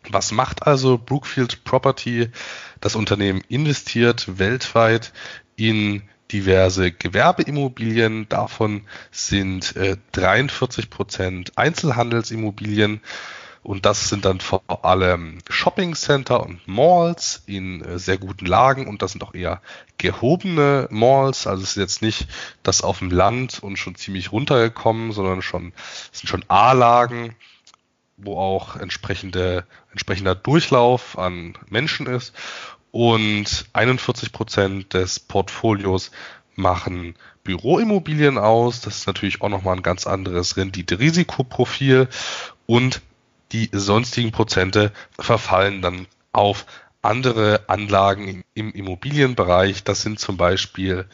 Was 0.07 0.31
macht 0.31 0.65
also 0.65 0.97
Brookfield 0.97 1.63
Property? 1.63 2.29
Das 2.79 2.95
Unternehmen 2.95 3.41
investiert 3.49 4.39
weltweit 4.39 5.11
in 5.55 6.03
diverse 6.31 6.91
Gewerbeimmobilien. 6.91 8.29
Davon 8.29 8.85
sind 9.11 9.75
äh, 9.75 9.97
43 10.13 10.89
Prozent 10.89 11.57
Einzelhandelsimmobilien. 11.57 13.01
Und 13.61 13.85
das 13.85 14.09
sind 14.09 14.25
dann 14.25 14.39
vor 14.39 14.63
allem 14.85 15.39
Shopping 15.49 15.93
Center 15.93 16.45
und 16.45 16.65
Malls 16.67 17.43
in 17.45 17.83
äh, 17.83 17.99
sehr 17.99 18.17
guten 18.17 18.45
Lagen 18.45 18.87
und 18.87 19.01
das 19.01 19.11
sind 19.11 19.23
auch 19.23 19.33
eher 19.33 19.61
gehobene 19.97 20.87
Malls. 20.91 21.45
Also 21.45 21.63
es 21.63 21.71
ist 21.71 21.77
jetzt 21.77 22.01
nicht 22.01 22.27
das 22.63 22.81
auf 22.81 22.99
dem 22.99 23.11
Land 23.11 23.61
und 23.61 23.77
schon 23.77 23.95
ziemlich 23.95 24.31
runtergekommen, 24.31 25.11
sondern 25.11 25.41
schon, 25.41 25.73
es 26.11 26.19
sind 26.19 26.29
schon 26.29 26.45
A-Lagen, 26.47 27.35
wo 28.17 28.37
auch 28.37 28.75
entsprechende, 28.75 29.65
entsprechender 29.91 30.35
Durchlauf 30.35 31.17
an 31.17 31.57
Menschen 31.69 32.07
ist. 32.07 32.33
Und 32.91 33.65
41 33.73 34.31
Prozent 34.31 34.93
des 34.93 35.19
Portfolios 35.19 36.11
machen 36.55 37.15
Büroimmobilien 37.43 38.37
aus. 38.37 38.81
Das 38.81 38.97
ist 38.97 39.07
natürlich 39.07 39.41
auch 39.41 39.49
nochmal 39.49 39.75
ein 39.75 39.83
ganz 39.83 40.07
anderes 40.07 40.57
Rendite-Risikoprofil. 40.57 42.07
Und 42.65 43.01
die 43.51 43.69
sonstigen 43.71 44.31
Prozente 44.31 44.91
verfallen 45.17 45.81
dann 45.81 46.07
auf 46.31 46.65
andere 47.01 47.63
Anlagen 47.67 48.43
im 48.53 48.71
Immobilienbereich. 48.73 49.83
Das 49.83 50.01
sind 50.01 50.19
zum 50.19 50.37
Beispiel 50.37 51.05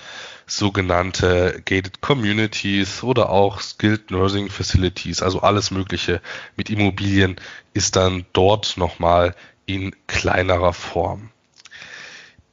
sogenannte 0.48 1.62
Gated 1.66 2.02
Communities 2.02 3.04
oder 3.04 3.30
auch 3.30 3.62
Skilled 3.62 4.12
Nursing 4.12 4.50
Facilities. 4.50 5.22
Also 5.22 5.42
alles 5.42 5.72
Mögliche 5.72 6.22
mit 6.56 6.70
Immobilien 6.70 7.36
ist 7.74 7.96
dann 7.96 8.26
dort 8.34 8.78
nochmal 8.78 9.36
in 9.66 9.96
kleinerer 10.08 10.74
Form. 10.74 11.30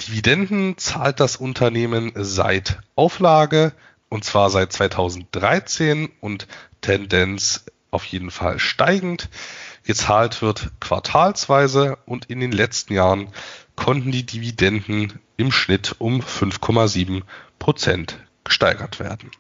Dividenden 0.01 0.77
zahlt 0.79 1.21
das 1.21 1.37
Unternehmen 1.37 2.13
seit 2.17 2.79
Auflage 2.97 3.73
und 4.09 4.25
zwar 4.25 4.51
seit 4.51 4.73
2013 4.73 6.11
und 6.21 6.47
Tendenz 6.81 7.65
auf 7.91 8.05
jeden 8.05 8.31
Fall 8.31 8.59
steigend 8.59 9.29
gezahlt 9.85 10.43
wird 10.43 10.71
quartalsweise 10.81 11.99
und 12.07 12.27
in 12.27 12.41
den 12.41 12.53
letzten 12.53 12.95
Jahren 12.95 13.29
konnten 13.77 14.13
die 14.13 14.27
Dividenden 14.27 15.21
im 15.37 15.51
Schnitt 15.51 15.97
um 15.99 16.21
5,7 16.21 17.23
Prozent 17.59 18.19
gesteigert 18.45 19.01
werden. 19.01 19.31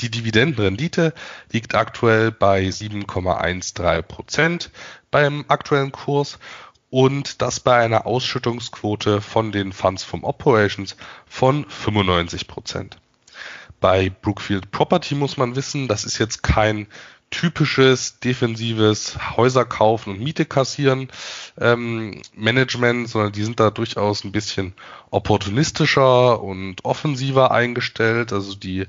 Die 0.00 0.10
Dividendenrendite 0.10 1.12
liegt 1.52 1.74
aktuell 1.74 2.32
bei 2.32 2.64
7,13 2.64 4.02
Prozent 4.02 4.70
beim 5.10 5.44
aktuellen 5.48 5.92
Kurs 5.92 6.38
und 6.88 7.42
das 7.42 7.60
bei 7.60 7.76
einer 7.76 8.06
Ausschüttungsquote 8.06 9.20
von 9.20 9.52
den 9.52 9.72
Funds 9.72 10.02
from 10.02 10.24
Operations 10.24 10.96
von 11.26 11.66
95 11.68 12.48
Prozent. 12.48 12.96
Bei 13.80 14.10
Brookfield 14.10 14.70
Property 14.70 15.14
muss 15.14 15.36
man 15.36 15.56
wissen, 15.56 15.88
das 15.88 16.04
ist 16.04 16.18
jetzt 16.18 16.42
kein 16.42 16.86
typisches 17.30 18.18
defensives 18.18 19.16
Häuser 19.36 19.64
kaufen 19.64 20.10
und 20.10 20.20
Miete 20.20 20.44
kassieren 20.44 21.08
ähm, 21.58 22.20
Management, 22.34 23.08
sondern 23.08 23.32
die 23.32 23.44
sind 23.44 23.60
da 23.60 23.70
durchaus 23.70 24.24
ein 24.24 24.32
bisschen 24.32 24.72
opportunistischer 25.10 26.42
und 26.42 26.84
offensiver 26.84 27.52
eingestellt. 27.52 28.32
Also 28.32 28.56
die 28.56 28.86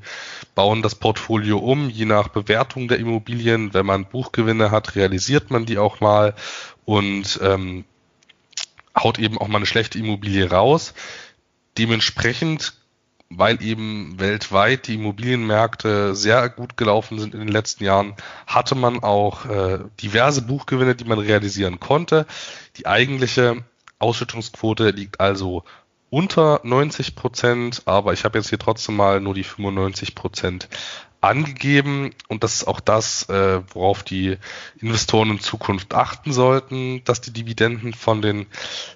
bauen 0.55 0.81
das 0.81 0.95
Portfolio 0.95 1.59
um, 1.59 1.89
je 1.89 2.05
nach 2.05 2.29
Bewertung 2.29 2.87
der 2.87 2.99
Immobilien. 2.99 3.73
Wenn 3.73 3.85
man 3.85 4.05
Buchgewinne 4.05 4.71
hat, 4.71 4.95
realisiert 4.95 5.51
man 5.51 5.65
die 5.65 5.77
auch 5.77 5.99
mal 5.99 6.33
und 6.83 7.39
ähm, 7.43 7.85
haut 8.97 9.19
eben 9.19 9.37
auch 9.37 9.47
mal 9.47 9.57
eine 9.57 9.67
schlechte 9.67 9.99
Immobilie 9.99 10.49
raus. 10.49 10.93
Dementsprechend 11.77 12.73
weil 13.37 13.61
eben 13.63 14.19
weltweit 14.19 14.87
die 14.87 14.95
Immobilienmärkte 14.95 16.15
sehr 16.15 16.49
gut 16.49 16.77
gelaufen 16.77 17.19
sind 17.19 17.33
in 17.33 17.39
den 17.39 17.49
letzten 17.49 17.83
Jahren, 17.83 18.15
hatte 18.47 18.75
man 18.75 19.01
auch 19.03 19.45
äh, 19.45 19.79
diverse 20.01 20.41
Buchgewinne, 20.41 20.95
die 20.95 21.05
man 21.05 21.19
realisieren 21.19 21.79
konnte. 21.79 22.25
Die 22.77 22.87
eigentliche 22.87 23.63
Ausschüttungsquote 23.99 24.89
liegt 24.89 25.19
also 25.19 25.63
unter 26.09 26.59
90 26.63 27.15
Prozent, 27.15 27.83
aber 27.85 28.13
ich 28.13 28.25
habe 28.25 28.37
jetzt 28.37 28.49
hier 28.49 28.59
trotzdem 28.59 28.97
mal 28.97 29.21
nur 29.21 29.33
die 29.33 29.45
95 29.45 30.13
Prozent 30.13 30.67
angegeben 31.21 32.11
und 32.27 32.43
das 32.43 32.55
ist 32.55 32.67
auch 32.67 32.79
das, 32.79 33.29
äh, 33.29 33.61
worauf 33.73 34.03
die 34.03 34.37
Investoren 34.79 35.29
in 35.29 35.39
Zukunft 35.39 35.93
achten 35.93 36.33
sollten, 36.33 37.03
dass 37.03 37.21
die 37.21 37.31
Dividenden 37.31 37.93
von 37.93 38.21
den 38.23 38.47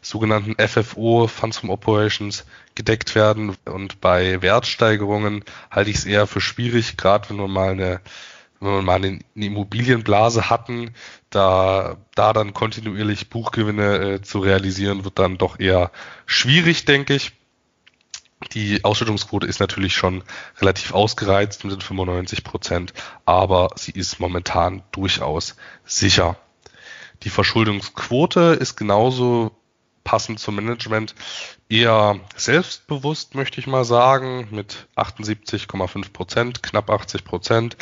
sogenannten 0.01 0.55
FFO, 0.59 1.27
Funds 1.27 1.59
from 1.59 1.69
Operations, 1.69 2.45
gedeckt 2.73 3.15
werden 3.15 3.55
und 3.65 4.01
bei 4.01 4.41
Wertsteigerungen 4.41 5.45
halte 5.71 5.91
ich 5.91 5.97
es 5.97 6.05
eher 6.05 6.27
für 6.27 6.41
schwierig, 6.41 6.97
gerade 6.97 7.29
wenn 7.29 7.37
wir 7.37 7.47
mal 7.47 7.71
eine 7.71 8.01
wenn 8.59 8.71
wir 8.71 8.81
mal 8.81 8.95
eine 8.95 9.19
Immobilienblase 9.35 10.49
hatten, 10.49 10.93
da, 11.29 11.97
da 12.15 12.33
dann 12.33 12.53
kontinuierlich 12.53 13.29
Buchgewinne 13.29 14.13
äh, 14.13 14.21
zu 14.21 14.39
realisieren, 14.39 15.03
wird 15.03 15.19
dann 15.19 15.37
doch 15.37 15.59
eher 15.59 15.91
schwierig, 16.25 16.85
denke 16.85 17.13
ich. 17.15 17.33
Die 18.53 18.83
Ausschüttungsquote 18.83 19.47
ist 19.47 19.59
natürlich 19.59 19.95
schon 19.95 20.23
relativ 20.59 20.93
ausgereizt 20.93 21.63
mit 21.63 21.73
den 21.73 21.81
95 21.81 22.43
Prozent, 22.43 22.93
aber 23.25 23.69
sie 23.75 23.91
ist 23.91 24.19
momentan 24.19 24.83
durchaus 24.91 25.55
sicher. 25.83 26.37
Die 27.23 27.29
Verschuldungsquote 27.29 28.57
ist 28.59 28.75
genauso 28.75 29.51
passend 30.05 30.39
zum 30.39 30.55
Management 30.55 31.15
eher 31.67 32.19
selbstbewusst, 32.35 33.35
möchte 33.35 33.59
ich 33.59 33.67
mal 33.67 33.83
sagen, 33.83 34.47
mit 34.51 34.87
78,5 34.95 36.13
Prozent, 36.13 36.63
knapp 36.63 36.89
80 36.89 37.25
Prozent. 37.25 37.75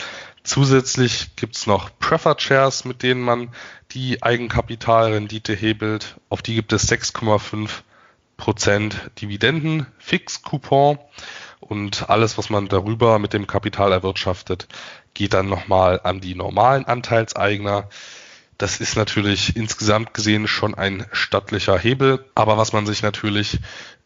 Zusätzlich 0.44 1.36
gibt's 1.36 1.68
noch 1.68 1.92
Preferred 2.00 2.42
Shares, 2.42 2.86
mit 2.86 3.04
denen 3.04 3.22
man 3.22 3.50
die 3.92 4.24
Eigenkapitalrendite 4.24 5.54
hebelt. 5.54 6.16
Auf 6.30 6.42
die 6.42 6.56
gibt 6.56 6.74
es 6.74 6.90
6,5 6.90 7.70
Prozent 8.44 9.10
Dividenden, 9.22 9.86
Fix-Coupon 10.00 11.00
und 11.62 12.10
alles, 12.10 12.38
was 12.38 12.50
man 12.50 12.68
darüber 12.68 13.18
mit 13.18 13.32
dem 13.32 13.48
Kapital 13.48 13.94
erwirtschaftet, 13.94 14.68
geht 15.14 15.34
dann 15.34 15.48
nochmal 15.48 16.02
an 16.04 16.20
die 16.20 16.36
normalen 16.36 16.84
Anteilseigner. 16.84 17.88
Das 18.58 18.82
ist 18.82 18.98
natürlich 18.98 19.56
insgesamt 19.56 20.14
gesehen 20.14 20.50
schon 20.50 20.76
ein 20.76 21.06
stattlicher 21.14 21.80
Hebel, 21.80 22.26
aber 22.36 22.58
was 22.58 22.74
man 22.74 22.86
sich 22.86 23.02
natürlich 23.02 23.60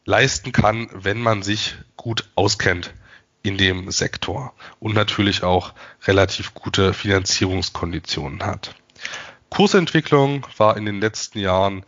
leisten 0.06 0.52
kann, 0.52 0.88
wenn 0.94 1.20
man 1.20 1.42
sich 1.42 1.74
gut 1.96 2.30
auskennt 2.36 2.94
in 3.42 3.58
dem 3.58 3.90
Sektor 3.90 4.54
und 4.80 4.94
natürlich 4.94 5.42
auch 5.42 5.74
relativ 6.06 6.54
gute 6.54 6.94
Finanzierungskonditionen 6.94 8.46
hat. 8.46 8.76
Kursentwicklung 9.50 10.46
war 10.58 10.78
in 10.78 10.86
den 10.86 11.02
letzten 11.02 11.40
Jahren 11.40 11.84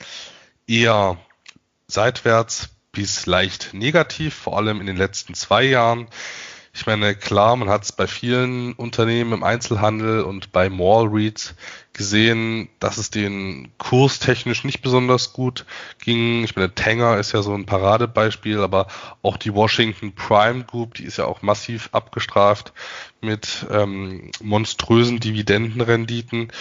eher 0.65 1.19
seitwärts 1.89 2.69
bis 2.91 3.25
leicht 3.25 3.73
negativ, 3.73 4.33
vor 4.33 4.57
allem 4.57 4.79
in 4.79 4.87
den 4.87 4.97
letzten 4.97 5.33
zwei 5.33 5.63
Jahren. 5.63 6.07
Ich 6.71 6.85
meine, 6.85 7.15
klar, 7.15 7.55
man 7.55 7.67
hat 7.67 7.83
es 7.83 7.91
bei 7.91 8.07
vielen 8.07 8.73
Unternehmen 8.73 9.33
im 9.33 9.43
Einzelhandel 9.43 10.21
und 10.21 10.51
bei 10.51 10.69
Mall 10.69 11.07
Reads 11.07 11.55
gesehen, 11.93 12.69
dass 12.79 12.97
es 12.97 13.09
den 13.09 13.71
kurstechnisch 13.79 14.63
nicht 14.63 14.81
besonders 14.81 15.33
gut 15.33 15.65
ging. 15.99 16.43
Ich 16.43 16.55
meine, 16.55 16.73
Tanger 16.73 17.17
ist 17.17 17.31
ja 17.31 17.41
so 17.41 17.53
ein 17.53 17.65
Paradebeispiel, 17.65 18.61
aber 18.61 18.87
auch 19.23 19.37
die 19.37 19.53
Washington 19.53 20.13
Prime 20.13 20.63
Group, 20.63 20.93
die 20.93 21.05
ist 21.05 21.17
ja 21.17 21.25
auch 21.25 21.41
massiv 21.41 21.89
abgestraft 21.91 22.71
mit 23.19 23.65
ähm, 23.71 24.31
monströsen 24.39 25.19
Dividendenrenditen, 25.19 26.51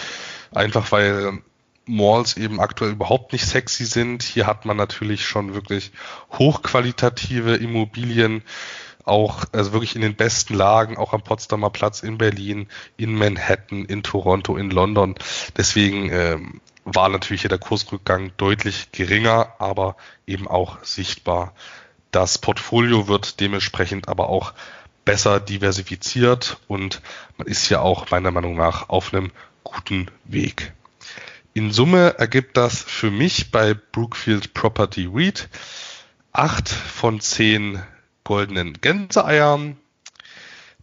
einfach 0.52 0.90
weil 0.90 1.42
Malls 1.88 2.36
eben 2.36 2.60
aktuell 2.60 2.92
überhaupt 2.92 3.32
nicht 3.32 3.46
sexy 3.46 3.84
sind. 3.84 4.22
Hier 4.22 4.46
hat 4.46 4.64
man 4.64 4.76
natürlich 4.76 5.26
schon 5.26 5.54
wirklich 5.54 5.92
hochqualitative 6.32 7.56
Immobilien, 7.56 8.42
auch 9.04 9.44
also 9.52 9.72
wirklich 9.72 9.96
in 9.96 10.02
den 10.02 10.14
besten 10.14 10.54
Lagen, 10.54 10.96
auch 10.96 11.12
am 11.12 11.22
Potsdamer 11.22 11.70
Platz 11.70 12.02
in 12.02 12.18
Berlin, 12.18 12.68
in 12.96 13.14
Manhattan, 13.14 13.84
in 13.84 14.02
Toronto, 14.02 14.56
in 14.56 14.70
London. 14.70 15.14
Deswegen 15.56 16.10
ähm, 16.12 16.60
war 16.84 17.08
natürlich 17.08 17.42
hier 17.42 17.48
der 17.50 17.58
Kursrückgang 17.58 18.32
deutlich 18.36 18.92
geringer, 18.92 19.54
aber 19.58 19.96
eben 20.26 20.46
auch 20.46 20.82
sichtbar. 20.84 21.54
Das 22.10 22.38
Portfolio 22.38 23.08
wird 23.08 23.40
dementsprechend 23.40 24.08
aber 24.08 24.28
auch 24.28 24.52
besser 25.04 25.40
diversifiziert 25.40 26.58
und 26.68 27.00
man 27.38 27.46
ist 27.46 27.66
hier 27.66 27.82
auch 27.82 28.10
meiner 28.10 28.30
Meinung 28.30 28.56
nach 28.56 28.88
auf 28.90 29.12
einem 29.12 29.30
guten 29.64 30.10
Weg. 30.24 30.72
In 31.58 31.72
Summe 31.72 32.14
ergibt 32.18 32.56
das 32.56 32.80
für 32.80 33.10
mich 33.10 33.50
bei 33.50 33.74
Brookfield 33.74 34.54
Property 34.54 35.10
REIT 35.12 35.48
acht 36.30 36.68
von 36.68 37.20
zehn 37.20 37.82
goldenen 38.22 38.74
Gänseeiern. 38.74 39.76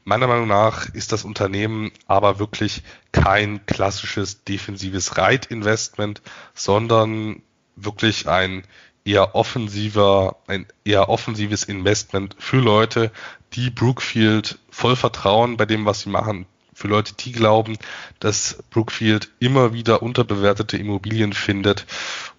Meiner 0.03 0.27
Meinung 0.27 0.49
nach 0.49 0.89
ist 0.89 1.13
das 1.13 1.23
Unternehmen 1.23 1.93
aber 2.07 2.39
wirklich 2.39 2.83
kein 3.13 3.65
klassisches 3.65 4.43
defensives 4.43 5.17
Reitinvestment, 5.17 6.21
sondern 6.53 7.41
wirklich 7.77 8.27
ein 8.27 8.63
eher 9.05 9.33
offensiver, 9.33 10.35
ein 10.45 10.65
eher 10.83 11.07
offensives 11.07 11.63
Investment 11.63 12.35
für 12.37 12.59
Leute, 12.59 13.13
die 13.53 13.69
Brookfield 13.69 14.59
voll 14.69 14.97
vertrauen 14.97 15.55
bei 15.55 15.65
dem, 15.65 15.85
was 15.85 16.01
sie 16.01 16.09
machen, 16.09 16.47
für 16.75 16.89
Leute, 16.89 17.13
die 17.13 17.31
glauben, 17.31 17.77
dass 18.19 18.61
Brookfield 18.69 19.31
immer 19.39 19.73
wieder 19.73 20.03
unterbewertete 20.03 20.77
Immobilien 20.77 21.33
findet 21.33 21.87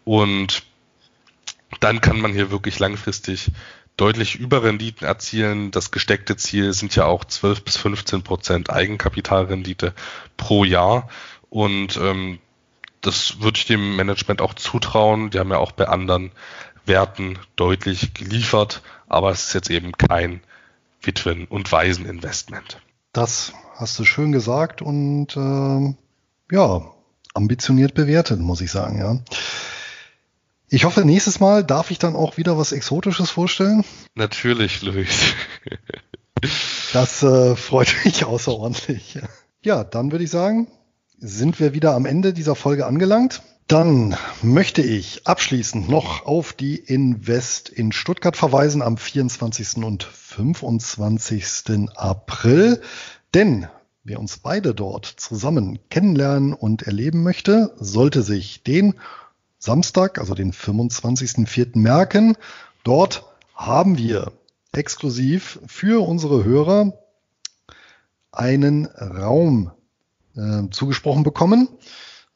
und 0.04 0.62
dann 1.80 2.00
kann 2.00 2.20
man 2.20 2.32
hier 2.32 2.50
wirklich 2.50 2.78
langfristig 2.78 3.50
deutlich 3.96 4.36
Überrenditen 4.36 5.06
erzielen. 5.06 5.70
Das 5.70 5.90
gesteckte 5.90 6.36
Ziel 6.36 6.74
sind 6.74 6.94
ja 6.94 7.06
auch 7.06 7.24
12 7.24 7.64
bis 7.64 7.76
15 7.78 8.22
Prozent 8.22 8.70
Eigenkapitalrendite 8.70 9.94
pro 10.36 10.64
Jahr 10.64 11.08
und 11.48 11.96
ähm, 11.96 12.38
das 13.00 13.40
würde 13.40 13.58
ich 13.58 13.66
dem 13.66 13.96
Management 13.96 14.42
auch 14.42 14.52
zutrauen. 14.52 15.30
Die 15.30 15.38
haben 15.38 15.50
ja 15.50 15.58
auch 15.58 15.72
bei 15.72 15.88
anderen 15.88 16.30
Werten 16.84 17.38
deutlich 17.56 18.12
geliefert, 18.12 18.82
aber 19.08 19.30
es 19.30 19.46
ist 19.46 19.54
jetzt 19.54 19.70
eben 19.70 19.92
kein 19.92 20.40
Witwen- 21.00 21.46
und 21.46 21.72
Waiseninvestment. 21.72 22.78
Das 23.16 23.54
hast 23.76 23.98
du 23.98 24.04
schön 24.04 24.30
gesagt 24.30 24.82
und 24.82 25.38
äh, 25.38 25.94
ja, 26.54 26.82
ambitioniert 27.32 27.94
bewertet, 27.94 28.40
muss 28.40 28.60
ich 28.60 28.70
sagen, 28.70 28.98
ja. 28.98 29.20
Ich 30.68 30.84
hoffe, 30.84 31.02
nächstes 31.02 31.40
Mal 31.40 31.64
darf 31.64 31.90
ich 31.90 31.98
dann 31.98 32.14
auch 32.14 32.36
wieder 32.36 32.58
was 32.58 32.72
Exotisches 32.72 33.30
vorstellen. 33.30 33.84
Natürlich, 34.16 34.82
Luis. 34.82 35.32
das 36.92 37.22
äh, 37.22 37.56
freut 37.56 37.88
mich 38.04 38.26
außerordentlich. 38.26 39.18
Ja, 39.62 39.82
dann 39.82 40.12
würde 40.12 40.24
ich 40.24 40.30
sagen, 40.30 40.68
sind 41.16 41.58
wir 41.58 41.72
wieder 41.72 41.94
am 41.94 42.04
Ende 42.04 42.34
dieser 42.34 42.54
Folge 42.54 42.84
angelangt. 42.84 43.40
Dann 43.66 44.16
möchte 44.42 44.80
ich 44.80 45.26
abschließend 45.26 45.88
noch 45.88 46.24
auf 46.24 46.52
die 46.52 46.76
Invest 46.76 47.68
in 47.68 47.90
Stuttgart 47.90 48.36
verweisen 48.36 48.80
am 48.80 48.96
24. 48.96 49.78
und 49.78 50.04
25. 50.04 51.88
April. 51.96 52.80
Denn 53.34 53.66
wer 54.04 54.20
uns 54.20 54.38
beide 54.38 54.72
dort 54.72 55.06
zusammen 55.06 55.80
kennenlernen 55.90 56.52
und 56.52 56.82
erleben 56.82 57.24
möchte, 57.24 57.74
sollte 57.80 58.22
sich 58.22 58.62
den 58.62 58.94
Samstag, 59.58 60.18
also 60.20 60.34
den 60.34 60.52
25.04. 60.52 61.76
merken. 61.76 62.36
Dort 62.84 63.24
haben 63.52 63.98
wir 63.98 64.30
exklusiv 64.70 65.58
für 65.66 66.06
unsere 66.06 66.44
Hörer 66.44 66.92
einen 68.30 68.86
Raum 68.86 69.72
äh, 70.36 70.70
zugesprochen 70.70 71.24
bekommen. 71.24 71.68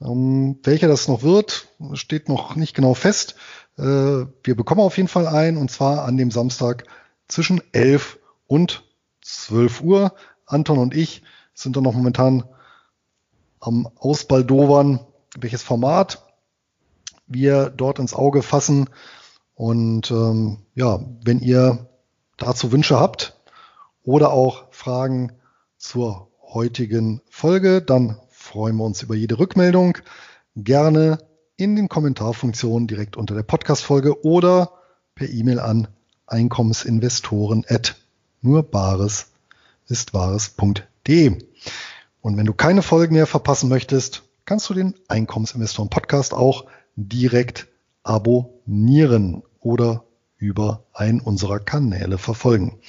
Ähm, 0.00 0.58
welcher 0.62 0.88
das 0.88 1.08
noch 1.08 1.22
wird, 1.22 1.68
steht 1.92 2.28
noch 2.28 2.56
nicht 2.56 2.74
genau 2.74 2.94
fest. 2.94 3.36
Äh, 3.76 3.82
wir 3.82 4.56
bekommen 4.56 4.80
auf 4.80 4.96
jeden 4.96 5.08
Fall 5.08 5.26
ein 5.26 5.56
und 5.56 5.70
zwar 5.70 6.04
an 6.04 6.16
dem 6.16 6.30
Samstag 6.30 6.84
zwischen 7.28 7.62
11 7.72 8.18
und 8.46 8.84
12 9.22 9.82
Uhr. 9.82 10.14
Anton 10.46 10.78
und 10.78 10.94
ich 10.94 11.22
sind 11.54 11.76
dann 11.76 11.84
noch 11.84 11.94
momentan 11.94 12.44
am 13.60 13.88
Ausbaldowern, 13.96 15.00
welches 15.38 15.62
Format 15.62 16.26
wir 17.26 17.70
dort 17.70 17.98
ins 17.98 18.14
Auge 18.14 18.42
fassen. 18.42 18.88
Und 19.54 20.10
ähm, 20.10 20.58
ja, 20.74 21.00
wenn 21.22 21.40
ihr 21.40 21.90
dazu 22.38 22.72
Wünsche 22.72 22.98
habt 22.98 23.38
oder 24.02 24.32
auch 24.32 24.72
Fragen 24.72 25.32
zur 25.76 26.30
heutigen 26.42 27.20
Folge, 27.28 27.82
dann 27.82 28.18
freuen 28.50 28.76
wir 28.78 28.84
uns 28.84 29.00
über 29.02 29.14
jede 29.14 29.38
Rückmeldung. 29.38 29.96
Gerne 30.56 31.18
in 31.56 31.76
den 31.76 31.88
Kommentarfunktionen 31.88 32.88
direkt 32.88 33.16
unter 33.16 33.36
der 33.36 33.44
Podcast-Folge 33.44 34.24
oder 34.24 34.72
per 35.14 35.30
E-Mail 35.30 35.60
an 35.60 35.86
einkommensinvestoren 36.26 37.64
at 37.68 37.94
wahres.de. 38.42 38.98
Und 42.22 42.36
wenn 42.36 42.46
du 42.46 42.52
keine 42.52 42.82
Folgen 42.82 43.14
mehr 43.14 43.28
verpassen 43.28 43.68
möchtest, 43.68 44.24
kannst 44.46 44.68
du 44.68 44.74
den 44.74 44.96
Einkommensinvestoren 45.06 45.88
Podcast 45.88 46.34
auch 46.34 46.64
direkt 46.96 47.68
abonnieren 48.02 49.44
oder 49.60 50.02
über 50.38 50.82
einen 50.92 51.20
unserer 51.20 51.60
Kanäle 51.60 52.18
verfolgen. 52.18 52.80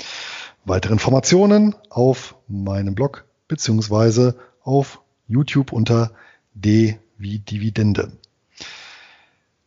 Weitere 0.65 0.93
Informationen 0.93 1.75
auf 1.91 2.33
meinem 2.47 2.95
Blog 2.95 3.25
beziehungsweise 3.47 4.39
auf 4.63 5.01
YouTube 5.31 5.71
unter 5.71 6.11
D 6.53 6.99
wie 7.17 7.39
Dividende. 7.39 8.11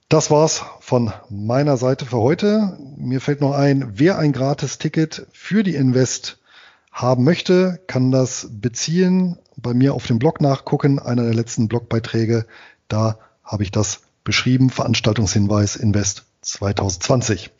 Das 0.08 0.30
war's 0.30 0.62
von 0.80 1.12
meiner 1.30 1.76
Seite 1.76 2.06
für 2.06 2.18
heute. 2.18 2.78
Mir 2.96 3.20
fällt 3.20 3.40
noch 3.40 3.52
ein, 3.52 3.98
wer 3.98 4.18
ein 4.18 4.32
gratis 4.32 4.78
Ticket 4.78 5.26
für 5.32 5.62
die 5.62 5.74
Invest 5.74 6.38
haben 6.92 7.24
möchte, 7.24 7.80
kann 7.88 8.12
das 8.12 8.48
beziehen, 8.50 9.38
bei 9.56 9.74
mir 9.74 9.94
auf 9.94 10.06
dem 10.06 10.20
Blog 10.20 10.40
nachgucken, 10.40 11.00
einer 11.00 11.24
der 11.24 11.34
letzten 11.34 11.66
Blogbeiträge, 11.66 12.46
da 12.86 13.18
habe 13.42 13.64
ich 13.64 13.72
das 13.72 14.02
beschrieben, 14.22 14.70
Veranstaltungshinweis 14.70 15.74
Invest 15.74 16.24
2020. 16.42 17.50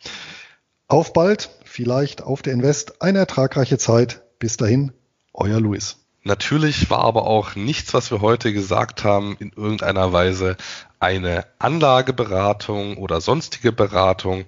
Auf 0.87 1.13
bald, 1.13 1.51
vielleicht 1.65 2.23
auf 2.23 2.43
der 2.43 2.53
Invest, 2.53 3.03
eine 3.03 3.19
ertragreiche 3.19 3.79
Zeit. 3.79 4.23
Bis 4.39 4.57
dahin, 4.57 4.93
euer 5.33 5.61
Luis. 5.61 6.04
Natürlich 6.27 6.89
war 6.89 7.01
aber 7.01 7.27
auch 7.27 7.55
nichts, 7.55 7.93
was 7.93 8.11
wir 8.11 8.22
heute 8.22 8.55
gesagt 8.55 9.05
haben, 9.05 9.37
in 9.39 9.53
irgendeiner 9.55 10.12
Weise 10.14 10.57
eine 10.99 11.45
Anlageberatung 11.59 12.97
oder 12.97 13.20
sonstige 13.20 13.72
Beratung. 13.72 14.47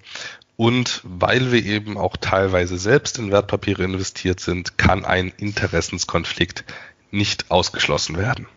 Und 0.57 1.03
weil 1.05 1.53
wir 1.53 1.62
eben 1.62 1.99
auch 1.99 2.16
teilweise 2.16 2.79
selbst 2.79 3.18
in 3.18 3.31
Wertpapiere 3.31 3.85
investiert 3.85 4.41
sind, 4.41 4.79
kann 4.79 5.05
ein 5.05 5.35
Interessenskonflikt 5.37 6.64
nicht 7.11 7.51
ausgeschlossen 7.51 8.16
werden. 8.16 8.49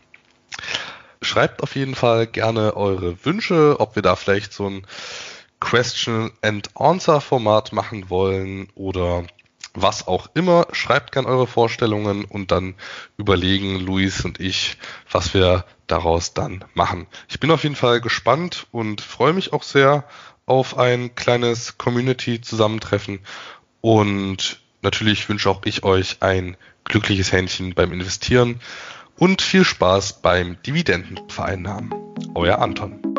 Schreibt 1.21 1.61
auf 1.61 1.75
jeden 1.75 1.95
Fall 1.95 2.25
gerne 2.25 2.77
eure 2.77 3.25
Wünsche, 3.25 3.81
ob 3.81 3.95
wir 3.95 4.01
da 4.01 4.15
vielleicht 4.15 4.53
so 4.53 4.69
ein 4.69 4.87
Question 5.59 6.31
and 6.41 6.69
Answer 6.75 7.19
Format 7.19 7.73
machen 7.73 8.09
wollen 8.09 8.69
oder 8.75 9.25
was 9.73 10.07
auch 10.07 10.29
immer. 10.33 10.67
Schreibt 10.71 11.11
gern 11.11 11.25
eure 11.25 11.47
Vorstellungen 11.47 12.25
und 12.25 12.51
dann 12.51 12.75
überlegen 13.17 13.79
Luis 13.79 14.25
und 14.25 14.39
ich, 14.39 14.77
was 15.11 15.33
wir 15.33 15.65
daraus 15.87 16.33
dann 16.33 16.65
machen. 16.73 17.07
Ich 17.27 17.39
bin 17.39 17.51
auf 17.51 17.63
jeden 17.63 17.75
Fall 17.75 18.01
gespannt 18.01 18.67
und 18.71 19.01
freue 19.01 19.33
mich 19.33 19.53
auch 19.53 19.63
sehr 19.63 20.05
auf 20.45 20.77
ein 20.77 21.15
kleines 21.15 21.77
Community-Zusammentreffen 21.77 23.19
und 23.81 24.59
natürlich 24.81 25.29
wünsche 25.29 25.49
auch 25.49 25.61
ich 25.65 25.83
euch 25.83 26.17
ein 26.21 26.57
glückliches 26.85 27.31
Händchen 27.31 27.75
beim 27.75 27.93
Investieren 27.93 28.59
und 29.17 29.41
viel 29.41 29.63
Spaß 29.63 30.21
beim 30.21 30.61
Dividendenvereinnahmen. 30.63 31.93
Euer 32.33 32.59
Anton. 32.59 33.18